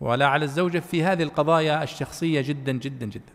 ولا 0.00 0.26
على 0.26 0.44
الزوجة 0.44 0.78
في 0.78 1.04
هذه 1.04 1.22
القضايا 1.22 1.82
الشخصية 1.82 2.40
جدا 2.40 2.72
جدا 2.72 3.06
جدا. 3.06 3.32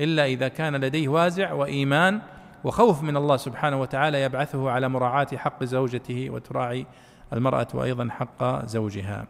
إلا 0.00 0.26
إذا 0.26 0.48
كان 0.48 0.76
لديه 0.76 1.08
وازع 1.08 1.52
وإيمان 1.52 2.20
وخوف 2.64 3.02
من 3.02 3.16
الله 3.16 3.36
سبحانه 3.36 3.80
وتعالى 3.80 4.22
يبعثه 4.22 4.70
على 4.70 4.88
مراعاة 4.88 5.36
حق 5.36 5.64
زوجته 5.64 6.30
وتراعي 6.30 6.86
المرأة 7.32 7.68
أيضا 7.74 8.08
حق 8.10 8.66
زوجها. 8.66 9.26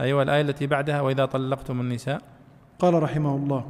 أيوه 0.00 0.22
الآية 0.22 0.40
التي 0.40 0.66
بعدها 0.66 1.00
وإذا 1.00 1.24
طلقتم 1.24 1.80
النساء. 1.80 2.22
قال 2.78 3.02
رحمه 3.02 3.36
الله 3.36 3.66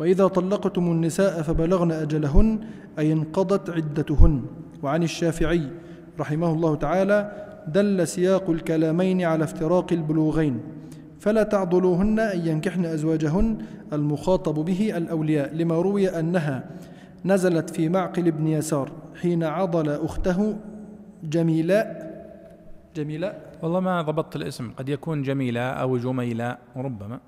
وإذا 0.00 0.26
طلقتم 0.26 0.92
النساء 0.92 1.42
فبلغن 1.42 1.92
أجلهن 1.92 2.60
أي 2.98 3.12
انقضت 3.12 3.70
عدتهن. 3.70 4.42
وعن 4.82 5.02
الشافعي 5.02 5.70
رحمه 6.20 6.52
الله 6.52 6.74
تعالى 6.74 7.18
دل 7.68 8.08
سياق 8.08 8.50
الكلامين 8.50 9.22
على 9.22 9.44
افتراق 9.44 9.92
البلوغين. 9.92 10.60
فلا 11.20 11.42
تعضلوهن 11.42 12.18
أن 12.20 12.46
ينكحن 12.46 12.84
أزواجهن. 12.84 13.58
المخاطب 13.92 14.54
به 14.54 14.96
الأولياء 14.96 15.54
لما 15.54 15.74
روي 15.74 16.08
أنها 16.08 16.64
نزلت 17.24 17.70
في 17.70 17.88
معقل 17.88 18.30
بن 18.30 18.46
يسار 18.46 18.90
حين 19.22 19.44
عضل 19.44 19.88
أخته 19.88 20.56
جميلاء 21.24 21.86
جميلاء 22.96 23.58
والله 23.62 23.80
ما 23.80 24.02
ضبطت 24.02 24.36
الاسم 24.36 24.70
قد 24.70 24.88
يكون 24.88 25.22
جميلاء 25.22 25.80
أو 25.80 25.98
جميلاء 25.98 26.58
ربما. 26.76 27.20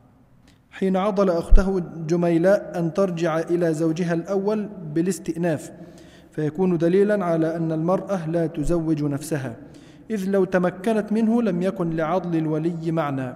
حين 0.79 0.97
عضل 0.97 1.31
أخته 1.31 1.83
جميلاء 2.07 2.79
أن 2.79 2.95
ترجع 2.95 3.39
إلى 3.39 3.75
زوجها 3.75 4.15
الأول 4.15 4.69
بالاستئناف 4.95 5.73
فيكون 6.31 6.79
دليلا 6.79 7.25
على 7.25 7.57
أن 7.57 7.73
المرأة 7.73 8.31
لا 8.31 8.47
تزوج 8.47 9.03
نفسها 9.03 9.57
إذ 10.11 10.31
لو 10.31 10.45
تمكنت 10.45 11.13
منه 11.13 11.43
لم 11.43 11.63
يكن 11.63 11.97
لعضل 11.97 12.39
الولي 12.39 12.93
معنى. 12.93 13.35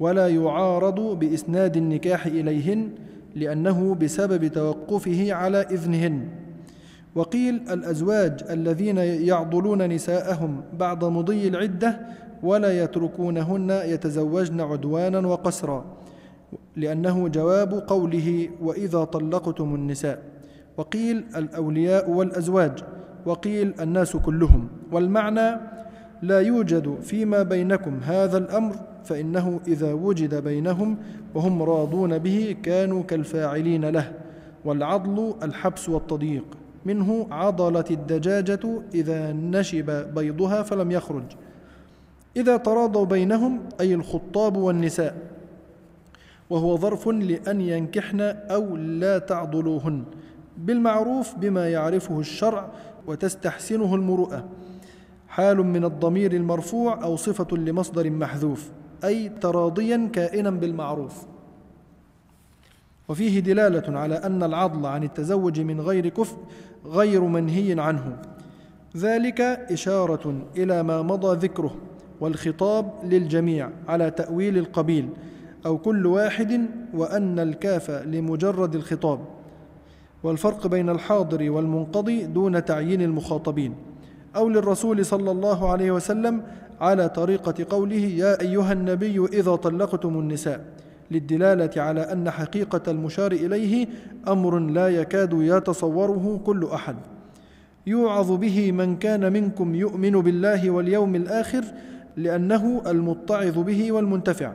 ولا 0.00 0.28
يعارض 0.28 1.18
بإسناد 1.18 1.76
النكاح 1.76 2.26
إليهن 2.26 2.88
لأنه 3.34 3.94
بسبب 3.94 4.46
توقفه 4.46 5.32
على 5.32 5.60
إذنهن. 5.60 6.28
وقيل 7.14 7.54
الأزواج 7.70 8.44
الذين 8.50 8.98
يعضلون 8.98 9.88
نساءهم 9.88 10.62
بعد 10.78 11.04
مضي 11.04 11.48
العدة 11.48 12.00
ولا 12.42 12.82
يتركونهن 12.82 13.70
يتزوجن 13.70 14.60
عدوانا 14.60 15.28
وقسرا. 15.28 15.99
لأنه 16.76 17.28
جواب 17.28 17.74
قوله 17.86 18.48
وإذا 18.62 19.04
طلقتم 19.04 19.74
النساء. 19.74 20.22
وقيل 20.76 21.24
الأولياء 21.36 22.10
والأزواج. 22.10 22.84
وقيل 23.26 23.74
الناس 23.80 24.16
كلهم. 24.16 24.68
والمعنى 24.92 25.60
لا 26.22 26.40
يوجد 26.40 26.98
فيما 27.02 27.42
بينكم 27.42 28.00
هذا 28.02 28.38
الأمر 28.38 28.74
فإنه 29.04 29.60
إذا 29.68 29.92
وجد 29.92 30.34
بينهم 30.34 30.96
وهم 31.34 31.62
راضون 31.62 32.18
به 32.18 32.56
كانوا 32.62 33.02
كالفاعلين 33.02 33.84
له. 33.84 34.12
والعضل 34.64 35.34
الحبس 35.42 35.88
والتضييق. 35.88 36.44
منه 36.84 37.26
عضلت 37.30 37.90
الدجاجة 37.90 38.82
إذا 38.94 39.32
نشب 39.32 40.14
بيضها 40.14 40.62
فلم 40.62 40.90
يخرج. 40.90 41.24
إذا 42.36 42.56
تراضوا 42.56 43.04
بينهم 43.04 43.60
أي 43.80 43.94
الخطاب 43.94 44.56
والنساء. 44.56 45.16
وهو 46.50 46.76
ظرف 46.76 47.08
لأن 47.08 47.60
ينكحن 47.60 48.20
أو 48.50 48.76
لا 48.76 49.18
تعضلوهن 49.18 50.04
بالمعروف 50.56 51.34
بما 51.34 51.70
يعرفه 51.70 52.20
الشرع 52.20 52.70
وتستحسنه 53.06 53.94
المروءة 53.94 54.48
حال 55.28 55.56
من 55.56 55.84
الضمير 55.84 56.32
المرفوع 56.32 57.04
أو 57.04 57.16
صفة 57.16 57.56
لمصدر 57.56 58.10
محذوف 58.10 58.70
أي 59.04 59.28
تراضيا 59.28 60.10
كائنا 60.12 60.50
بالمعروف. 60.50 61.26
وفيه 63.08 63.40
دلالة 63.40 63.98
على 63.98 64.14
أن 64.14 64.42
العضل 64.42 64.86
عن 64.86 65.02
التزوج 65.02 65.60
من 65.60 65.80
غير 65.80 66.08
كفء 66.08 66.36
غير 66.86 67.20
منهي 67.20 67.80
عنه. 67.80 68.16
ذلك 68.96 69.40
إشارة 69.40 70.42
إلى 70.56 70.82
ما 70.82 71.02
مضى 71.02 71.46
ذكره 71.46 71.74
والخطاب 72.20 72.92
للجميع 73.04 73.70
على 73.88 74.10
تأويل 74.10 74.58
القبيل 74.58 75.08
أو 75.66 75.78
كل 75.78 76.06
واحد 76.06 76.66
وأن 76.94 77.38
الكاف 77.38 77.90
لمجرد 77.90 78.74
الخطاب 78.74 79.20
والفرق 80.22 80.66
بين 80.66 80.88
الحاضر 80.90 81.50
والمنقضي 81.50 82.26
دون 82.26 82.64
تعيين 82.64 83.02
المخاطبين 83.02 83.74
أو 84.36 84.48
للرسول 84.48 85.06
صلى 85.06 85.30
الله 85.30 85.70
عليه 85.70 85.90
وسلم 85.90 86.42
على 86.80 87.08
طريقة 87.08 87.66
قوله 87.70 87.96
يا 87.96 88.40
أيها 88.40 88.72
النبي 88.72 89.24
إذا 89.24 89.54
طلقتم 89.54 90.18
النساء 90.18 90.64
للدلالة 91.10 91.82
على 91.82 92.00
أن 92.00 92.30
حقيقة 92.30 92.90
المشار 92.90 93.32
إليه 93.32 93.86
أمر 94.28 94.58
لا 94.58 94.88
يكاد 94.88 95.32
يتصوره 95.32 96.40
كل 96.46 96.68
أحد. 96.74 96.96
يوعظ 97.86 98.32
به 98.32 98.72
من 98.72 98.96
كان 98.96 99.32
منكم 99.32 99.74
يؤمن 99.74 100.10
بالله 100.10 100.70
واليوم 100.70 101.14
الآخر 101.14 101.64
لأنه 102.16 102.82
المتعظ 102.86 103.58
به 103.58 103.92
والمنتفع. 103.92 104.52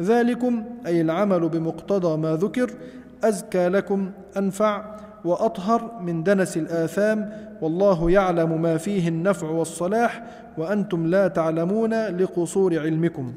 ذلكم 0.00 0.64
أي 0.86 1.00
العمل 1.00 1.48
بمقتضى 1.48 2.16
ما 2.16 2.36
ذكر 2.36 2.70
أزكى 3.24 3.68
لكم 3.68 4.10
أنفع 4.36 4.96
وأطهر 5.24 6.00
من 6.00 6.22
دنس 6.22 6.56
الآثام 6.56 7.30
والله 7.60 8.10
يعلم 8.10 8.62
ما 8.62 8.76
فيه 8.76 9.08
النفع 9.08 9.48
والصلاح 9.48 10.22
وأنتم 10.58 11.06
لا 11.06 11.28
تعلمون 11.28 11.94
لقصور 11.94 12.78
علمكم. 12.78 13.34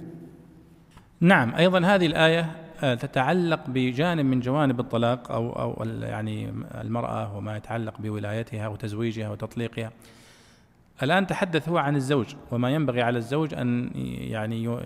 نعم 1.20 1.56
أيضا 1.56 1.80
هذه 1.80 2.06
الآية 2.06 2.52
آه، 2.84 2.96
تتعلق 2.96 3.60
بجانب 3.68 4.26
من 4.26 4.40
جوانب 4.40 4.80
الطلاق 4.80 5.32
أو 5.32 5.52
أو 5.52 5.86
يعني 6.02 6.54
المرأة 6.82 7.38
وما 7.38 7.58
يتعلق 7.58 8.02
بولايتها 8.02 8.68
وتزويجها 8.68 9.30
وتطليقها. 9.30 9.92
الآن 11.04 11.28
تحدث 11.28 11.70
هو 11.70 11.78
عن 11.78 11.96
الزوج 11.96 12.36
وما 12.52 12.70
ينبغي 12.70 13.02
على 13.02 13.18
الزوج 13.18 13.54
أن 13.54 13.90
يعني 14.32 14.80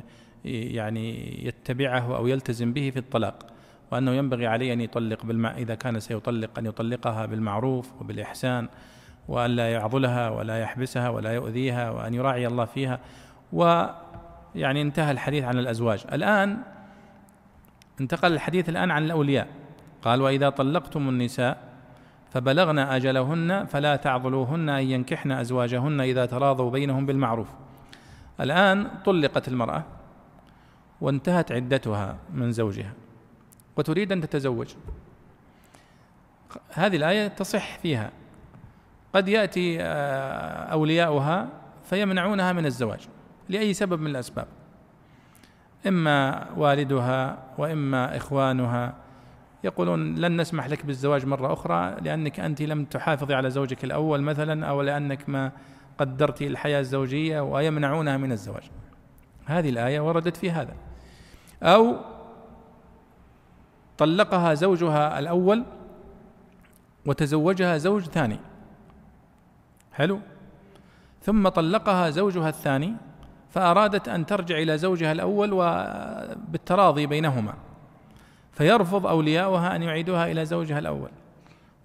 يعني 0.46 1.38
يتبعه 1.48 2.18
أو 2.18 2.28
يلتزم 2.28 2.74
به 2.74 2.90
في 2.90 3.00
الطلاق 3.00 3.46
وأنه 3.92 4.12
ينبغي 4.12 4.48
عليه 4.48 4.74
أن 4.74 4.82
يطلق 4.82 5.26
بالمع... 5.26 5.58
إذا 5.58 5.76
كان 5.76 6.00
سيطلق 6.00 6.60
أن 6.60 6.66
يطلقها 6.66 7.26
بالمعروف 7.26 8.02
وبالإحسان 8.02 8.68
وأن 9.28 9.52
لا 9.52 9.72
يعضلها 9.72 10.30
ولا 10.30 10.60
يحبسها 10.60 11.10
ولا 11.10 11.34
يؤذيها 11.34 11.90
وأن 11.90 12.14
يراعي 12.14 12.48
الله 12.48 12.66
فيها. 12.66 13.00
ويعني 13.54 14.82
انتهى 14.82 15.12
الحديث 15.12 15.44
عن 15.44 15.58
الأزواج. 15.58 16.04
الآن 16.14 16.58
انتقل 18.02 18.34
الحديث 18.34 18.70
الآن 18.70 18.92
عن 18.92 19.06
الأولياء. 19.06 19.48
قال 20.02 20.22
وإذا 20.22 20.50
طلقتم 20.50 21.10
النساء 21.10 21.58
فبلغن 22.32 22.80
أجلهن 22.80 23.66
فلا 23.66 23.96
تعضلوهن 23.96 24.70
أن 24.70 24.84
ينكحن 24.84 25.32
أزواجهن 25.32 26.02
إذا 26.02 26.26
تراضوا 26.26 26.72
بينهم 26.72 27.06
بالمعروف. 27.06 27.48
الآن 28.42 28.88
طلقت 29.06 29.48
المرأة. 29.48 29.84
وانتهت 31.02 31.52
عدتها 31.52 32.18
من 32.34 32.52
زوجها. 32.52 32.94
وتريد 33.78 34.12
أن 34.12 34.22
تتزوج. 34.22 34.74
هذه 36.74 36.96
الآية 36.96 37.28
تصح 37.28 37.78
فيها. 37.78 38.12
قد 39.14 39.28
يأتي 39.28 39.82
آه، 39.82 39.86
أولياؤها 40.66 41.50
فيمنعونها 41.84 42.54
من 42.54 42.66
الزواج 42.66 43.08
لأي 43.50 43.74
سبب 43.74 44.02
من 44.02 44.08
الأسباب. 44.08 44.48
إما 45.88 46.48
والدها 46.58 47.44
وإما 47.58 48.18
إخوانها. 48.18 48.94
يقولون 49.64 50.16
لن 50.16 50.42
نسمح 50.42 50.68
لك 50.68 50.86
بالزواج 50.86 51.26
مرة 51.26 51.54
أخرى 51.54 51.96
لأنك 52.02 52.40
أنت 52.40 52.62
لم 52.62 52.86
تحافظي 52.86 53.34
على 53.34 53.50
زوجك 53.50 53.84
الأول 53.84 54.22
مثلا 54.22 54.66
أو 54.66 54.82
لأنك 54.82 55.30
ما 55.30 55.52
قدرت 55.98 56.42
الحياة 56.42 56.80
الزوجية 56.80 57.42
ويمنعونها 57.42 58.18
من 58.18 58.32
الزواج. 58.32 58.64
هذه 59.46 59.70
الآية 59.70 60.00
وردت 60.00 60.38
في 60.38 60.52
هذا. 60.52 60.74
أو 61.64 61.96
طلقها 63.98 64.54
زوجها 64.54 65.20
الأول 65.20 65.64
وتزوجها 67.06 67.78
زوج 67.78 68.04
ثاني. 68.04 68.40
حلو؟ 69.94 70.20
ثم 71.22 71.48
طلقها 71.48 72.10
زوجها 72.10 72.50
الثاني 72.50 72.96
فأرادت 73.50 74.10
أن 74.10 74.26
ترجع 74.26 74.58
إلى 74.58 74.78
زوجها 74.78 75.12
الأول 75.12 75.50
وبالتراضي 75.54 77.06
بينهما. 77.06 77.54
فيرفض 78.52 79.08
أولياؤها 79.08 79.76
أن 79.76 79.84
يعيدوها 79.84 80.32
إلى 80.32 80.46
زوجها 80.46 80.80
الأول. 80.80 81.10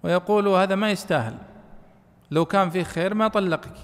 ويقول 0.03 0.47
هذا 0.47 0.75
ما 0.75 0.91
يستاهل. 0.91 1.35
لو 2.31 2.45
كان 2.45 2.69
فيه 2.69 2.83
خير 2.83 3.13
ما 3.13 3.27
طلقك. 3.27 3.75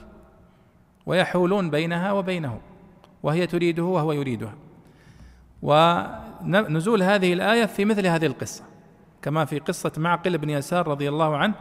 ويحولون 1.05 1.69
بينها 1.69 2.11
وبينه. 2.11 2.59
وهي 3.25 3.47
تريده 3.47 3.83
وهو 3.83 4.11
يريدها 4.11 4.53
ونزول 5.61 7.03
هذه 7.03 7.33
الآية 7.33 7.65
في 7.65 7.85
مثل 7.85 8.07
هذه 8.07 8.25
القصة 8.25 8.63
كما 9.21 9.45
في 9.45 9.59
قصة 9.59 9.91
معقل 9.97 10.37
بن 10.37 10.49
يسار 10.49 10.87
رضي 10.87 11.09
الله 11.09 11.37
عنه 11.37 11.53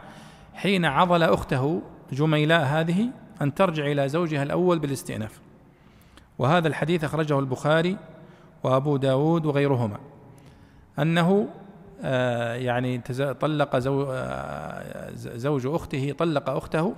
حين 0.53 0.85
عضل 0.85 1.23
أخته 1.23 1.81
جميلاء 2.11 2.61
هذه 2.61 3.09
أن 3.41 3.53
ترجع 3.53 3.85
إلى 3.85 4.09
زوجها 4.09 4.43
الأول 4.43 4.79
بالاستئناف. 4.79 5.39
وهذا 6.39 6.67
الحديث 6.67 7.03
أخرجه 7.03 7.39
البخاري 7.39 7.97
وأبو 8.63 8.97
داود 8.97 9.45
وغيرهما. 9.45 9.97
أنه 10.99 11.47
آه، 12.03 12.53
يعني 12.53 12.97
طلق 13.41 13.75
آه، 13.75 15.11
زوج 15.15 15.67
أخته 15.67 16.15
طلق 16.17 16.49
أخته 16.49 16.93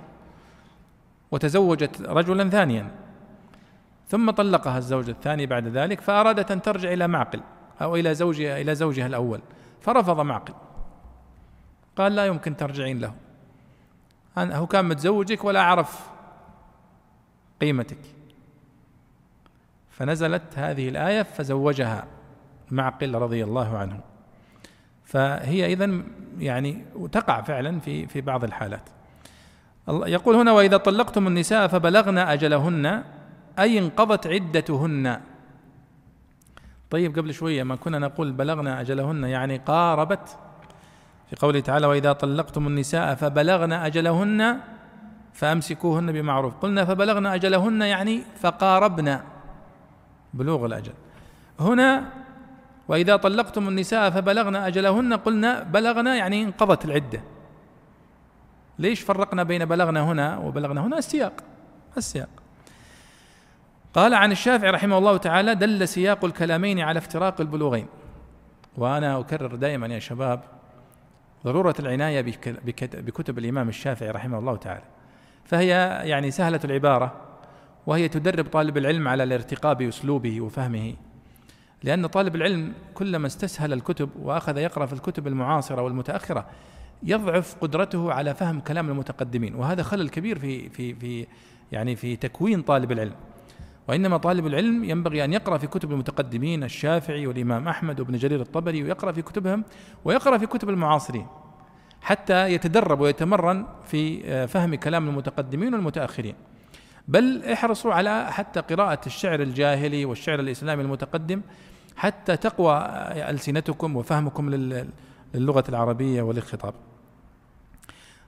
وتزوجت 1.30 2.02
رجلا 2.02 2.50
ثانيا. 2.50 2.90
ثم 4.08 4.30
طلقها 4.30 4.78
الزوج 4.78 5.08
الثاني 5.08 5.46
بعد 5.46 5.66
ذلك 5.66 6.00
فأرادت 6.00 6.50
أن 6.50 6.62
ترجع 6.62 6.92
إلى 6.92 7.08
معقل 7.08 7.40
أو 7.82 7.96
إلى 7.96 8.14
زوجها 8.14 8.60
إلى 8.60 8.74
زوجها 8.74 9.06
الأول 9.06 9.40
فرفض 9.80 10.20
معقل. 10.20 10.54
قال 11.96 12.16
لا 12.16 12.26
يمكن 12.26 12.56
ترجعين 12.56 12.98
له. 12.98 13.14
هو 14.38 14.66
كان 14.66 14.84
متزوجك 14.84 15.44
ولا 15.44 15.62
عرف 15.62 16.10
قيمتك. 17.60 17.98
فنزلت 19.90 20.42
هذه 20.56 20.88
الآية 20.88 21.22
فزوجها 21.22 22.06
معقل 22.70 23.14
رضي 23.14 23.44
الله 23.44 23.78
عنه. 23.78 24.00
فهي 25.04 25.72
إذا 25.72 26.02
يعني 26.38 26.84
تقع 27.12 27.40
فعلا 27.40 27.80
في 27.80 28.06
في 28.06 28.20
بعض 28.20 28.44
الحالات. 28.44 28.88
يقول 29.88 30.36
هنا 30.36 30.52
وإذا 30.52 30.76
طلقتم 30.76 31.26
النساء 31.26 31.66
فبلغن 31.66 32.18
أجلهن 32.18 33.04
أي 33.58 33.78
انقضت 33.78 34.26
عدتهن. 34.26 35.20
طيب 36.90 37.18
قبل 37.18 37.34
شوية 37.34 37.62
ما 37.62 37.76
كنا 37.76 37.98
نقول 37.98 38.32
بلغنا 38.32 38.80
أجلهن 38.80 39.24
يعني 39.24 39.56
قاربت. 39.56 40.38
في 41.30 41.36
قوله 41.36 41.60
تعالى 41.60 41.86
وإذا 41.86 42.12
طلقتم 42.12 42.66
النساء 42.66 43.14
فبلغن 43.14 43.72
أجلهن 43.72 44.60
فأمسكوهن 45.32 46.12
بمعروف. 46.12 46.54
قلنا 46.54 46.84
فبلغن 46.84 47.26
أجلهن 47.26 47.82
يعني 47.82 48.22
فقاربنا 48.40 49.24
بلوغ 50.34 50.66
الأجل. 50.66 50.92
هنا 51.60 52.04
وإذا 52.88 53.16
طلقتم 53.16 53.68
النساء 53.68 54.10
فبلغن 54.10 54.56
أجلهن 54.56 55.12
قلنا 55.14 55.62
بلغنا 55.62 56.16
يعني 56.16 56.44
انقضت 56.44 56.84
العدة. 56.84 57.20
ليش 58.78 59.00
فرقنا 59.00 59.42
بين 59.42 59.64
بلغنا 59.64 60.00
هنا 60.02 60.38
وبلغنا 60.38 60.86
هنا؟ 60.86 60.98
السياق. 60.98 61.32
السياق. 61.96 62.28
قال 63.94 64.14
عن 64.14 64.32
الشافعي 64.32 64.70
رحمه 64.70 64.98
الله 64.98 65.16
تعالى 65.16 65.54
دل 65.54 65.88
سياق 65.88 66.24
الكلامين 66.24 66.80
على 66.80 66.98
افتراق 66.98 67.40
البلوغين 67.40 67.86
وأنا 68.76 69.20
أكرر 69.20 69.54
دائما 69.54 69.86
يا 69.86 69.98
شباب 69.98 70.40
ضرورة 71.44 71.74
العناية 71.78 72.20
بكتب 72.94 73.38
الإمام 73.38 73.68
الشافعي 73.68 74.10
رحمه 74.10 74.38
الله 74.38 74.56
تعالى. 74.56 74.82
فهي 75.44 75.68
يعني 76.04 76.30
سهلة 76.30 76.60
العبارة 76.64 77.14
وهي 77.86 78.08
تدرب 78.08 78.46
طالب 78.46 78.76
العلم 78.76 79.08
على 79.08 79.22
الارتقاء 79.22 79.74
بأسلوبه 79.74 80.40
وفهمه. 80.40 80.94
لأن 81.82 82.06
طالب 82.06 82.36
العلم 82.36 82.72
كلما 82.94 83.26
استسهل 83.26 83.72
الكتب 83.72 84.10
وأخذ 84.22 84.58
يقرأ 84.58 84.86
في 84.86 84.92
الكتب 84.92 85.26
المعاصرة 85.26 85.82
والمتأخرة 85.82 86.46
يضعف 87.02 87.56
قدرته 87.60 88.12
على 88.12 88.34
فهم 88.34 88.60
كلام 88.60 88.90
المتقدمين. 88.90 89.54
وهذا 89.54 89.82
خلل 89.82 90.08
كبير 90.08 90.38
في 90.38 90.68
في 90.68 90.94
في 90.94 91.26
يعني 91.72 91.96
في 91.96 92.16
تكوين 92.16 92.62
طالب 92.62 92.92
العلم. 92.92 93.14
وإنما 93.88 94.16
طالب 94.16 94.46
العلم 94.46 94.84
ينبغي 94.84 95.24
أن 95.24 95.32
يقرأ 95.32 95.58
في 95.58 95.66
كتب 95.66 95.92
المتقدمين 95.92 96.64
الشافعي 96.64 97.26
والإمام 97.26 97.68
أحمد 97.68 98.00
وابن 98.00 98.16
جرير 98.16 98.40
الطبري 98.40 98.82
ويقرأ 98.82 99.12
في 99.12 99.22
كتبهم 99.22 99.64
ويقرأ 100.04 100.38
في 100.38 100.46
كتب 100.46 100.68
المعاصرين 100.68 101.26
حتى 102.00 102.52
يتدرب 102.52 103.00
ويتمرن 103.00 103.66
في 103.84 104.22
آه، 104.24 104.46
فهم 104.46 104.74
كلام 104.74 105.08
المتقدمين 105.08 105.74
والمتأخرين. 105.74 106.34
بل 107.08 107.44
احرصوا 107.44 107.94
على 107.94 108.32
حتى 108.32 108.60
قراءة 108.60 109.00
الشعر 109.06 109.42
الجاهلي 109.42 110.04
والشعر 110.04 110.40
الإسلامي 110.40 110.82
المتقدم 110.82 111.40
حتى 111.96 112.36
تقوى 112.36 112.72
آه، 112.72 113.30
ألسنتكم 113.30 113.96
وفهمكم 113.96 114.50
للغة 115.34 115.64
العربية 115.68 116.22
وللخطاب 116.22 116.74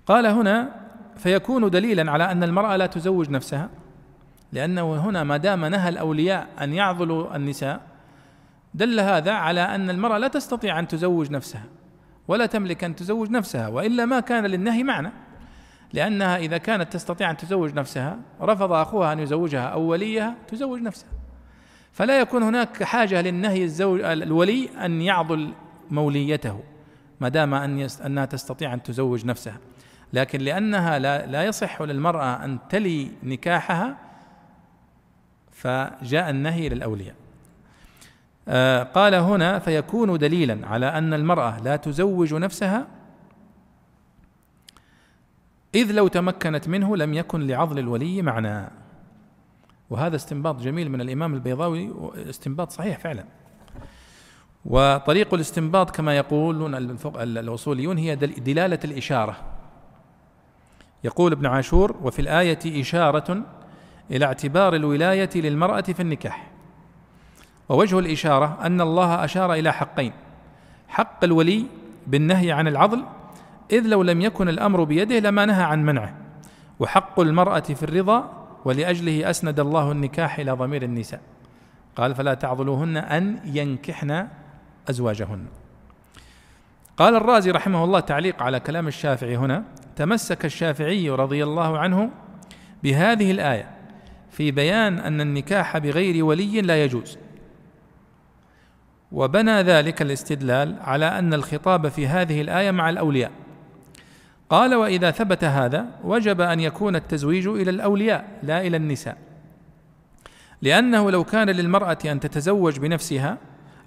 قال 0.07 0.27
هنا 0.27 0.81
فيكون 1.17 1.71
دليلا 1.71 2.11
على 2.11 2.33
أن 2.33 2.43
المرأة 2.43 2.77
لا 2.77 2.87
تزوج 2.87 3.31
نفسها 3.31 3.71
لأنه 4.53 4.97
هنا 4.97 5.25
ما 5.25 5.37
دام 5.37 5.65
نهى 5.65 5.89
الأولياء 5.89 6.49
أن 6.61 6.73
يعضلوا 6.73 7.37
النساء 7.37 7.81
دل 8.75 9.01
هذا 9.01 9.33
على 9.33 9.61
أن 9.61 9.91
المرأة 9.91 10.19
لا 10.19 10.29
تستطيع 10.29 10.79
أن 10.79 10.89
تزوج 10.89 11.31
نفسها 11.31 11.65
ولا 12.29 12.47
تملك 12.47 12.85
أن 12.85 12.97
تزوج 12.97 13.31
نفسها 13.31 13.69
وإلا 13.69 14.05
ما 14.05 14.21
كان 14.21 14.47
للنهي 14.47 14.83
معنى 14.83 15.13
لأنها 15.93 16.37
إذا 16.37 16.59
كانت 16.59 16.93
تستطيع 16.93 17.31
أن 17.31 17.37
تزوج 17.37 17.75
نفسها 17.75 18.19
رفض 18.43 18.73
أخوها 18.73 19.13
أن 19.13 19.19
يزوجها 19.19 19.65
أو 19.65 19.83
وليها 19.83 20.35
تزوج 20.49 20.81
نفسها. 20.81 21.09
فلا 21.93 22.21
يكون 22.21 22.43
هناك 22.43 22.83
حاجة 22.83 23.23
للنهي 23.23 23.65
الزوج 23.65 24.01
الولي 24.01 24.69
أن 24.85 25.03
يعضل 25.03 25.53
موليته 25.91 26.61
ما 27.21 27.29
دام 27.29 27.55
أن 27.55 27.89
أنها 28.07 28.25
تستطيع 28.25 28.75
أن 28.75 28.83
تزوج 28.83 29.27
نفسها. 29.27 29.57
لكن 30.13 30.41
لأنها 30.41 30.99
لا, 30.99 31.27
لا 31.27 31.45
يصح 31.45 31.83
للمرأة 31.83 32.45
أن 32.45 32.59
تلي 32.69 33.11
نكاحها 33.23 34.10
فجاء 35.61 36.31
النهي 36.31 36.69
للأولياء. 36.69 37.15
آه 38.49 38.83
قال 38.83 39.15
هنا 39.15 39.59
فيكون 39.59 40.19
دليلا 40.19 40.67
على 40.67 40.87
أن 40.87 41.15
المرأة 41.15 41.61
لا 41.61 41.77
تزوج 41.77 42.35
نفسها 42.35 42.87
إذ 45.75 45.93
لو 45.93 46.09
تمكنت 46.09 46.69
منه 46.69 46.97
لم 46.97 47.15
يكن 47.15 47.47
لعضل 47.47 47.79
الولي 47.79 48.23
معنى. 48.23 48.71
وهذا 49.91 50.17
استنباط 50.17 50.61
جميل 50.61 50.91
من 50.91 51.01
الإمام 51.01 51.35
البيضاوي 51.35 51.93
استنباط 52.31 52.71
صحيح 52.71 52.99
فعلا. 52.99 53.25
وطريق 54.65 55.35
الاستنباط 55.35 55.91
كما 55.91 56.17
يقولون 56.17 56.75
الأصوليون 57.17 57.99
هي 57.99 58.17
دلالة 58.17 58.79
الإشارة. 58.85 59.37
يقول 61.05 61.33
ابن 61.33 61.47
عاشور 61.47 61.97
وفي 62.03 62.19
الآية 62.19 62.81
إشارة 62.81 63.43
إلى 64.11 64.25
اعتبار 64.25 64.75
الولاية 64.75 65.31
للمرأة 65.35 65.81
في 65.81 66.01
النكاح. 66.01 66.51
ووجه 67.69 67.99
الإشارة 67.99 68.59
أن 68.63 68.81
الله 68.81 69.25
أشار 69.25 69.55
إلى 69.55 69.73
حقين. 69.73 70.13
حق 70.89 71.25
الولي 71.25 71.65
بالنهي 72.07 72.53
عن 72.53 72.69
العضل 72.69 73.05
إذ 73.73 73.87
لو 73.87 74.03
لم 74.03 74.21
يكن 74.21 74.49
الأمر 74.49 74.85
بيده 74.85 75.19
لما 75.19 75.45
نهى 75.47 75.63
عن 75.63 75.85
منعه. 75.85 76.15
وحق 76.81 77.21
المرأة 77.21 77.61
في 77.61 77.83
الرضا 77.83 78.47
ولأجله 78.65 79.31
أسند 79.31 79.61
الله 79.61 79.93
النكاح 79.93 80.39
إلى 80.39 80.53
ضمير 80.53 80.83
النساء. 80.83 81.21
قال 81.97 82.15
فلا 82.15 82.35
تعضلوهن 82.35 82.97
أن 82.97 83.41
ينكحن 83.45 84.27
أزواجهن. 84.91 85.47
قال 86.97 87.15
الرازي 87.15 87.51
رحمه 87.51 87.85
الله 87.85 88.01
تعليق 88.01 88.43
على 88.43 88.61
كلام 88.61 88.89
الشافعي 88.89 89.37
هنا 89.37 89.65
تمسك 89.97 90.45
الشافعي 90.45 91.11
رضي 91.11 91.45
الله 91.45 91.79
عنه 91.79 92.11
بهذه 92.83 93.31
الآية 93.31 93.80
في 94.31 94.51
بيان 94.51 94.99
أن 94.99 95.21
النكاح 95.21 95.79
بغير 95.79 96.25
ولي 96.25 96.61
لا 96.61 96.85
يجوز. 96.85 97.19
وبنى 99.13 99.63
ذلك 99.63 100.03
الاستدلال 100.03 100.77
على 100.81 101.19
أن 101.19 101.35
الخطاب 101.35 101.89
في 101.89 102.07
هذه 102.07 102.41
الآية 102.41 102.71
مع 102.71 102.91
الأولياء. 102.91 103.31
قال 104.51 104.75
وإذا 104.75 105.11
ثبت 105.11 105.45
هذا 105.45 105.87
وجب 106.05 106.41
أن 106.41 106.61
يكون 106.61 106.97
التزويج 106.97 107.49
إلى 107.49 107.71
الأولياء 107.71 108.39
لا 108.43 108.67
إلى 108.67 108.77
النساء. 108.77 109.17
لأنه 110.63 111.11
لو 111.11 111.25
كان 111.25 111.51
للمرأة 111.51 111.99
أن 112.05 112.21
تتزوج 112.21 112.79
بنفسها 112.79 113.39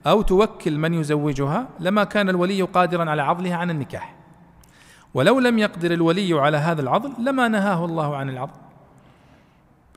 أو 0.07 0.21
توكل 0.21 0.77
من 0.77 0.93
يزوجها 0.93 1.67
لما 1.79 2.03
كان 2.03 2.29
الولي 2.29 2.61
قادرا 2.61 3.09
على 3.09 3.21
عضلها 3.21 3.55
عن 3.55 3.69
النكاح. 3.69 4.15
ولو 5.13 5.39
لم 5.39 5.59
يقدر 5.59 5.93
الولي 5.93 6.39
على 6.39 6.57
هذا 6.57 6.81
العضل 6.81 7.13
لما 7.19 7.47
نهاه 7.47 7.85
الله 7.85 8.15
عن 8.15 8.29
العضل. 8.29 8.59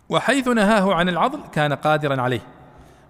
وحيث 0.08 0.48
نهاه 0.48 0.94
عن 0.94 1.08
العضل 1.08 1.40
كان 1.52 1.72
قادرا 1.72 2.22
عليه. 2.22 2.40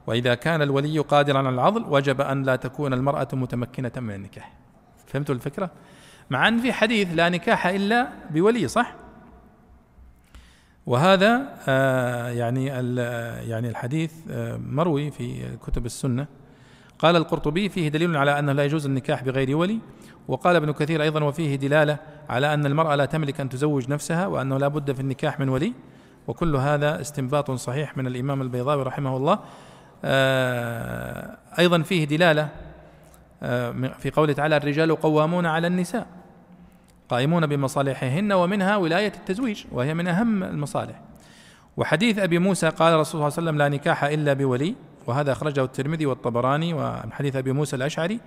وإذا 0.06 0.34
كان 0.34 0.62
الولي 0.62 0.98
قادرا 0.98 1.38
على 1.38 1.48
العضل 1.48 1.84
وجب 1.88 2.20
أن 2.20 2.42
لا 2.42 2.56
تكون 2.56 2.92
المرأة 2.92 3.28
متمكنة 3.32 3.92
من 3.96 4.14
النكاح. 4.14 4.52
فهمتوا 5.06 5.34
الفكرة؟ 5.34 5.70
مع 6.30 6.48
أن 6.48 6.58
في 6.58 6.72
حديث 6.72 7.08
لا 7.14 7.28
نكاح 7.28 7.66
إلا 7.66 8.08
بولي 8.30 8.68
صح؟ 8.68 8.94
وهذا 10.86 11.54
آه 11.68 12.28
يعني 12.28 12.66
يعني 12.66 13.68
الحديث 13.68 14.12
آه 14.30 14.56
مروي 14.56 15.10
في 15.10 15.56
كتب 15.66 15.86
السنة. 15.86 16.26
قال 16.98 17.16
القرطبي 17.16 17.68
فيه 17.68 17.88
دليل 17.88 18.16
على 18.16 18.38
أنه 18.38 18.52
لا 18.52 18.64
يجوز 18.64 18.86
النكاح 18.86 19.24
بغير 19.24 19.56
ولي. 19.56 19.78
وقال 20.28 20.56
ابن 20.56 20.72
كثير 20.72 21.02
أيضا 21.02 21.24
وفيه 21.24 21.56
دلالة 21.56 21.98
على 22.28 22.54
أن 22.54 22.66
المرأة 22.66 22.94
لا 22.96 23.04
تملك 23.04 23.40
أن 23.40 23.48
تزوج 23.48 23.90
نفسها 23.90 24.26
وأنه 24.26 24.58
لا 24.58 24.68
بد 24.68 24.92
في 24.92 25.00
النكاح 25.00 25.40
من 25.40 25.48
ولي. 25.48 25.72
وكل 26.28 26.56
هذا 26.56 27.00
استنباط 27.00 27.50
صحيح 27.50 27.96
من 27.96 28.06
الإمام 28.06 28.42
البيضاوي 28.42 28.82
رحمه 28.82 29.16
الله. 29.16 29.38
آه، 30.04 31.36
أيضا 31.58 31.82
فيه 31.82 32.04
دلالة 32.04 32.48
آه، 33.42 33.70
في 33.98 34.10
قوله 34.10 34.32
تعالى 34.32 34.56
الرجال 34.56 34.96
قوامون 34.96 35.46
على 35.46 35.66
النساء 35.66 36.06
قائمون 37.08 37.46
بمصالحهن 37.46 38.32
ومنها 38.32 38.76
ولاية 38.76 39.12
التزويج 39.16 39.64
وهي 39.72 39.94
من 39.94 40.08
أهم 40.08 40.42
المصالح. 40.42 41.00
وحديث 41.76 42.18
أبي 42.18 42.38
موسى 42.38 42.68
قال 42.68 42.94
الرسول 42.94 43.10
صلى 43.10 43.14
الله 43.14 43.38
عليه 43.38 43.48
وسلم 43.48 43.58
لا 43.58 43.68
نكاح 43.68 44.04
إلا 44.04 44.32
بولي. 44.32 44.74
وهذا 45.06 45.32
أخرجه 45.32 45.64
الترمذي 45.64 46.06
والطبراني 46.06 46.74
ومن 46.74 47.12
حديث 47.12 47.36
أبي 47.36 47.52
موسى 47.52 47.76
الأشعري 47.76 48.20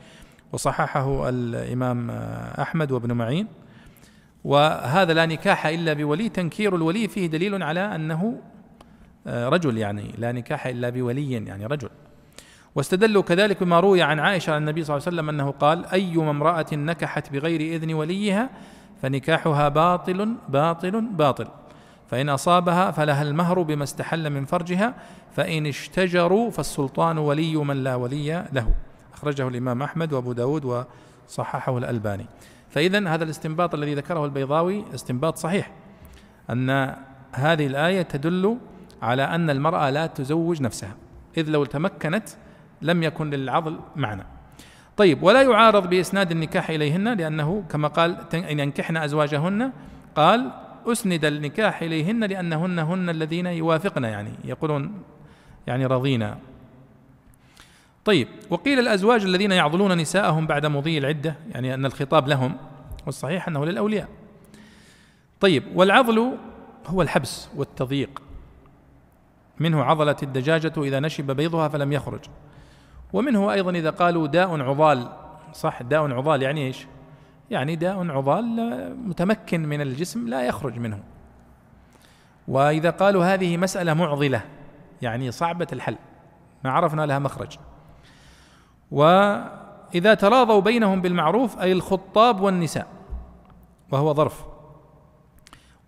وصححه 0.52 1.30
الإمام 1.30 2.12
أحمد 2.60 2.92
وابن 2.92 3.12
معين. 3.12 3.48
وهذا 4.44 5.14
لا 5.14 5.26
نكاح 5.26 5.66
إلا 5.66 5.94
بولي. 5.94 6.30
تنكير 6.30 6.76
الولي 6.76 7.08
فيه 7.08 7.28
دليل 7.28 7.64
على 7.64 7.96
أنه 7.96 8.40
آه، 9.28 9.50
رجل 9.50 9.78
يعني 9.78 10.12
لا 10.18 10.32
نكاح 10.32 10.68
إلا 10.68 10.90
بولي 10.90 11.32
يعني 11.32 11.66
رجل. 11.66 11.90
واستدلوا 12.76 13.24
كذلك 13.24 13.64
بما 13.64 13.80
روي 13.80 14.02
عن 14.02 14.20
عائشة 14.20 14.54
عن 14.54 14.62
النبي 14.62 14.84
صلى 14.84 14.98
الله 14.98 15.08
عليه 15.08 15.18
وسلم 15.18 15.30
أنه 15.30 15.52
قال 15.52 15.86
ايما 15.86 16.30
امرأة 16.30 16.66
نكحت 16.74 17.34
بغير 17.34 17.62
إذن 17.62 17.94
وليها 17.94 18.50
فنكاحها 19.02 19.70
باطل 19.70 20.36
باطل 20.50 21.02
باطل. 21.02 21.48
فإن 22.12 22.30
أصابها 22.30 22.92
فلها 22.92 23.22
المهر 23.22 23.62
بما 23.62 23.84
استحل 23.84 24.30
من 24.30 24.46
فرجها 24.46 24.94
فإن 25.36 25.68
اشتجروا 25.68 26.52
فالسلطان 26.52 27.18
ولي 27.18 27.56
من 27.56 27.84
لا 27.84 27.96
ولي 27.96 28.46
له. 28.54 28.68
أخرجه 29.14 29.48
الإمام 29.48 29.84
أحمد 29.84 30.14
وأبو 30.14 30.34
داود 30.34 30.86
صححه 31.28 31.78
الألباني. 31.78 32.26
فإذا 32.70 33.10
هذا 33.10 33.24
الاستنباط 33.24 33.74
الذي 33.76 33.96
ذكره 33.96 34.26
البيضاوي 34.26 34.86
استنباط 34.94 35.38
صحيح 35.38 35.72
أن 36.50 36.96
هذه 37.32 37.68
الآية 37.68 38.02
تدل 38.02 38.58
على 39.02 39.24
أن 39.24 39.50
المرأة 39.50 39.90
لا 39.90 40.08
تزوج 40.08 40.62
نفسها 40.62 40.96
إذ 41.38 41.50
لو 41.50 41.66
تمكنت 41.66 42.30
لم 42.82 43.04
يكن 43.04 43.30
للعضل 43.30 43.80
معنى. 43.96 44.24
طيب 44.98 45.24
ولا 45.24 45.42
يعارض 45.42 45.90
بإسناد 45.90 46.32
النكاح 46.32 46.70
إليهن 46.70 47.14
لأنه 47.14 47.64
كما 47.70 47.88
قال 47.88 48.18
إن 48.34 48.60
ينكحن 48.60 48.98
أزواجهن 48.98 49.72
قال 50.16 50.52
أسند 50.86 51.26
النكاح 51.26 51.82
إليهن 51.82 52.24
لأنهن 52.24 52.80
هن 52.80 53.10
الذين 53.10 53.46
يوافقن 53.46 54.04
يعني 54.04 54.32
يقولون 54.44 55.02
يعني 55.68 55.86
رضينا 55.86 56.38
طيب 58.10 58.28
وقيل 58.50 58.80
الأزواج 58.80 59.24
الذين 59.24 59.52
يعضلون 59.52 59.98
نساءهم 59.98 60.48
بعد 60.48 60.66
مضي 60.66 60.98
العدة 60.98 61.36
يعني 61.52 61.74
أن 61.74 61.86
الخطاب 61.86 62.28
لهم 62.28 62.58
والصحيح 63.06 63.48
أنه 63.48 63.66
للأولياء. 63.66 64.08
طيب 65.40 65.64
والعضل 65.76 66.32
هو 66.88 67.02
الحبس 67.02 67.50
والتضييق. 67.56 68.22
منه 69.60 69.84
عضلة 69.84 70.16
الدجاجة 70.24 70.74
إذا 70.78 71.00
نشب 71.00 71.32
بيضها 71.32 71.68
فلم 71.68 71.94
يخرج. 71.94 72.20
ومنه 73.14 73.52
أيضا 73.52 73.72
إذا 73.72 73.90
قالوا 73.90 74.28
داء 74.28 74.62
عضال 74.62 75.10
صح 75.54 75.82
داء 75.82 76.12
عضال 76.12 76.42
يعني 76.42 76.68
إيش؟ 76.68 76.88
يعني 77.52 77.76
داء 77.76 78.12
عضال 78.12 78.46
متمكن 79.08 79.66
من 79.66 79.82
الجسم 79.82 80.28
لا 80.28 80.46
يخرج 80.46 80.80
منه. 80.80 81.04
وإذا 82.48 82.90
قالوا 82.90 83.26
هذه 83.26 83.58
مسألة 83.58 83.94
معضلة 83.94 84.42
يعني 85.02 85.32
صعبة 85.32 85.68
الحل 85.74 85.96
ما 86.64 86.72
عرفنا 86.72 87.06
لها 87.06 87.20
مخرج. 87.20 87.58
وإذا 88.92 90.14
تراضوا 90.14 90.62
بينهم 90.62 91.02
بالمعروف 91.02 91.60
أي 91.60 91.72
الخطاب 91.72 92.42
والنساء 92.42 92.88
وهو 93.92 94.14
ظرف. 94.14 94.46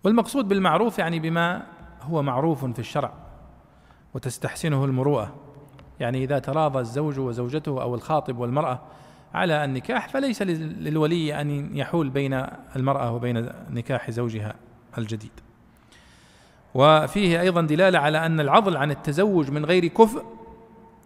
والمقصود 0.04 0.48
بالمعروف 0.48 0.98
يعني 0.98 1.20
بما 1.20 1.62
هو 2.02 2.22
معروف 2.22 2.64
في 2.64 2.78
الشرع 2.78 3.12
وتستحسنه 4.14 4.84
المروءة. 4.84 5.34
يعني 6.00 6.24
إذا 6.24 6.38
تراضى 6.38 6.78
الزوج 6.78 7.18
وزوجته 7.18 7.82
أو 7.82 7.94
الخاطب 7.94 8.38
والمرأة 8.38 8.80
على 9.34 9.64
النكاح 9.64 10.08
فليس 10.08 10.42
للولي 10.42 11.40
أن 11.40 11.76
يحول 11.76 12.10
بين 12.10 12.46
المرأة 12.76 13.12
وبين 13.12 13.48
نكاح 13.70 14.10
زوجها 14.10 14.54
الجديد. 14.98 15.32
وفيه 16.74 17.40
أيضا 17.40 17.62
دلالة 17.62 17.98
على 17.98 18.26
أن 18.26 18.40
العضل 18.40 18.76
عن 18.76 18.90
التزوج 18.90 19.50
من 19.50 19.64
غير 19.64 19.86
كفء 19.86 20.24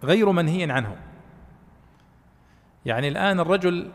غير 0.03 0.31
منهي 0.31 0.71
عنه. 0.71 0.95
يعني 2.87 3.07
الآن 3.07 3.39
الرجل 3.39 3.91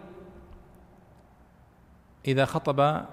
إذا 2.26 2.44
خطب 2.44 3.04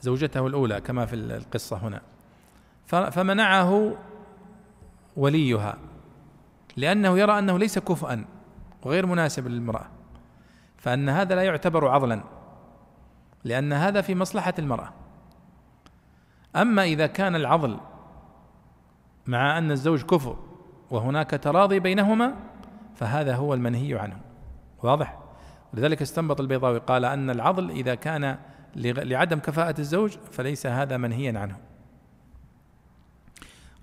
زوجته 0.00 0.46
الأولى 0.46 0.80
كما 0.80 1.06
في 1.06 1.16
القصة 1.16 1.76
هنا. 1.76 2.00
فمنعه 2.86 3.96
وليها 5.16 5.78
لأنه 6.76 7.18
يرى 7.18 7.38
أنه 7.38 7.58
ليس 7.58 7.78
كفءا 7.78 8.24
وغير 8.82 9.06
مناسب 9.06 9.48
للمرأة. 9.48 9.86
فأن 10.76 11.08
هذا 11.08 11.34
لا 11.34 11.42
يعتبر 11.42 11.88
عضلا 11.88 12.22
لأن 13.44 13.72
هذا 13.72 14.00
في 14.00 14.14
مصلحة 14.14 14.54
المرأة. 14.58 14.92
أما 16.56 16.84
إذا 16.84 17.06
كان 17.06 17.36
العضل 17.36 17.80
مع 19.26 19.58
أن 19.58 19.70
الزوج 19.70 20.02
كفء 20.02 20.36
وهناك 20.90 21.30
تراضي 21.30 21.80
بينهما 21.80 22.34
فهذا 22.94 23.36
هو 23.36 23.54
المنهي 23.54 23.98
عنه. 23.98 24.23
واضح. 24.84 25.18
ولذلك 25.74 26.02
استنبط 26.02 26.40
البيضاوي 26.40 26.78
قال 26.78 27.04
أن 27.04 27.30
العضل 27.30 27.70
إذا 27.70 27.94
كان 27.94 28.36
لعدم 28.76 29.38
كفاءة 29.38 29.80
الزوج 29.80 30.16
فليس 30.32 30.66
هذا 30.66 30.96
منهيا 30.96 31.38
عنه. 31.38 31.56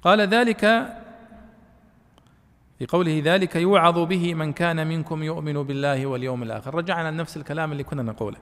قال 0.01 0.21
ذلك 0.21 0.61
في 2.79 2.85
قوله 2.85 3.21
ذلك 3.25 3.55
يوعظ 3.55 3.99
به 3.99 4.33
من 4.33 4.53
كان 4.53 4.87
منكم 4.87 5.23
يؤمن 5.23 5.63
بالله 5.63 6.05
واليوم 6.05 6.43
الآخر. 6.43 6.75
رجعنا 6.75 7.11
لنفس 7.11 7.37
الكلام 7.37 7.71
اللي 7.71 7.83
كنا 7.83 8.03
نقوله 8.03 8.37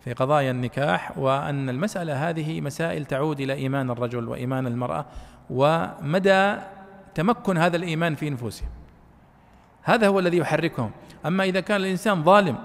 في 0.00 0.12
قضايا 0.12 0.50
النكاح 0.50 1.18
وأن 1.18 1.68
المسألة 1.68 2.28
هذه 2.28 2.60
مسائل 2.60 3.04
تعود 3.04 3.40
إلى 3.40 3.52
إيمان 3.52 3.90
الرجل 3.90 4.28
وإيمان 4.28 4.66
المرأة 4.66 5.06
ومدى 5.50 6.56
تمكن 7.14 7.58
هذا 7.58 7.76
الإيمان 7.76 8.14
في 8.14 8.30
نفوسهم. 8.30 8.68
هذا 9.82 10.08
هو 10.08 10.18
الذي 10.18 10.36
يحركهم. 10.36 10.90
أما 11.26 11.44
إذا 11.44 11.60
كان 11.60 11.80
الإنسان 11.80 12.24
ظالم 12.24 12.58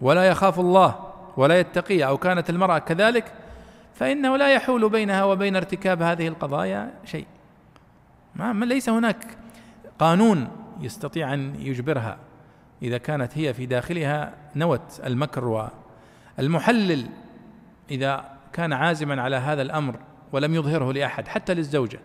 ولا 0.00 0.24
يخاف 0.24 0.60
الله 0.60 1.12
ولا 1.36 1.60
يتقي 1.60 2.04
أو 2.04 2.16
كانت 2.18 2.50
المرأة 2.50 2.78
كذلك 2.78 3.32
فإنه 3.94 4.36
لا 4.36 4.54
يحول 4.54 4.88
بينها 4.88 5.24
وبين 5.24 5.56
ارتكاب 5.56 6.02
هذه 6.02 6.28
القضايا 6.28 6.94
شيء. 7.04 7.26
ما 8.34 8.64
ليس 8.64 8.88
هناك 8.88 9.38
قانون 9.98 10.48
يستطيع 10.80 11.34
أن 11.34 11.54
يجبرها. 11.60 12.18
إذا 12.82 12.98
كانت 12.98 13.38
هي 13.38 13.54
في 13.54 13.66
داخلها 13.66 14.34
نوت 14.56 15.00
المكر 15.04 15.70
والمحلل. 16.38 17.06
إذا 17.90 18.24
كان 18.52 18.72
عازما 18.72 19.22
على 19.22 19.36
هذا 19.36 19.62
الأمر 19.62 19.96
ولم 20.32 20.54
يظهره 20.54 20.92
لأحد 20.92 21.28
حتى 21.28 21.54
للزوجة 21.54 22.00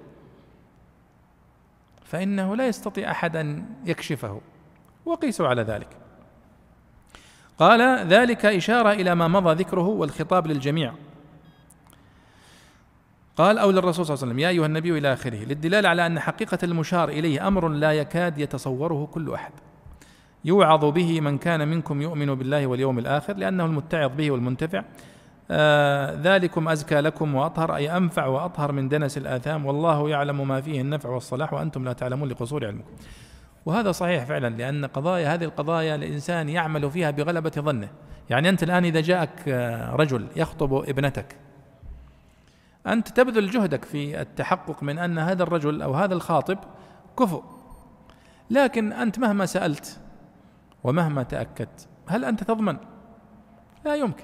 فإنه 2.06 2.56
لا 2.56 2.68
يستطيع 2.68 3.12
أحد 3.12 3.36
أن 3.36 3.66
يكشفه. 3.86 4.42
وقيسوا 5.06 5.48
على 5.48 5.62
ذلك. 5.62 5.88
قال 7.60 8.08
ذلك 8.08 8.46
إشارة 8.46 8.92
إلى 8.92 9.16
ما 9.16 9.28
مضى 9.28 9.64
ذكره 9.64 9.88
والخطاب 9.88 10.48
للجميع. 10.48 10.94
قال 13.38 13.58
أو 13.58 13.72
للرسول 13.72 14.06
صلى 14.06 14.14
الله 14.14 14.24
عليه 14.24 14.32
وسلم 14.32 14.40
يا 14.40 14.50
أيها 14.50 14.66
النبي 14.66 14.98
إلى 14.98 15.14
آخره. 15.14 15.38
للدلالة 15.46 15.90
على 15.90 16.06
أن 16.06 16.20
حقيقة 16.20 16.58
المشار 16.64 17.10
إليه 17.10 17.48
أمر 17.48 17.68
لا 17.68 17.92
يكاد 17.94 18.38
يتصوره 18.38 19.10
كل 19.12 19.34
أحد. 19.34 19.52
يوعظ 20.46 20.86
به 20.86 21.22
من 21.22 21.38
كان 21.38 21.68
منكم 21.68 22.02
يؤمن 22.02 22.36
بالله 22.36 22.68
واليوم 22.68 23.00
الآخر 23.00 23.38
لأنه 23.38 23.66
المتعظ 23.66 24.12
به 24.16 24.32
والمنتفع. 24.32 24.84
آه 25.52 26.20
ذلكم 26.22 26.70
أزكى 26.70 27.02
لكم 27.02 27.36
وأطهر 27.36 27.76
أي 27.76 27.98
أنفع 27.98 28.26
وأطهر 28.26 28.72
من 28.72 28.90
دنس 28.90 29.18
الآثام. 29.18 29.66
والله 29.66 30.10
يعلم 30.10 30.48
ما 30.48 30.62
فيه 30.62 30.82
النفع 30.82 31.10
والصلاح 31.10 31.54
وأنتم 31.54 31.86
لا 31.86 31.94
تعلمون 31.94 32.30
لقصور 32.30 32.66
علمكم. 32.66 32.92
وهذا 33.66 33.92
صحيح 33.92 34.24
فعلا 34.24 34.50
لأن 34.50 34.86
قضايا 34.86 35.34
هذه 35.34 35.44
القضايا 35.44 35.96
الإنسان 35.96 36.50
يعمل 36.50 36.92
فيها 36.92 37.12
بغلبة 37.12 37.52
ظنه. 37.60 37.90
يعني 38.30 38.50
أنت 38.50 38.64
الآن 38.64 38.86
إذا 38.86 39.02
جاءك 39.02 39.48
آه، 39.48 39.96
رجل 39.96 40.28
يخطب 40.36 40.74
ابنتك 40.74 41.36
أنت 42.88 43.08
تبذل 43.08 43.50
جهدك 43.50 43.86
في 43.86 44.22
التحقق 44.22 44.84
من 44.84 45.00
أن 45.00 45.20
هذا 45.20 45.44
الرجل 45.44 45.82
أو 45.82 45.94
هذا 45.94 46.14
الخاطب 46.14 46.58
كفؤ 47.20 47.44
لكن 48.50 48.94
أنت 48.94 49.20
مهما 49.20 49.46
سألت 49.46 50.00
ومهما 50.84 51.24
تأكدت 51.24 51.88
هل 52.08 52.26
أنت 52.26 52.44
تضمن؟ 52.44 52.78
لا 53.86 53.96
يمكن. 53.96 54.24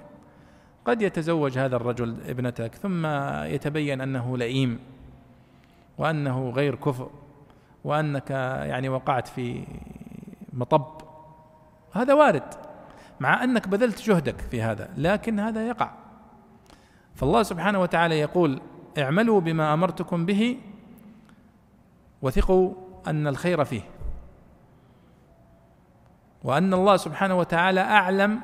قد 0.86 1.02
يتزوج 1.02 1.58
هذا 1.58 1.76
الرجل 1.76 2.18
ابنتك 2.28 2.76
ثم 2.76 3.06
يتبين 3.46 4.02
أنه 4.02 4.38
لئيم 4.38 4.80
وأنه 5.98 6.50
غير 6.50 6.76
كفؤ 6.76 7.10
وأنك 7.84 8.30
يعني 8.70 8.90
وقعت 8.90 9.28
في 9.28 9.68
مطب. 10.54 11.02
هذا 11.94 12.14
وارد 12.14 12.54
مع 13.20 13.44
أنك 13.44 13.68
بذلت 13.68 14.02
جهدك 14.02 14.42
في 14.42 14.62
هذا 14.62 14.90
لكن 14.98 15.40
هذا 15.40 15.68
يقع. 15.68 15.92
فالله 17.16 17.44
سبحانه 17.44 17.82
وتعالى 17.82 18.20
يقول 18.20 18.62
اعملوا 18.98 19.42
بما 19.42 19.74
أمرتكم 19.74 20.26
به 20.26 20.58
وثقوا 22.22 22.74
أن 23.08 23.28
الخير 23.28 23.66
فيه. 23.66 23.82
وأن 26.44 26.74
الله 26.74 26.98
سبحانه 26.98 27.38
وتعالى 27.40 27.82
أعلم 27.82 28.42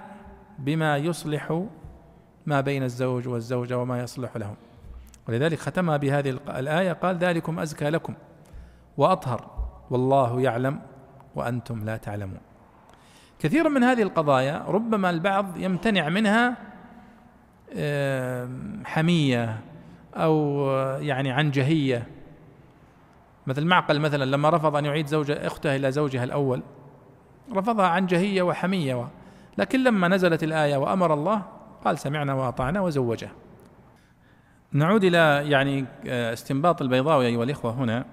بما 0.60 0.98
يصلح 0.98 1.64
ما 2.46 2.62
بين 2.62 2.84
الزوج 2.84 3.28
والزوجة 3.28 3.78
وما 3.78 4.00
يصلح 4.00 4.38
لهم. 4.38 4.56
ولذلك 5.28 5.60
ختمها 5.60 5.98
بهذه 5.98 6.30
الآية 6.48 6.94
قال 6.94 7.18
ذلكم 7.18 7.60
أزكى 7.60 7.90
لكم. 7.90 8.14
وأطهر. 8.98 9.52
والله 9.89 10.41
يعلم 10.41 10.80
وأنتم 11.36 11.86
لا 11.86 11.98
تعلمون. 11.98 12.39
كثير 13.39 13.70
من 13.70 13.84
هذه 13.84 14.02
القضايا 14.02 14.64
ربما 14.68 15.10
البعض 15.10 15.58
يمتنع 15.58 16.10
منها 16.10 16.58
حمية 18.86 19.60
أو 20.16 20.66
يعني 21.00 21.32
عنجهية. 21.32 22.08
مثل 23.48 23.66
معقل 23.66 24.00
مثلا 24.00 24.26
لما 24.26 24.50
رفض 24.50 24.76
أن 24.76 24.86
يعيد 24.86 25.08
زوجة 25.08 25.48
أخته 25.48 25.76
إلى 25.76 25.91
زوجها 25.91 26.24
الأول 26.24 26.64
رفضها 27.54 27.88
عنجهية 27.88 28.41
وحمية 28.41 29.08
لكن 29.58 29.84
لما 29.84 30.08
نزلت 30.08 30.44
الآية 30.44 30.78
وأمر 30.78 31.14
الله 31.14 31.41
قال 31.86 32.00
سمعنا 32.00 32.34
وأطعنا 32.34 32.82
وزوجه. 32.82 33.30
نعود 34.72 35.04
إلى 35.04 35.50
يعني 35.50 35.86
آه، 36.08 36.34
استنباط 36.34 36.82
البيضاوي 36.82 37.26
أيها 37.26 37.44
الإخوة 37.44 37.72
هنا. 37.72 38.06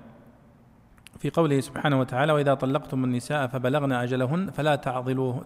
في 1.20 1.30
قوله 1.30 1.60
سبحانه 1.60 2.00
وتعالى 2.00 2.32
وإذا 2.32 2.54
طلقتم 2.54 3.04
النساء 3.04 3.46
فبلغن 3.46 3.92
أجلهن 3.92 4.50
فلا 4.50 4.76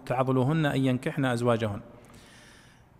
تعضلوهن 0.05 0.65
أن 0.65 0.85
ينكحن 0.85 1.25
أزواجهن. 1.25 1.81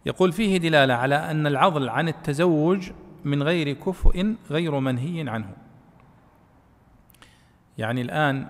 يقول 0.05 0.32
فيه 0.32 0.57
دلالة 0.57 0.93
على 0.93 1.15
أن 1.15 1.47
العضل 1.47 1.89
عن 1.89 2.07
التزوج 2.07 2.91
من 3.26 3.43
غير 3.43 3.73
كفء 3.73 4.36
غير 4.49 4.80
منهي 4.80 5.30
عنه. 5.30 5.55
يعني 7.78 8.01
الآن 8.01 8.47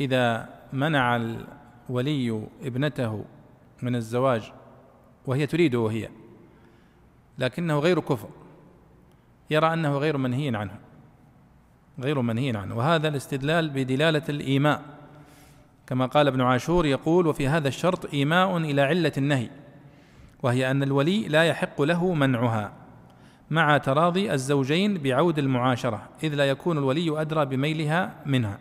إذا 0.00 0.48
منع 0.72 1.16
الولي 1.16 2.46
ابنته 2.62 3.24
من 3.82 3.96
الزواج 3.96 4.52
وهي 5.26 5.46
تريده 5.46 5.86
هي 5.90 6.08
لكنه 7.38 7.78
غير 7.78 8.00
كفء 8.00 8.30
يرى 9.50 9.72
أنه 9.72 9.98
غير 9.98 10.16
منهي 10.16 10.56
عنه. 10.56 10.87
غير 12.00 12.20
منهي 12.20 12.56
عنه 12.56 12.76
وهذا 12.76 13.08
الاستدلال 13.08 13.70
بدلالة 13.70 14.22
الإيماء. 14.28 14.82
كما 15.86 16.06
قال 16.06 16.26
ابن 16.26 16.40
عاشور 16.40 16.86
يقول 16.86 17.26
وفي 17.26 17.48
هذا 17.48 17.68
الشرط 17.68 18.14
إيماء 18.14 18.56
إلى 18.56 18.82
علة 18.82 19.12
النهي 19.18 19.50
وهي 20.42 20.70
أن 20.70 20.82
الولي 20.82 21.28
لا 21.28 21.44
يحق 21.44 21.82
له 21.82 22.14
منعها 22.14 22.72
مع 23.50 23.78
تراضي 23.78 24.32
الزوجين 24.32 24.98
بعود 24.98 25.38
المعاشرة 25.38 26.02
إذ 26.22 26.34
لا 26.34 26.48
يكون 26.48 26.78
الولي 26.78 27.20
أدرى 27.20 27.44
بميلها 27.44 28.14
منها. 28.26 28.58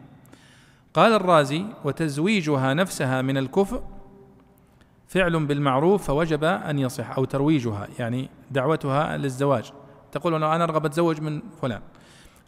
قال 0.94 1.14
الرازي 1.14 1.66
وتزويجها 1.84 2.74
نفسها 2.74 3.22
من 3.22 3.38
الكفء 3.38 3.84
فعل 5.08 5.46
بالمعروف 5.46 6.08
فوجب 6.08 6.44
أن 6.44 6.80
يصح 6.80 7.18
أو 7.18 7.26
ترويجها 7.26 7.88
يعني 8.00 8.30
دعوتها 8.52 9.18
للزواج. 9.18 9.72
تقول 10.12 10.34
أنا 10.34 10.64
أرغب 10.64 10.86
أتزوج 10.86 11.22
من 11.22 11.42
فلان. 11.62 11.82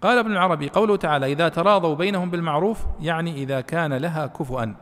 قال 0.02 0.18
ابن 0.18 0.32
العربي 0.32 0.70
قوله 0.70 0.96
تعالى 0.96 1.32
إذا 1.32 1.50
تراضوا 1.50 1.96
بينهم 1.96 2.30
بالمعروف 2.30 2.86
يعني 3.02 3.44
إذا 3.44 3.62
كان 3.62 3.94
لها 3.94 4.28
كفؤا. 4.28 4.76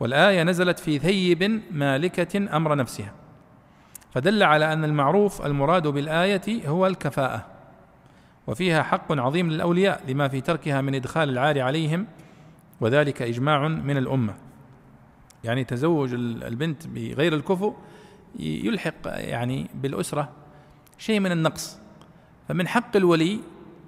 والآية 0.00 0.42
نزلت 0.42 0.78
في 0.78 0.98
ثيب 0.98 1.62
مالكة 1.70 2.56
أمر 2.56 2.74
نفسها. 2.74 3.12
فدل 4.10 4.42
على 4.42 4.72
أن 4.72 4.84
المعروف 4.84 5.46
المراد 5.46 5.86
بالآية 5.86 6.68
هو 6.68 6.86
الكفاءة. 6.86 7.46
وفيها 8.46 8.82
حق 8.82 9.12
عظيم 9.12 9.50
للأولياء 9.50 10.02
لما 10.08 10.28
في 10.28 10.40
تركها 10.40 10.80
من 10.80 10.94
إدخال 10.94 11.28
العار 11.28 11.60
عليهم 11.60 12.06
وذلك 12.80 13.22
إجماع 13.22 13.68
من 13.68 13.96
الأمة. 13.96 14.34
يعني 15.44 15.64
تزوج 15.64 16.14
البنت 16.14 16.86
بغير 16.86 17.34
الكفؤ 17.34 17.74
يلحق 18.38 18.94
يعني 19.04 19.70
بالأسرة 19.74 20.28
شيء 20.98 21.20
من 21.20 21.32
النقص. 21.32 21.78
فمن 22.48 22.68
حق 22.68 22.96
الولي 22.96 23.40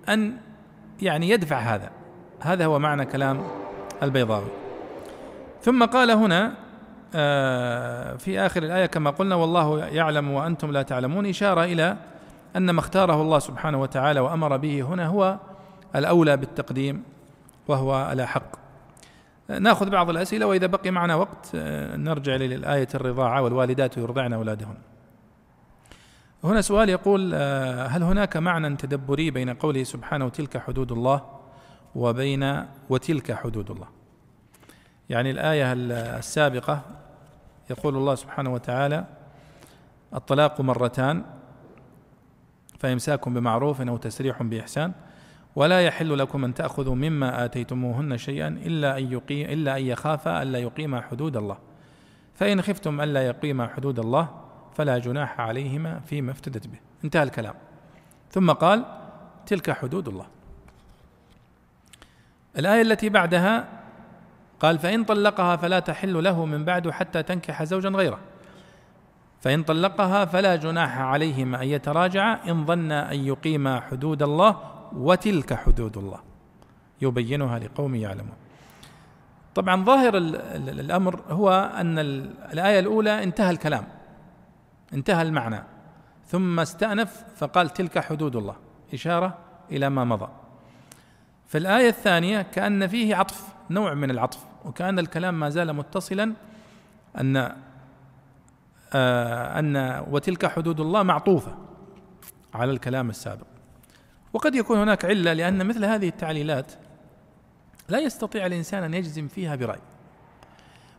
أن 0.08 0.36
يعني 1.02 1.30
يدفع 1.30 1.56
هذا. 1.56 1.90
هذا 2.40 2.64
هو 2.66 2.78
معنى 2.78 3.04
كلام 3.06 3.42
البيضاوي. 4.02 4.50
ثم 5.62 5.84
قال 5.84 6.10
هنا 6.10 6.54
آه، 7.14 8.16
في 8.16 8.40
آخر 8.40 8.62
الآية 8.62 8.86
كما 8.86 9.10
قلنا 9.10 9.34
والله 9.34 9.86
يعلم 9.86 10.30
وأنتم 10.30 10.70
لا 10.70 10.82
تعلمون 10.82 11.26
إشارة 11.26 11.64
إلى 11.64 11.96
أن 12.56 12.70
ما 12.70 12.80
اختاره 12.80 13.22
الله 13.22 13.38
سبحانه 13.38 13.80
وتعالى 13.80 14.20
وأمر 14.20 14.56
به 14.56 14.82
هنا 14.82 15.06
هو 15.06 15.38
الأولى 15.96 16.36
بالتقديم 16.36 17.02
وهو 17.68 18.12
الأحق 18.12 18.56
نأخذ 19.48 19.90
بعض 19.90 20.10
الأسئلة 20.10 20.46
وإذا 20.46 20.66
بقي 20.66 20.90
معنا 20.90 21.14
وقت 21.14 21.50
آه، 21.54 21.96
نرجع 21.96 22.36
للآية 22.36 22.88
الرضاعة 22.94 23.42
والوالدات 23.42 23.96
يرضعن 23.96 24.32
أولادهن. 24.32 24.76
هنا 26.44 26.60
سؤال 26.60 26.88
يقول 26.88 27.30
آه، 27.34 27.86
هل 27.86 28.02
هناك 28.02 28.36
معنى 28.36 28.76
تدبري 28.76 29.30
بين 29.30 29.50
قوله 29.50 29.82
سبحانه 29.82 30.28
تلك 30.28 30.58
حدود 30.58 30.92
الله 30.92 31.22
وبين 31.94 32.64
وتلك 32.88 33.32
حدود 33.32 33.70
الله؟ 33.70 33.88
يعني 35.10 35.30
الآية 35.30 35.72
السابقة 36.18 36.82
يقول 37.70 37.96
الله 37.96 38.14
سبحانه 38.14 38.52
وتعالى 38.52 39.04
الطلاق 40.14 40.60
مرتان 40.60 41.24
فإمساك 42.78 43.28
بمعروف 43.28 43.80
أو 43.80 43.96
تسريح 43.96 44.42
بإحسان 44.42 44.92
ولا 45.56 45.80
يحل 45.80 46.18
لكم 46.18 46.44
أن 46.44 46.54
تأخذوا 46.54 46.94
مما 46.94 47.44
آتيتموهن 47.44 48.16
شيئا 48.16 48.48
إلا 48.48 48.98
أن 48.98 49.12
يقيم 49.12 49.50
إلا 49.50 49.76
أن 49.76 49.82
يخافا 49.82 50.42
ألا 50.42 50.58
يقيما 50.58 51.00
حدود 51.00 51.36
الله. 51.36 51.58
فإن 52.34 52.62
خفتم 52.62 53.00
ألا 53.00 53.26
يقيما 53.26 53.66
حدود 53.66 53.98
الله 53.98 54.43
فلا 54.74 54.98
جناح 54.98 55.40
عليهما 55.40 56.00
فيما 56.00 56.30
افتدت 56.30 56.66
به. 56.66 56.78
انتهى 57.04 57.22
الكلام. 57.22 57.54
ثم 58.30 58.52
قال 58.52 58.84
تلك 59.46 59.70
حدود 59.70 60.08
الله. 60.08 60.26
الآية 62.58 62.82
التي 62.82 63.08
بعدها 63.08 63.68
قال 64.60 64.78
فإن 64.78 65.04
طلقها 65.04 65.56
فلا 65.56 65.78
تحل 65.78 66.24
له 66.24 66.44
من 66.44 66.64
بعد 66.64 66.90
حتى 66.90 67.22
تنكح 67.22 67.62
زوجا 67.64 67.88
غيره. 67.88 68.18
فإن 69.40 69.62
طلقها 69.62 70.24
فلا 70.24 70.56
جناح 70.56 70.98
عليهما 70.98 71.62
أن 71.62 71.68
يتراجعا 71.68 72.38
إن 72.48 72.66
ظنا 72.66 73.12
أن 73.12 73.18
يقيما 73.18 73.80
حدود 73.80 74.22
الله 74.22 74.56
وتلك 74.92 75.54
حدود 75.54 75.96
الله. 75.96 76.20
يبينها 77.02 77.58
لقوم 77.58 77.94
يعلمون. 77.94 78.36
طبعا 79.54 79.84
ظاهر 79.84 80.16
الأمر 80.16 81.20
هو 81.28 81.72
أن 81.76 81.98
الآية 82.52 82.78
الأولى 82.80 83.22
انتهى 83.22 83.50
الكلام. 83.50 83.84
انتهى 84.92 85.22
المعنى. 85.22 85.62
ثم 86.26 86.60
استأنف 86.60 87.24
فقال 87.36 87.70
تلك 87.70 87.98
حدود 87.98 88.36
الله. 88.36 88.56
إشارة 88.94 89.38
إلى 89.70 89.90
ما 89.90 90.04
مضى. 90.04 90.28
في 91.46 91.58
الآية 91.58 91.88
الثانية 91.88 92.42
كأن 92.42 92.86
فيه 92.86 93.16
عطف 93.16 93.54
نوع 93.70 93.94
من 93.94 94.10
العطف 94.10 94.44
وكأن 94.64 94.98
الكلام 94.98 95.40
ما 95.40 95.50
زال 95.50 95.72
متصلا 95.72 96.32
أن 97.20 97.36
آه 98.94 99.58
أن 99.58 100.04
وتلك 100.10 100.46
حدود 100.46 100.80
الله 100.80 101.02
معطوفة 101.02 101.58
على 102.54 102.72
الكلام 102.72 103.10
السابق. 103.10 103.46
وقد 104.32 104.54
يكون 104.54 104.78
هناك 104.78 105.04
علة 105.04 105.32
لأن 105.32 105.66
مثل 105.66 105.84
هذه 105.84 106.08
التعليلات 106.08 106.72
لا 107.88 107.98
يستطيع 107.98 108.46
الإنسان 108.46 108.82
أن 108.82 108.94
يجزم 108.94 109.28
فيها 109.28 109.56
برأي. 109.56 109.80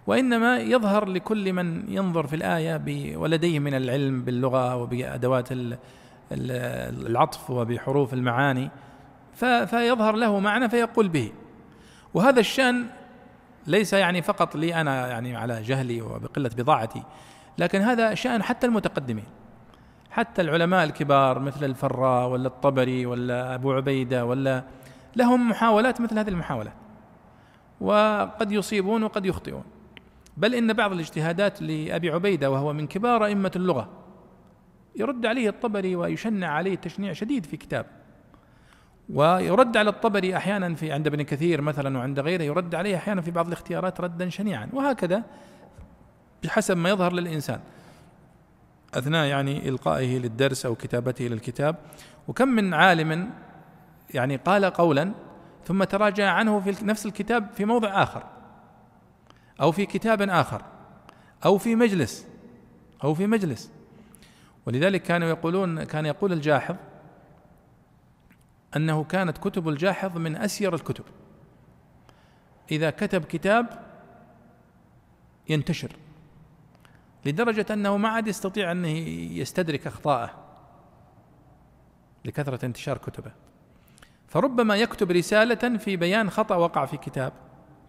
وإنما 0.08 0.60
يظهر 0.60 1.06
لكل 1.06 1.54
من 1.54 1.94
ينظر 1.94 2.28
في 2.28 2.36
الآية 2.36 3.18
ولديه 3.18 3.60
من 3.60 3.74
العلم 3.74 4.24
باللغة 4.24 4.76
وبأدوات 4.76 5.48
العطف 6.32 7.50
وبحروف 7.50 8.14
المعاني 8.14 8.70
فيظهر 9.66 10.16
له 10.16 10.40
معنى 10.40 10.70
فيقول 10.70 11.10
به. 11.10 11.32
وهذا 12.14 12.40
الشأن 12.40 12.86
ليس 13.68 13.94
يعني 13.94 14.22
فقط 14.22 14.56
لي 14.56 14.76
أنا 14.82 15.08
يعني 15.08 15.36
على 15.36 15.62
جهلي 15.62 16.02
وبقلة 16.02 16.50
بضاعتي 16.58 17.04
لكن 17.58 17.82
هذا 17.82 18.14
شأن 18.14 18.44
حتى 18.44 18.68
المتقدمين. 18.68 19.26
حتى 20.12 20.42
العلماء 20.42 20.84
الكبار 20.84 21.40
مثل 21.40 21.66
الفراء 21.66 22.30
ولا 22.30 22.48
الطبري 22.48 23.06
ولا 23.06 23.56
أبو 23.56 23.74
عبيدة 23.74 24.26
ولا 24.26 24.64
لهم 25.16 25.50
محاولات 25.50 26.02
مثل 26.02 26.20
هذه 26.20 26.30
المحاولات. 26.30 26.74
وقد 27.82 28.52
يصيبون 28.52 29.04
وقد 29.04 29.26
يخطئون. 29.26 29.64
بل 30.38 30.56
إن 30.56 30.74
بعض 30.74 30.92
الاجتهادات 30.92 31.62
لأبي 31.62 32.10
عبيدة 32.10 32.52
وهو 32.52 32.74
من 32.74 32.88
كبار 32.88 33.26
أئمة 33.26 33.52
اللغة 33.56 33.90
يرد 34.96 35.26
عليه 35.26 35.50
الطبري 35.50 35.96
ويشنع 35.96 36.48
عليه 36.48 36.76
تشنيع 36.76 37.14
شديد 37.14 37.46
في 37.46 37.58
كتاب. 37.58 37.86
ويرد 39.10 39.78
على 39.78 39.90
الطبري 39.90 40.38
أحيانا 40.38 40.76
في 40.76 40.92
عند 40.92 41.08
ابن 41.08 41.22
كثير 41.22 41.62
مثلا 41.62 41.98
وعند 41.98 42.20
غيره 42.20 42.44
يرد 42.44 42.76
عليه 42.76 42.96
أحيانا 42.96 43.22
في 43.22 43.32
بعض 43.32 43.48
الاختيارات 43.48 44.02
ردا 44.02 44.30
شنيعا. 44.30 44.70
وهكذا 44.74 45.24
بحسب 46.44 46.78
ما 46.78 46.90
يظهر 46.90 47.14
للإنسان. 47.14 47.60
أثناء 48.94 49.26
يعني 49.26 49.70
إلقائه 49.70 50.18
للدرس 50.18 50.66
أو 50.66 50.76
كتابته 50.76 51.26
للكتاب 51.26 51.76
وكم 52.28 52.48
من 52.48 52.74
عالم 52.74 53.30
يعني 54.14 54.36
قال 54.36 54.66
قولا 54.66 55.12
ثم 55.66 55.84
تراجع 55.84 56.32
عنه 56.32 56.60
في 56.60 56.86
نفس 56.86 57.06
الكتاب 57.06 57.48
في 57.54 57.66
موضع 57.66 58.04
آخر. 58.04 58.24
أو 59.62 59.72
في 59.72 59.86
كتاب 59.86 60.22
آخر 60.22 60.62
أو 61.46 61.58
في 61.58 61.76
مجلس 61.76 62.28
أو 63.04 63.14
في 63.14 63.28
مجلس. 63.28 63.72
ولذلك 64.66 65.04
كانوا 65.04 65.28
يقولون 65.28 65.84
كان 65.84 66.06
يقول 66.06 66.34
الجاحظ 66.34 66.76
أنه 68.76 69.04
كانت 69.04 69.38
كتب 69.38 69.70
الجاحظ 69.70 70.18
من 70.18 70.36
أسير 70.36 70.76
الكتب. 70.76 71.06
إذا 72.72 72.90
كتب 72.90 73.26
كتاب 73.26 73.86
ينتشر 75.50 75.92
لدرجة 77.26 77.66
أنه 77.74 77.98
ما 77.98 78.10
عاد 78.10 78.28
يستطيع 78.28 78.72
أن 78.72 78.86
يستدرك 78.86 79.88
أخطاءه 79.88 80.46
لكثرة 82.26 82.66
انتشار 82.66 82.98
كتبه. 82.98 83.32
فربما 84.28 84.76
يكتب 84.76 85.12
رسالة 85.12 85.78
في 85.78 85.98
بيان 85.98 86.30
خطأ 86.30 86.56
وقع 86.56 86.86
في 86.86 86.98
كتاب. 86.98 87.34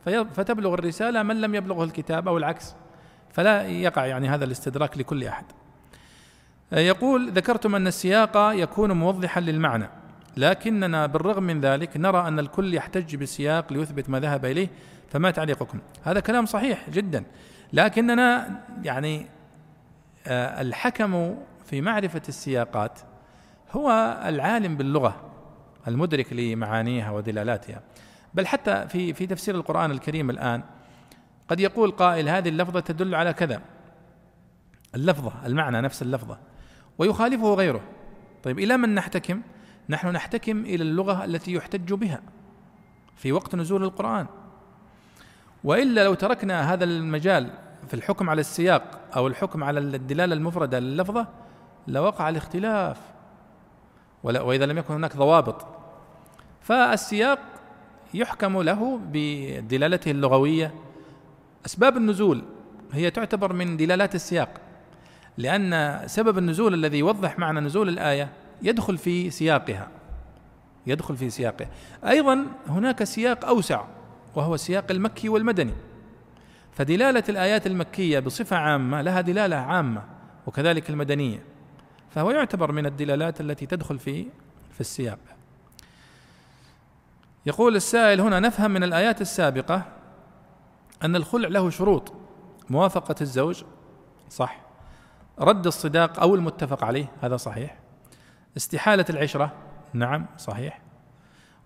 فتبلغ 0.06 0.74
الرسالة 0.74 1.22
من 1.22 1.40
لم 1.40 1.54
يبلغه 1.54 1.84
الكتاب 1.84 2.28
أو 2.28 2.38
العكس. 2.38 2.74
فلا 3.32 3.62
يقع 3.62 4.06
يعني 4.06 4.28
هذا 4.28 4.44
الاستدراك 4.44 4.98
لكل 4.98 5.24
أحد. 5.24 5.44
يقول 6.72 7.30
ذكرتم 7.30 7.74
أن 7.74 7.86
السياق 7.86 8.32
يكون 8.36 8.92
موضحا 8.92 9.40
للمعنى 9.40 9.88
لكننا 10.36 11.06
بالرغم 11.06 11.42
من 11.42 11.60
ذلك 11.60 11.96
نرى 11.96 12.28
أن 12.28 12.38
الكل 12.38 12.74
يحتج 12.74 13.16
بالسياق 13.16 13.72
ليثبت 13.72 14.10
ما 14.10 14.20
ذهب 14.20 14.44
إليه 14.44 14.68
فما 15.08 15.30
تعليقكم؟ 15.30 15.78
هذا 16.04 16.20
كلام 16.20 16.46
صحيح 16.46 16.90
جدا 16.90 17.24
لكننا 17.72 18.60
يعني 18.82 19.26
آه، 20.26 20.60
الحكم 20.60 21.36
في 21.66 21.80
معرفة 21.80 22.22
السياقات 22.28 22.98
هو 23.72 24.18
العالم 24.24 24.76
باللغة 24.76 25.20
المدرك 25.88 26.32
لمعانيها 26.32 27.10
ودلالاتها. 27.10 27.80
بل 28.34 28.46
حتى 28.46 28.88
في 28.88 29.14
في 29.14 29.26
تفسير 29.26 29.54
القرآن 29.54 29.90
الكريم 29.90 30.30
الآن 30.30 30.62
قد 31.48 31.60
يقول 31.60 31.90
قائل 31.90 32.28
هذه 32.28 32.48
اللفظة 32.48 32.80
تدل 32.80 33.14
على 33.14 33.32
كذا. 33.32 33.60
اللفظة 34.94 35.32
المعنى 35.46 35.80
نفس 35.80 36.02
اللفظة. 36.02 36.38
ويخالفه 36.98 37.54
غيره. 37.54 37.80
طيب 38.42 38.58
إلى 38.58 38.76
من 38.76 38.94
نحتكم؟ 38.94 39.42
نحن 39.88 40.08
نحتكم 40.08 40.60
إلى 40.60 40.82
اللغة 40.82 41.24
التي 41.24 41.52
يحتج 41.52 41.92
بها 41.92 42.20
في 43.16 43.32
وقت 43.32 43.54
نزول 43.54 43.84
القرآن. 43.84 44.26
وإلا 45.64 46.04
لو 46.04 46.14
تركنا 46.14 46.72
هذا 46.72 46.84
المجال 46.84 47.50
في 47.88 47.94
الحكم 47.94 48.30
على 48.30 48.40
السياق 48.40 49.00
أو 49.16 49.26
الحكم 49.26 49.64
على 49.64 49.80
الدلالة 49.80 50.34
المفردة 50.34 50.78
لللفظة 50.78 51.26
لوقع 51.86 52.28
الاختلاف. 52.28 53.00
وإذا 54.22 54.66
لم 54.66 54.78
يكن 54.78 54.94
هناك 54.94 55.16
ضوابط. 55.16 55.66
فالسياق 56.60 57.38
يحكم 58.14 58.62
له 58.62 59.00
بدلالته 59.12 60.10
اللغوية. 60.10 60.74
أسباب 61.66 61.96
النزول 61.96 62.42
هي 62.92 63.10
تعتبر 63.10 63.52
من 63.52 63.76
دلالات 63.76 64.14
السياق 64.14 64.60
لأن 65.38 66.00
سبب 66.06 66.38
النزول 66.38 66.74
الذي 66.74 66.98
يوضح 66.98 67.38
معنى 67.38 67.60
نزول 67.60 67.88
الآية 67.88 68.28
يدخل 68.62 68.98
في 68.98 69.30
سياقها 69.30 69.88
يدخل 70.86 71.16
في 71.16 71.30
سياقه 71.30 71.66
أيضا 72.06 72.46
هناك 72.68 73.04
سياق 73.04 73.44
أوسع 73.44 73.84
وهو 74.34 74.54
السياق 74.54 74.90
المكي 74.90 75.28
والمدني. 75.28 75.72
فدلالة 76.72 77.22
الآيات 77.28 77.66
المكية 77.66 78.18
بصفة 78.18 78.56
عامة 78.56 79.02
لها 79.02 79.20
دلالة 79.20 79.56
عامة 79.56 80.02
وكذلك 80.46 80.90
المدنية. 80.90 81.42
فهو 82.10 82.30
يعتبر 82.30 82.72
من 82.72 82.86
الدلالات 82.86 83.40
التي 83.40 83.66
تدخل 83.66 83.98
في 83.98 84.26
في 84.72 84.80
السياق. 84.80 85.18
يقول 87.46 87.76
السائل 87.76 88.20
هنا 88.20 88.40
نفهم 88.40 88.70
من 88.70 88.82
الآيات 88.82 89.20
السابقة 89.20 89.82
أن 91.04 91.16
الخلع 91.16 91.48
له 91.48 91.70
شروط. 91.70 92.12
موافقة 92.70 93.14
الزوج؟ 93.20 93.64
صح. 94.30 94.60
رد 95.38 95.66
الصداق 95.66 96.20
أو 96.20 96.34
المتفق 96.34 96.84
عليه؟ 96.84 97.10
هذا 97.22 97.36
صحيح. 97.36 97.76
استحالة 98.56 99.04
العشرة؟ 99.10 99.52
نعم 99.92 100.26
صحيح. 100.38 100.80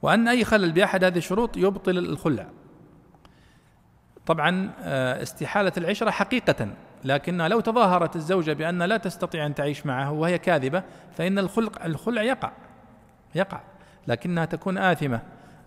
وأن 0.03 0.29
أي 0.29 0.45
خلل 0.45 0.73
بأحد 0.73 1.05
هذه 1.05 1.19
الشروط 1.19 1.57
يبطل 1.57 1.99
الخلع. 1.99 2.47
طبعا 4.27 4.73
آه، 4.83 5.23
استحالة 5.23 5.73
العشرة 5.77 6.11
حقيقة 6.11 6.69
لكنها 7.05 7.49
لو 7.49 7.61
تظاهرت 7.61 8.17
الزوجة 8.17 8.53
بأن 8.53 8.83
لا 8.83 8.97
تستطيع 8.97 9.47
أن 9.47 9.55
تعيش 9.55 9.87
معه 9.87 10.13
وهي 10.13 10.39
كاذبة 10.39 10.83
فإن 11.13 11.39
الخلق 11.39 11.85
الخلع 11.85 12.23
يقع 12.23 12.53
يقع 13.35 13.61
لكنها 14.07 14.45
تكون 14.45 14.79
آثمة. 14.79 15.21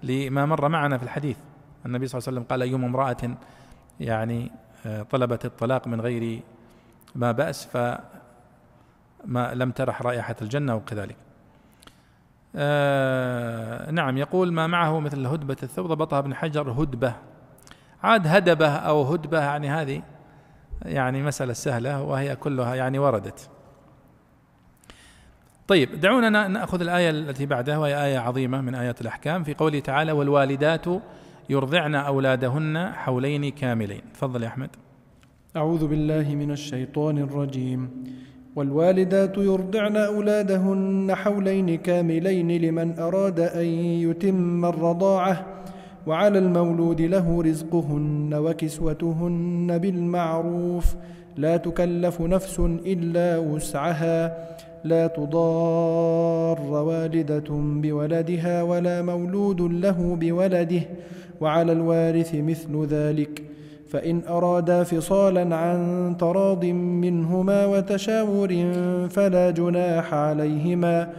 لما 0.04 0.46
مر 0.46 0.70
معنا 0.70 0.98
في 0.98 1.04
الحديث. 1.04 1.38
النبي 1.86 2.08
صلى 2.08 2.20
الله 2.20 2.28
عليه 2.28 2.38
وسلم 2.38 2.50
قال 2.50 2.62
أيما 2.62 2.88
امرأة 2.88 3.38
يعني 4.00 4.52
آه، 4.86 5.04
طلبت 5.04 5.46
الطلاق 5.46 5.88
من 5.88 6.02
غير 6.02 6.42
ما 7.16 7.32
بأس 7.32 7.66
فما 7.66 9.54
لم 9.54 9.72
ترح 9.72 10.02
رائحة 10.02 10.36
الجنة 10.42 10.76
وكذلك. 10.76 11.16
آه 12.56 13.92
نعم 13.92 14.18
يقول 14.18 14.54
ما 14.54 14.68
معه 14.68 15.00
مثل 15.00 15.26
هدبة 15.26 15.58
الثوب 15.64 15.88
ضبطها 15.88 16.20
ابن 16.20 16.36
حجر 16.36 16.72
هدبة. 16.72 17.14
عاد 18.04 18.28
هدبة 18.28 18.68
أو 18.68 19.04
هدبة 19.04 19.40
يعني 19.40 19.70
هذه 19.70 20.02
يعني 20.82 21.24
مسألة 21.24 21.54
سهلة 21.54 22.02
وهي 22.02 22.36
كلها 22.36 22.76
يعني 22.76 23.00
وردت. 23.00 23.50
طيب 25.68 26.00
دعونا 26.00 26.48
نأخذ 26.48 26.82
الآية 26.82 27.10
التي 27.10 27.46
بعدها 27.46 27.78
وهي 27.78 28.06
آية 28.06 28.18
عظيمة 28.18 28.62
من 28.62 28.76
آيات 28.76 29.02
الأحكام. 29.02 29.44
في 29.44 29.54
قوله 29.54 29.80
تعالى 29.80 30.12
والوالدات 30.12 30.86
يرضعن 31.50 31.96
أولادهن 31.96 32.92
حولين 32.94 33.52
كاملين 33.52 34.02
تفضل 34.14 34.44
يا 34.44 34.48
أحمد. 34.48 34.70
أعوذ 35.56 35.88
بالله 35.88 36.36
من 36.36 36.52
الشيطان 36.52 37.18
الرجيم. 37.18 37.90
والوالدات 38.56 39.38
يرضعن 39.38 39.98
أولادهن 39.98 41.16
حولين 41.16 41.78
كاملين 41.78 42.62
لمن 42.62 43.00
أراد 43.00 43.40
أن 43.40 43.66
يتم 44.06 44.66
الرضاعة 44.66 45.46
وعلى 46.08 46.40
المولود 46.40 47.02
له 47.02 47.42
رزقهن 47.42 48.34
وكسوتهن 48.34 49.78
بالمعروف 49.78 50.96
لا 51.38 51.58
تكلف 51.58 52.22
نفس 52.22 52.60
إلا 52.86 53.38
وسعها 53.38 54.38
لا 54.84 55.08
تضار 55.08 56.62
والدة 56.62 57.50
بولدها 57.50 58.64
ولا 58.64 59.02
مولود 59.02 59.62
له 59.62 60.18
بولده 60.22 60.82
وعلى 61.42 61.72
الوارث 61.72 62.36
مثل 62.36 62.86
ذلك. 62.86 63.44
فإن 63.88 64.22
أرادا 64.30 64.84
فصالا 64.84 65.56
عن 65.56 66.16
تراض 66.20 66.66
منهما 66.66 67.66
وتشاور 67.66 68.72
فلا 69.10 69.52
جناح 69.52 70.14
عليهما. 70.14 71.14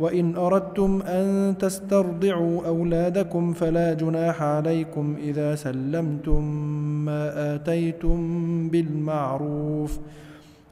وإن 0.00 0.36
أردتم 0.36 1.02
أن 1.06 1.54
تسترضعوا 1.58 2.66
أولادكم 2.66 3.52
فلا 3.52 3.94
جناح 3.94 4.42
عليكم 4.42 5.16
إذا 5.22 5.54
سلمتم 5.54 6.44
ما 7.04 7.54
آتيتم 7.54 8.18
بالمعروف. 8.68 9.98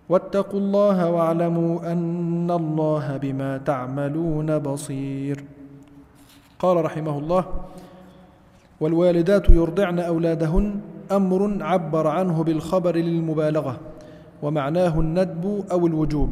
واتقوا 0.08 0.60
الله 0.60 1.10
واعلموا 1.10 1.92
أن 1.92 2.50
الله 2.50 3.16
بما 3.16 3.58
تعملون 3.58 4.58
بصير. 4.58 5.44
قال 6.58 6.84
رحمه 6.84 7.18
الله 7.18 7.44
والوالدات 8.80 9.48
يرضعن 9.50 9.98
أولادهن 9.98 10.80
أمر 11.12 11.62
عبر 11.62 12.06
عنه 12.06 12.44
بالخبر 12.44 12.96
للمبالغة 12.96 13.80
ومعناه 14.42 15.00
الندب 15.00 15.64
أو 15.72 15.86
الوجوب 15.86 16.30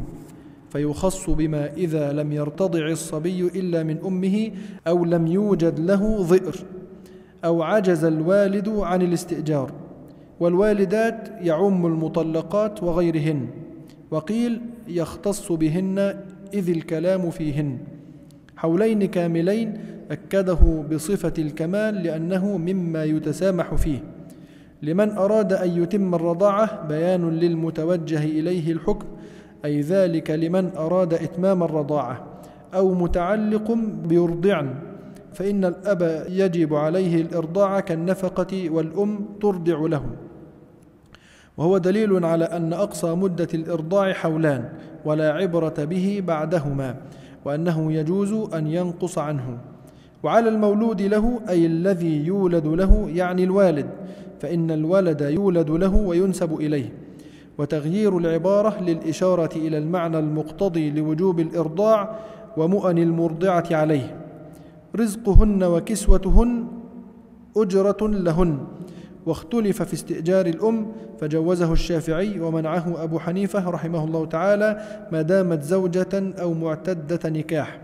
فيخص 0.69 1.29
بما 1.29 1.73
إذا 1.73 2.13
لم 2.13 2.31
يرتضع 2.31 2.87
الصبي 2.87 3.47
إلا 3.47 3.83
من 3.83 3.97
أمه 4.05 4.51
أو 4.87 5.05
لم 5.05 5.27
يوجد 5.27 5.79
له 5.79 6.23
ظئر 6.23 6.55
أو 7.45 7.61
عجز 7.61 8.03
الوالد 8.03 8.69
عن 8.69 9.01
الاستئجار 9.01 9.71
والوالدات 10.39 11.29
يعم 11.41 11.85
المطلقات 11.85 12.83
وغيرهن. 12.83 13.47
وقيل 14.11 14.61
يختص 14.87 15.51
بهن 15.51 15.99
إذ 16.53 16.69
الكلام 16.69 17.29
فيهن. 17.29 17.77
حولين 18.57 19.05
كاملين 19.05 19.77
أكده 20.11 20.83
بصفة 20.91 21.33
الكمال 21.37 21.95
لأنه 21.95 22.57
مما 22.57 23.03
يتسامح 23.03 23.75
فيه. 23.75 23.99
لمن 24.81 25.11
أراد 25.11 25.53
أن 25.53 25.83
يتم 25.83 26.15
الرضاعة 26.15 26.87
بيان 26.87 27.29
للمتوجه 27.29 28.23
إليه 28.23 28.71
الحكم 28.71 29.07
أي 29.65 29.81
ذلك 29.81 30.31
لمن 30.31 30.71
أراد 30.77 31.13
إتمام 31.13 31.63
الرضاعة 31.63 32.25
أو 32.73 32.93
متعلق 32.93 33.71
بيرضعن. 34.05 34.75
فإن 35.33 35.65
الأب 35.65 36.25
يجب 36.29 36.73
عليه 36.75 37.21
الإرضاع 37.21 37.79
كالنفقة 37.79 38.69
والأم 38.69 39.25
ترضع 39.41 39.79
له. 39.79 40.05
وهو 41.57 41.77
دليل 41.77 42.25
على 42.25 42.45
أن 42.45 42.73
أقصى 42.73 43.15
مدة 43.15 43.47
الإرضاع 43.53 44.13
حولان 44.13 44.69
ولا 45.05 45.31
عبرة 45.31 45.73
به 45.77 46.23
بعدهما 46.27 46.95
وأنه 47.45 47.93
يجوز 47.93 48.53
أن 48.53 48.67
ينقص 48.67 49.17
عنه. 49.17 49.57
وعلى 50.23 50.49
المولود 50.49 51.01
له 51.01 51.39
أي 51.49 51.65
الذي 51.65 52.25
يولد 52.25 52.65
له 52.67 53.09
يعني 53.09 53.43
الوالد 53.43 53.89
فإن 54.39 54.71
الولد 54.71 55.21
يولد 55.21 55.69
له 55.69 55.95
وينسب 55.95 56.59
إليه. 56.59 56.93
وتغيير 57.57 58.17
العبارة 58.17 58.81
للإشارة 58.81 59.49
إلى 59.55 59.77
المعنى 59.77 60.19
المقتضي 60.19 60.91
لوجوب 60.91 61.39
الإرضاع 61.39 62.19
ومؤن 62.57 62.97
المرضعة 62.97 63.65
عليه. 63.71 64.15
رزقهن 64.95 65.63
وكسوتهن 65.63 66.67
أجرة 67.57 67.97
لهن. 68.01 68.57
واختلف 69.27 69.81
في 69.81 69.93
استئجار 69.93 70.45
الأم 70.45 70.91
فجوزه 71.19 71.73
الشافعي 71.73 72.39
ومنعه 72.39 73.03
أبو 73.03 73.19
حنيفة 73.19 73.69
رحمه 73.69 74.03
الله 74.03 74.25
تعالى 74.25 74.81
ما 75.11 75.21
دامت 75.21 75.63
زوجة 75.63 76.33
أو 76.41 76.53
معتدة 76.53 77.29
نكاح. 77.29 77.79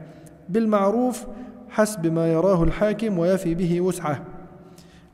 بالمعروف 0.49 1.25
حسب 1.69 2.07
ما 2.07 2.31
يراه 2.31 2.63
الحاكم 2.63 3.19
ويفي 3.19 3.55
به 3.55 3.81
وسعه. 3.81 4.21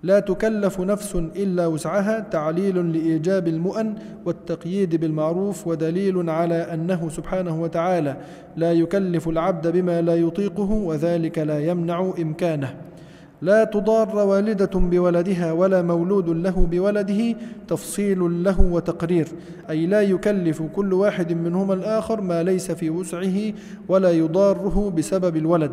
لا 0.03 0.19
تكلف 0.19 0.80
نفس 0.80 1.15
إلا 1.15 1.68
وسعها 1.68 2.19
تعليل 2.19 2.93
لإيجاب 2.93 3.47
المؤن 3.47 3.95
والتقييد 4.26 4.95
بالمعروف 4.95 5.68
ودليل 5.68 6.30
على 6.30 6.56
أنه 6.56 7.10
سبحانه 7.10 7.61
وتعالى 7.61 8.18
لا 8.56 8.72
يكلف 8.72 9.27
العبد 9.27 9.68
بما 9.68 10.01
لا 10.01 10.15
يطيقه 10.15 10.72
وذلك 10.72 11.39
لا 11.39 11.60
يمنع 11.60 12.14
إمكانه. 12.19 12.76
لا 13.41 13.64
تضار 13.64 14.16
والدة 14.16 14.70
بولدها 14.74 15.52
ولا 15.52 15.82
مولود 15.82 16.30
له 16.30 16.68
بولده 16.72 17.36
تفصيل 17.68 18.44
له 18.44 18.61
وتقرير. 18.61 19.28
أي 19.70 19.86
لا 19.86 20.02
يكلف 20.02 20.61
كل 20.76 20.94
واحد 20.94 21.34
منهما 21.34 21.74
الآخر 21.74 22.22
ما 22.22 22.44
ليس 22.44 22.72
في 22.72 22.90
وسعه 22.90 23.53
ولا 23.88 24.11
يضاره 24.11 24.94
بسبب 24.98 25.36
الولد. 25.38 25.72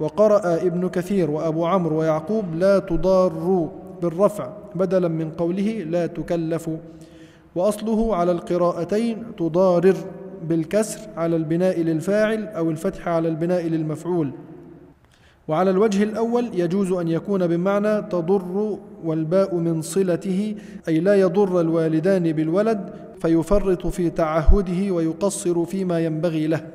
وقرأ 0.00 0.56
ابن 0.56 0.88
كثير 0.88 1.30
وأبو 1.30 1.66
عمرو 1.66 1.98
ويعقوب 1.98 2.44
لا 2.54 2.78
تضار 2.78 3.68
بالرفع 4.02 4.52
بدلا 4.74 5.08
من 5.08 5.30
قوله 5.30 5.86
لا 5.90 6.06
تكلف. 6.06 6.70
وأصله 7.54 8.16
على 8.16 8.32
القراءتين 8.32 9.22
تضارر 9.38 9.96
بالكسر 10.48 11.00
على 11.16 11.36
البناء 11.36 11.80
للفاعل 11.80 12.48
أو 12.48 12.70
الفتح 12.70 13.08
على 13.08 13.28
البناء 13.28 13.66
للمفعول. 13.66 14.30
وعلى 15.48 15.70
الوجه 15.70 16.02
الأول 16.02 16.50
يجوز 16.54 16.92
أن 16.92 17.08
يكون 17.08 17.46
بمعنى 17.46 18.02
تضر 18.02 18.78
والباء 19.04 19.54
من 19.54 19.82
صلته 19.82 20.54
أي 20.88 21.00
لا 21.00 21.14
يضر 21.14 21.60
الوالدان 21.60 22.32
بالولد 22.32 22.90
فيفرط 23.20 23.86
في 23.86 24.10
تعهده 24.10 24.90
ويقصر 24.90 25.64
فيما 25.64 26.00
ينبغي 26.00 26.46
له. 26.46 26.66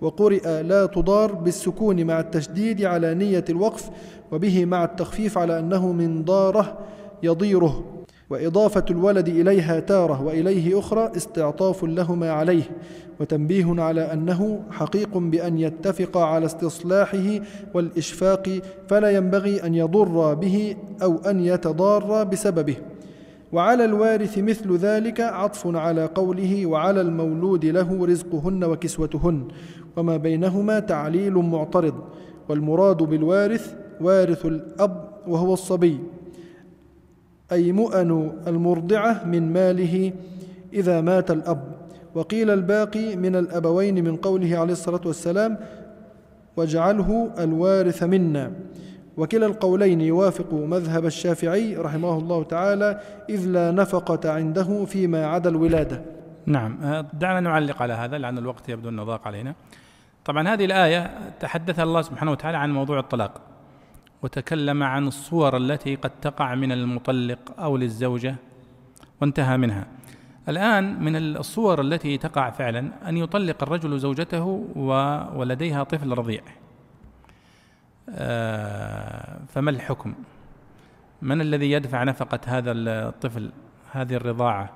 وقرئ 0.00 0.62
لا 0.62 0.86
تضار 0.86 1.34
بالسكون 1.34 2.04
مع 2.04 2.20
التشديد 2.20 2.84
على 2.84 3.14
نية 3.14 3.44
الوقف 3.50 3.90
وبه 4.32 4.64
مع 4.64 4.84
التخفيف 4.84 5.38
على 5.38 5.58
أنه 5.58 5.92
من 5.92 6.24
ضاره 6.24 6.78
يضيره. 7.22 7.84
وإضافة 8.32 8.84
الولد 8.90 9.28
إليها 9.28 9.80
تارة 9.80 10.22
وإليه 10.22 10.78
أخرى 10.78 11.12
استعطاف 11.16 11.84
لهما 11.84 12.30
عليه 12.30 12.62
وتنبيه 13.20 13.82
على 13.82 14.12
أنه 14.12 14.60
حقيق 14.70 15.18
بأن 15.18 15.58
يتفق 15.58 16.16
على 16.16 16.46
استصلاحه 16.46 17.40
والإشفاق 17.74 18.60
فلا 18.88 19.10
ينبغي 19.10 19.66
أن 19.66 19.74
يضر 19.74 20.34
به 20.34 20.76
أو 21.02 21.16
أن 21.16 21.40
يتضار 21.40 22.24
بسببه. 22.24 22.76
وعلى 23.52 23.84
الوارث 23.84 24.38
مثل 24.38 24.76
ذلك 24.76 25.20
عطف 25.20 25.76
على 25.76 26.04
قوله 26.04 26.66
وعلى 26.66 27.00
المولود 27.00 27.64
له 27.64 28.06
رزقهن 28.06 28.64
وكسوتهن 28.64 29.48
وما 29.96 30.16
بينهما 30.16 30.80
تعليل 30.80 31.34
معترض 31.34 31.94
والمراد 32.48 32.96
بالوارث 32.96 33.74
وارث 34.00 34.46
الأب 34.46 35.08
وهو 35.26 35.52
الصبي. 35.52 35.98
أي 37.52 37.72
مؤن 37.72 38.32
المرضعة 38.46 39.24
من 39.24 39.52
ماله 39.52 40.12
إذا 40.72 41.00
مات 41.00 41.30
الأب. 41.30 41.62
وقيل 42.14 42.50
الباقي 42.50 43.16
من 43.16 43.36
الأبوين 43.36 44.04
من 44.04 44.16
قوله 44.16 44.58
عليه 44.58 44.72
الصلاة 44.72 45.00
والسلام 45.04 45.58
واجعله 46.56 47.30
الوارث 47.38 48.02
منا. 48.02 48.52
وكلا 49.16 49.46
القولين 49.46 50.00
يوافق 50.00 50.54
مذهب 50.54 51.06
الشافعي 51.06 51.76
رحمه 51.76 52.18
الله 52.18 52.42
تعالى 52.42 53.00
إذ 53.28 53.46
لا 53.46 53.70
نفقة 53.70 54.32
عنده 54.32 54.84
فيما 54.84 55.26
عدا 55.26 55.50
الولادة. 55.50 56.02
نعم. 56.46 56.78
آه، 56.82 57.06
دعنا 57.12 57.40
نعلق 57.40 57.82
على 57.82 57.92
هذا 57.92 58.18
لأن 58.18 58.38
الوقت 58.38 58.68
يبدو 58.68 58.88
أنه 58.88 59.04
ضاق 59.04 59.26
علينا. 59.26 59.54
طبعا 60.24 60.48
هذه 60.48 60.64
الآية 60.64 61.10
تحدث 61.40 61.80
الله 61.80 62.02
سبحانه 62.02 62.30
وتعالى 62.30 62.58
عن 62.58 62.72
موضوع 62.72 62.98
الطلاق. 62.98 63.51
وتكلم 64.22 64.82
عن 64.82 65.06
الصور 65.06 65.56
التي 65.56 65.94
قد 65.94 66.10
تقع 66.20 66.54
من 66.54 66.72
المطلق 66.72 67.60
أو 67.60 67.76
للزوجة 67.76 68.36
وانتهى 69.20 69.56
منها. 69.56 69.86
الآن 70.48 71.02
من 71.04 71.16
الصور 71.16 71.80
التي 71.80 72.18
تقع 72.18 72.50
فعلا 72.50 73.08
أن 73.08 73.16
يطلق 73.16 73.62
الرجل 73.62 73.98
زوجته 73.98 74.44
ولديها 75.34 75.82
طفل 75.82 76.12
رضيع. 76.12 76.42
آه، 78.08 79.38
فما 79.48 79.70
الحكم؟ 79.70 80.14
من 81.22 81.40
الذي 81.40 81.70
يدفع 81.70 82.04
نفقة 82.04 82.40
هذا 82.46 82.72
الطفل 82.72 83.52
هذه 83.92 84.14
الرضاعة؟ 84.14 84.70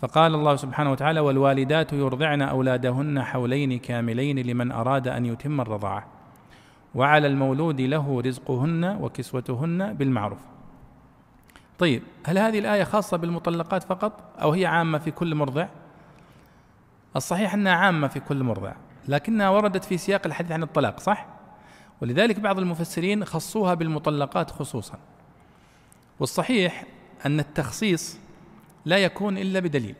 فقال 0.00 0.34
الله 0.34 0.56
سبحانه 0.56 0.92
وتعالى 0.92 1.20
والوالدات 1.20 1.92
يرضعن 1.92 2.42
أولادهن 2.42 3.22
حولين 3.22 3.78
كاملين 3.78 4.38
لمن 4.38 4.72
أراد 4.72 5.08
أن 5.08 5.26
يتم 5.26 5.60
الرضاعة. 5.60 6.21
وعلى 6.94 7.26
المولود 7.26 7.80
له 7.80 8.20
رزقهن 8.20 8.84
وكسوتهن 9.00 9.92
بالمعروف. 9.94 10.38
طيب 11.78 12.02
هل 12.24 12.38
هذه 12.38 12.58
الآية 12.58 12.84
خاصة 12.84 13.16
بالمطلقات 13.16 13.82
فقط 13.82 14.34
أو 14.42 14.52
هي 14.52 14.66
عامة 14.66 14.98
في 14.98 15.10
كل 15.10 15.34
مرضع؟ 15.34 15.68
الصحيح 17.16 17.54
أنها 17.54 17.72
عامة 17.72 18.08
في 18.08 18.20
كل 18.20 18.42
مرضع 18.42 18.72
لكنها 19.08 19.48
وردت 19.48 19.84
في 19.84 19.98
سياق 19.98 20.26
الحديث 20.26 20.52
عن 20.52 20.62
الطلاق 20.62 21.00
صح؟ 21.00 21.26
ولذلك 22.02 22.40
بعض 22.40 22.58
المفسرين 22.58 23.24
خصوها 23.24 23.74
بالمطلقات 23.74 24.50
خصوصا. 24.50 24.98
والصحيح 26.20 26.84
أن 27.26 27.40
التخصيص 27.40 28.18
لا 28.84 28.96
يكون 28.96 29.38
إلا 29.38 29.60
بدليل. 29.60 29.94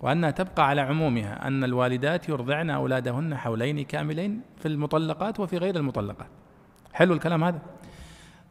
وأنها 0.00 0.30
تبقى 0.30 0.68
على 0.68 0.80
عمومها 0.80 1.46
أن 1.48 1.64
الوالدات 1.64 2.28
يرضعن 2.28 2.70
أولادهن 2.70 3.36
حولين 3.36 3.84
كاملين 3.84 4.40
في 4.56 4.68
المطلقات 4.68 5.40
وفي 5.40 5.58
غير 5.58 5.76
المطلقات. 5.76 6.28
حلو 6.92 7.14
الكلام 7.14 7.44
هذا؟ 7.44 7.62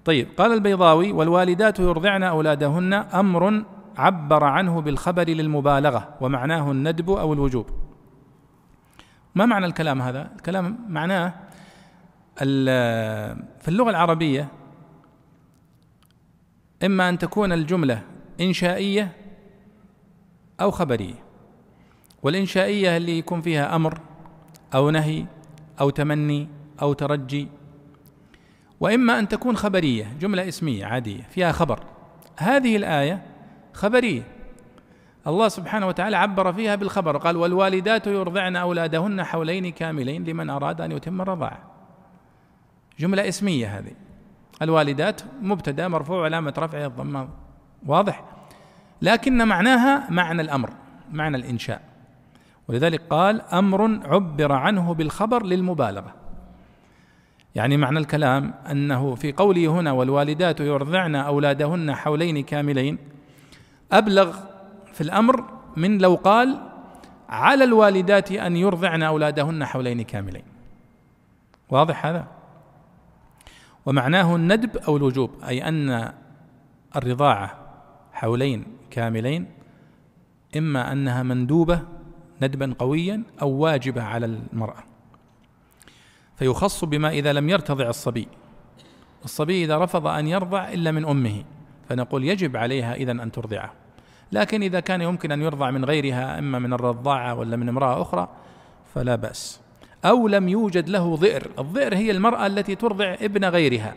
طيب 0.06 0.28
قال 0.38 0.54
البيضاوي 0.54 1.12
والوالدات 1.12 1.80
يرضعن 1.80 2.24
أولادهن 2.24 2.94
أمر 2.94 3.64
عبر 3.98 4.44
عنه 4.44 4.82
بالخبر 4.82 5.30
للمبالغة 5.30 6.18
ومعناه 6.22 6.72
الندب 6.72 7.10
أو 7.10 7.34
الوجوب. 7.34 7.70
ما 9.36 9.46
معنى 9.46 9.66
الكلام 9.66 10.02
هذا؟ 10.02 10.32
الكلام 10.36 10.86
معناه 10.90 11.34
في 12.36 13.68
اللغة 13.68 13.90
العربية 13.90 14.48
إما 16.84 17.10
أن 17.10 17.18
تكون 17.18 17.52
الجملة 17.52 18.02
إنشائية 18.42 19.12
أو 20.62 20.72
خبرية. 20.72 21.27
والإنشائية 22.24 22.98
اللي 22.98 23.18
يكون 23.18 23.42
فيها 23.42 23.76
أمر 23.76 24.00
أو 24.76 24.90
نهي 24.90 25.26
أو 25.82 25.90
تمني 25.90 26.48
أو 26.82 26.94
ترجي 26.94 27.48
وإما 28.80 29.20
أن 29.20 29.28
تكون 29.28 29.58
خبرية 29.58 30.14
جملة 30.20 30.48
اسمية 30.48 30.86
عادية 30.86 31.24
فيها 31.30 31.52
خبر. 31.52 31.80
هذه 32.38 32.76
الآية 32.76 33.26
خبرية. 33.74 34.24
الله 35.28 35.48
سبحانه 35.48 35.88
وتعالى 35.88 36.18
عبر 36.18 36.54
فيها 36.54 36.76
بالخبر 36.76 37.18
قال 37.18 37.38
والوالدات 37.38 38.08
يرضعن 38.08 38.56
أولادهن 38.56 39.24
حولين 39.24 39.72
كاملين 39.72 40.24
لمن 40.24 40.50
أراد 40.50 40.82
أن 40.82 40.92
يتم 40.92 41.22
الرضاعة 41.22 41.60
جملة 43.00 43.28
اسمية 43.28 43.80
هذه. 43.80 43.92
الوالدات 44.62 45.22
مبتدأ 45.42 45.88
مرفوع 45.88 46.26
علامة 46.26 46.54
رفعه 46.58 46.86
الضمة 46.86 47.30
واضح. 47.86 48.24
لكن 49.02 49.48
معناها 49.48 50.12
معنى 50.12 50.42
الأمر 50.42 50.70
معنى 51.12 51.38
الإنشاء. 51.38 51.97
ولذلك 52.68 53.02
قال 53.10 53.42
أمر 53.42 54.00
عبر 54.06 54.52
عنه 54.52 54.94
بالخبر 54.94 55.46
للمبالغة. 55.46 56.14
يعني 57.56 57.78
معنى 57.78 58.00
الكلام 58.00 58.54
أنه 58.72 59.16
في 59.16 59.32
قوله 59.32 59.68
هنا 59.68 59.92
والوالدات 59.92 60.60
يرضعن 60.60 61.16
أولادهن 61.16 61.96
حولين 61.96 62.44
كاملين 62.44 62.98
أبلغ 63.92 64.38
في 64.94 65.02
الأمر 65.02 65.44
من 65.78 65.98
لو 65.98 66.16
قال 66.16 66.58
على 67.30 67.64
الوالدات 67.64 68.32
أن 68.32 68.56
يرضعن 68.56 69.04
أولادهن 69.04 69.66
حولين 69.66 70.02
كاملين. 70.02 70.44
واضح 71.70 72.06
هذا؟ 72.06 72.28
ومعناه 73.86 74.36
الندب 74.36 74.78
أو 74.78 74.98
الوجوب 74.98 75.32
أي 75.48 75.68
أن 75.68 76.14
الرضاعة 76.96 77.58
حولين 78.14 78.66
كاملين 78.92 79.46
إما 80.58 80.92
أنها 80.92 81.24
مندوبة 81.24 81.97
ندبا 82.42 82.76
قويا 82.80 83.24
أو 83.42 83.50
واجبة 83.50 84.04
على 84.04 84.26
المرأة. 84.26 84.84
فيخص 86.36 86.86
بما 86.86 87.10
إذا 87.10 87.34
لم 87.34 87.50
يرتضع 87.50 87.90
الصبي. 87.90 88.28
الصبي 89.26 89.64
إذا 89.64 89.78
رفض 89.78 90.08
أن 90.08 90.28
يرضع 90.28 90.70
إلا 90.70 90.92
من 90.92 91.06
أمه 91.06 91.44
فنقول 91.90 92.24
يجب 92.24 92.58
عليها 92.58 92.96
إذا 92.96 93.12
أن 93.12 93.32
ترضعه. 93.32 93.74
لكن 94.32 94.64
إذا 94.64 94.80
كان 94.80 95.02
يمكن 95.02 95.32
أن 95.32 95.42
يرضع 95.42 95.72
من 95.72 95.86
غيرها 95.86 96.40
إما 96.40 96.60
من 96.60 96.74
الرضاعة 96.74 97.36
ولا 97.36 97.58
من 97.58 97.70
امرأة 97.70 98.02
أخرى 98.02 98.30
فلا 98.96 99.16
بأس. 99.16 99.62
أو 100.06 100.28
لم 100.28 100.50
يوجد 100.50 100.90
له 100.90 101.16
ظئر 101.16 101.52
الظئر 101.60 101.96
هي 101.96 102.12
المرأة 102.12 102.48
التي 102.48 102.76
ترضع 102.76 103.16
ابن 103.22 103.46
غيرها. 103.46 103.94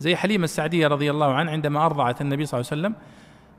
زي 0.00 0.16
حليمة 0.16 0.44
السعدية 0.44 0.88
رضي 0.88 1.10
الله 1.10 1.34
عنها 1.34 1.52
عندما 1.52 1.86
أرضعت 1.86 2.20
النبي 2.20 2.46
صلى 2.46 2.60
الله 2.60 2.70
عليه 2.72 2.82
وسلم 2.82 2.94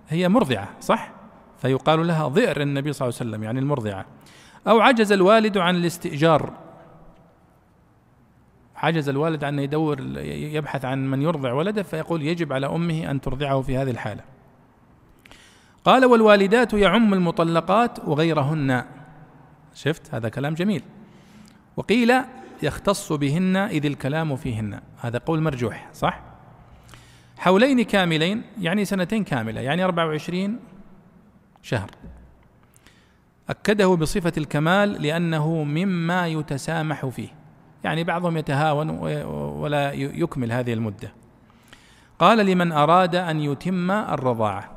هي 0.10 0.30
مرضعة 0.30 0.70
صح؟ 0.82 1.19
فيقال 1.62 2.08
لها 2.08 2.28
ظئر 2.28 2.62
النبي 2.62 2.94
صلى 2.94 3.08
الله 3.08 3.20
عليه 3.20 3.30
وسلم 3.30 3.44
يعني 3.44 3.60
المرضعة. 3.60 4.06
أو 4.68 4.80
عجز 4.80 5.12
الوالد 5.12 5.58
عن 5.58 5.76
الاستئجار. 5.76 6.54
عجز 8.76 9.10
الوالد 9.10 9.44
عن 9.44 9.60
يدور 9.60 10.18
يبحث 10.18 10.86
عن 10.86 11.12
من 11.12 11.22
يرضع 11.22 11.54
ولده 11.54 11.84
فيقول 11.84 12.22
يجب 12.22 12.54
على 12.54 12.68
أمه 12.68 13.12
أن 13.12 13.22
ترضعه 13.22 13.62
في 13.62 13.78
هذه 13.78 13.92
الحالة. 13.92 14.24
قال 15.86 16.06
والوالدات 16.06 16.74
يعم 16.74 17.14
المطلقات 17.14 18.00
وغيرهن. 18.08 18.84
شفت؟ 19.76 20.14
هذا 20.16 20.30
كلام 20.30 20.54
جميل. 20.54 20.84
وقيل 21.78 22.14
يختص 22.64 23.14
بهن 23.14 23.56
إذ 23.56 23.86
الكلام 23.86 24.36
فيهن. 24.36 24.82
هذا 25.02 25.18
قول 25.18 25.42
مرجوح 25.42 25.90
صح؟ 25.94 26.22
حولين 27.38 27.82
كاملين 27.82 28.44
يعني 28.62 28.86
سنتين 28.86 29.24
كاملة 29.24 29.62
يعني 29.62 29.84
24 29.84 30.60
شهر. 31.62 31.90
أكده 33.50 33.96
بصفة 33.96 34.34
الكمال 34.38 35.02
لأنه 35.02 35.64
مما 35.64 36.28
يتسامح 36.28 37.06
فيه. 37.06 37.30
يعني 37.84 38.04
بعضهم 38.04 38.38
يتهاون 38.38 38.90
ولا 39.60 39.92
يكمل 39.94 40.52
هذه 40.52 40.74
المدة. 40.74 41.12
قال 42.20 42.46
لمن 42.46 42.72
أراد 42.72 43.16
أن 43.16 43.40
يتم 43.40 43.92
الرضاعة. 43.92 44.72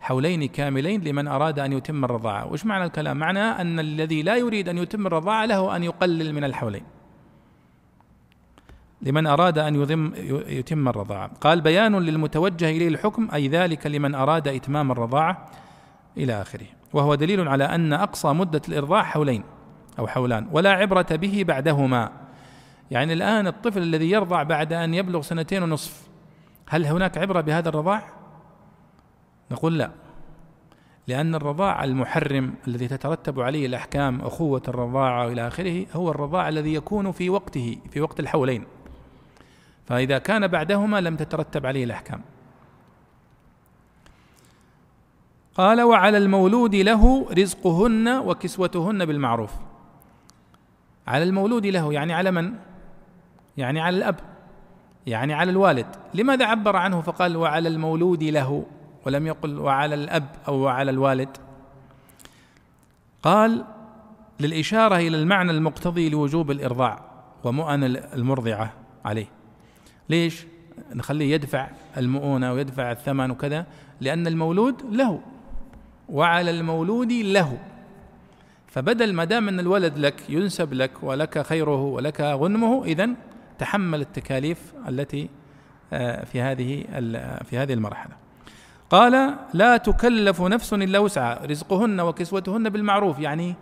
حولين 0.00 0.48
كاملين 0.48 1.00
لمن 1.04 1.28
أراد 1.28 1.58
أن 1.58 1.72
يتم 1.72 2.04
الرضاعة. 2.04 2.52
وش 2.52 2.66
معنى 2.66 2.84
الكلام؟ 2.84 3.16
معناه 3.16 3.60
أن 3.60 3.80
الذي 3.80 4.22
لا 4.22 4.36
يريد 4.36 4.68
أن 4.68 4.78
يتم 4.78 5.06
الرضاعة 5.06 5.46
له 5.46 5.76
أن 5.76 5.82
يقلل 5.82 6.34
من 6.34 6.44
الحولين. 6.44 6.82
لمن 9.02 9.26
أراد 9.26 9.58
أن 9.58 9.74
يضم 9.74 10.12
يتم 10.48 10.88
الرضاعة. 10.88 11.30
قال 11.40 11.60
بيان 11.60 11.98
للمتوجه 11.98 12.70
إليه 12.70 12.88
الحكم 12.88 13.28
أي 13.34 13.48
ذلك 13.48 13.86
لمن 13.86 14.14
أراد 14.14 14.48
إتمام 14.48 14.92
الرضاعة. 14.92 15.50
إلى 16.16 16.42
آخره. 16.42 16.66
وهو 16.92 17.14
دليل 17.14 17.48
على 17.48 17.64
أن 17.64 17.92
أقصى 17.92 18.28
مدة 18.28 18.62
الإرضاع 18.68 19.02
حولين 19.02 19.42
أو 19.98 20.06
حولان 20.06 20.48
ولا 20.52 20.72
عبرة 20.72 21.06
به 21.10 21.44
بعدهما. 21.48 22.10
يعني 22.90 23.12
الآن 23.12 23.46
الطفل 23.46 23.82
الذي 23.82 24.10
يرضع 24.10 24.42
بعد 24.42 24.72
أن 24.72 24.94
يبلغ 24.94 25.22
سنتين 25.22 25.62
ونصف 25.62 26.08
هل 26.68 26.86
هناك 26.86 27.18
عبرة 27.18 27.40
بهذا 27.40 27.68
الرضاع؟ 27.68 28.02
نقول 29.50 29.78
لا. 29.78 29.90
لأن 31.06 31.34
الرضاع 31.34 31.84
المحرم 31.84 32.54
الذي 32.68 32.88
تترتب 32.88 33.40
عليه 33.40 33.66
الأحكام 33.66 34.20
أخوة 34.20 34.62
الرضاعة 34.68 35.28
إلى 35.28 35.46
آخره 35.46 35.86
هو 35.92 36.10
الرضاع 36.10 36.48
الذي 36.48 36.74
يكون 36.74 37.12
في 37.12 37.30
وقته 37.30 37.78
في 37.90 38.00
وقت 38.00 38.20
الحولين. 38.20 38.64
فإذا 39.86 40.18
كان 40.18 40.46
بعدهما 40.46 41.00
لم 41.00 41.16
تترتب 41.16 41.66
عليه 41.66 41.84
الأحكام. 41.84 42.20
قال 45.54 45.82
وعلى 45.82 46.18
المولود 46.18 46.74
له 46.74 47.26
رزقهن 47.32 48.08
وكسوتهن 48.08 49.04
بالمعروف. 49.04 49.52
على 51.06 51.24
المولود 51.24 51.66
له 51.66 51.92
يعني 51.92 52.12
على 52.12 52.30
من؟ 52.30 52.54
يعني 53.56 53.80
على 53.80 53.96
الأب 53.96 54.16
يعني 55.06 55.34
على 55.34 55.50
الوالد. 55.50 55.86
لماذا 56.14 56.44
عبر 56.44 56.76
عنه 56.76 57.00
فقال 57.00 57.36
وعلى 57.36 57.68
المولود 57.68 58.22
له 58.22 58.66
ولم 59.06 59.26
يقل 59.26 59.58
وعلى 59.58 59.94
الأب 59.94 60.26
أو 60.48 60.54
وعلى 60.54 60.90
الوالد. 60.90 61.28
قال 63.22 63.64
للإشارة 64.40 64.96
إلى 64.96 65.16
المعنى 65.16 65.50
المقتضي 65.50 66.08
لوجوب 66.08 66.50
الإرضاع 66.50 67.00
ومؤن 67.44 67.84
المرضعة 67.84 68.72
عليه. 69.04 69.26
ليش؟ 70.08 70.46
نخليه 70.94 71.34
يدفع 71.34 71.68
المؤونة 71.96 72.52
ويدفع 72.52 72.92
الثمن 72.92 73.30
وكذا 73.30 73.66
لأن 74.00 74.26
المولود 74.26 74.82
له. 74.90 75.20
وعلى 76.08 76.50
المولود 76.50 77.12
له. 77.12 77.58
فبدل 78.66 79.12
ما 79.12 79.24
دام 79.24 79.48
أن 79.48 79.60
الولد 79.60 79.98
لك 79.98 80.30
ينسب 80.30 80.74
لك 80.74 80.90
ولك 81.02 81.46
خيره 81.46 81.82
ولك 81.82 82.20
غنمه 82.20 82.84
اذا 82.84 83.08
تحمل 83.58 84.00
التكاليف 84.00 84.74
التي 84.88 85.28
آه، 85.92 86.24
في 86.24 86.40
هذه 86.40 86.84
في 87.44 87.58
هذه 87.58 87.72
المرحلة. 87.72 88.16
قال 88.90 89.34
لا 89.54 89.76
تكلف 89.76 90.42
نفس 90.42 90.74
إلا 90.74 90.98
وسعها. 90.98 91.46
رزقهن 91.46 92.00
وكسوتهن 92.00 92.68
بالمعروف 92.68 93.18
يعني 93.18 93.54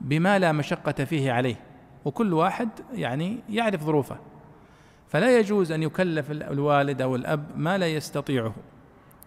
بما 0.00 0.38
لا 0.38 0.52
مشقة 0.52 1.04
فيه 1.04 1.32
عليه. 1.32 1.56
وكل 2.04 2.32
واحد 2.32 2.68
يعني 2.92 3.38
يعرف 3.50 3.84
ظروفه. 3.84 4.16
فلا 5.08 5.38
يجوز 5.38 5.72
أن 5.72 5.82
يكلف 5.82 6.30
الوالد 6.30 7.02
أو 7.02 7.16
الأب 7.16 7.44
ما 7.56 7.78
لا 7.78 7.86
يستطيعه. 7.86 8.54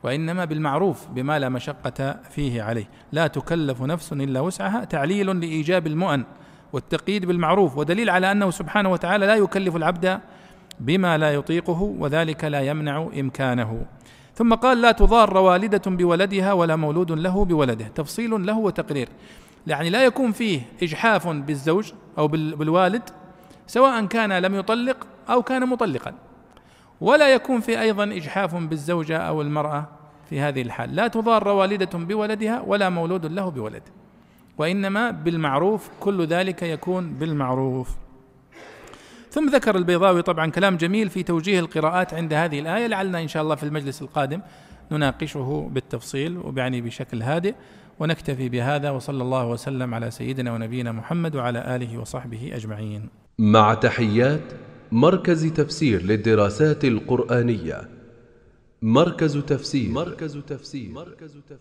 وإنما 0.03 0.45
بالمعروف 0.45 1.07
بما 1.07 1.39
لا 1.39 1.49
مشقة 1.49 2.19
فيه 2.29 2.63
عليه. 2.63 2.89
لا 3.11 3.27
تكلف 3.27 3.81
نفس 3.81 4.13
إلا 4.13 4.39
وسعها. 4.39 4.83
تعليل 4.83 5.39
لإيجاب 5.39 5.87
المؤن 5.87 6.23
والتقييد 6.73 7.25
بالمعروف 7.25 7.77
ودليل 7.77 8.09
على 8.09 8.31
أنه 8.31 8.49
سبحانه 8.49 8.91
وتعالى 8.91 9.25
لا 9.25 9.35
يكلف 9.35 9.75
العبد 9.75 10.19
بما 10.79 11.17
لا 11.17 11.33
يطيقه 11.33 11.81
وذلك 11.81 12.43
لا 12.43 12.61
يمنع 12.61 13.09
إمكانه. 13.19 13.85
ثم 14.35 14.53
قال 14.53 14.81
لا 14.81 14.91
تضار 14.91 15.37
والدة 15.37 15.81
بولدها 15.85 16.53
ولا 16.53 16.75
مولود 16.75 17.11
له 17.11 17.45
بولده. 17.45 17.87
تفصيل 17.87 18.45
له 18.45 18.57
وتقرير. 18.57 19.09
يعني 19.67 19.89
لا 19.89 20.05
يكون 20.05 20.31
فيه 20.31 20.61
إجحاف 20.83 21.27
بالزوج 21.27 21.91
أو 22.17 22.27
بالوالد 22.27 23.01
سواء 23.67 24.05
كان 24.05 24.33
لم 24.33 24.55
يطلق 24.55 25.07
أو 25.29 25.41
كان 25.41 25.69
مطلقا. 25.69 26.13
ولا 27.01 27.33
يكون 27.33 27.59
في 27.59 27.81
أيضا 27.81 28.03
إجحاف 28.03 28.55
بالزوجة 28.55 29.17
أو 29.17 29.41
المرأة 29.41 29.87
في 30.29 30.39
هذه 30.39 30.61
الحال. 30.61 30.95
لا 30.95 31.07
تضار 31.07 31.47
والدة 31.47 31.89
بولدها 31.99 32.61
ولا 32.61 32.89
مولود 32.89 33.25
له 33.25 33.49
بولده 33.49 33.91
وإنما 34.57 35.11
بالمعروف 35.11 35.89
كل 35.99 36.25
ذلك 36.25 36.63
يكون 36.63 37.13
بالمعروف. 37.13 37.95
ثم 39.31 39.49
ذكر 39.49 39.75
البيضاوي 39.75 40.21
طبعا 40.21 40.51
كلام 40.51 40.77
جميل 40.77 41.09
في 41.09 41.23
توجيه 41.23 41.59
القراءات 41.59 42.13
عند 42.13 42.33
هذه 42.33 42.59
الآية. 42.59 42.87
لعلنا 42.87 43.21
إن 43.21 43.27
شاء 43.27 43.43
الله 43.43 43.55
في 43.55 43.63
المجلس 43.63 44.01
القادم 44.01 44.41
نناقشه 44.91 45.69
بالتفصيل 45.71 46.37
وبعني 46.37 46.81
بشكل 46.81 47.21
هادئ 47.21 47.55
ونكتفي 47.99 48.49
بهذا 48.49 48.89
وصلى 48.89 49.23
الله 49.23 49.47
وسلم 49.47 49.93
على 49.93 50.11
سيدنا 50.11 50.53
ونبينا 50.53 50.91
محمد 50.91 51.35
وعلى 51.35 51.75
آله 51.75 51.97
وصحبه 51.97 52.51
أجمعين. 52.53 53.09
مع 53.39 53.73
تحيات 53.73 54.41
مركز 54.91 55.45
تفسير 55.45 56.03
للدراسات 56.03 56.85
القرآنية. 56.85 57.89
مركز 58.81 59.38
تفسير. 59.38 59.89
مركز 59.89 60.38
تفسير. 60.47 60.91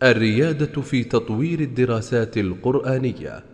الريادة 0.02 0.82
في 0.82 1.04
تطوير 1.04 1.60
الدراسات 1.60 2.38
القرآنية. 2.38 3.44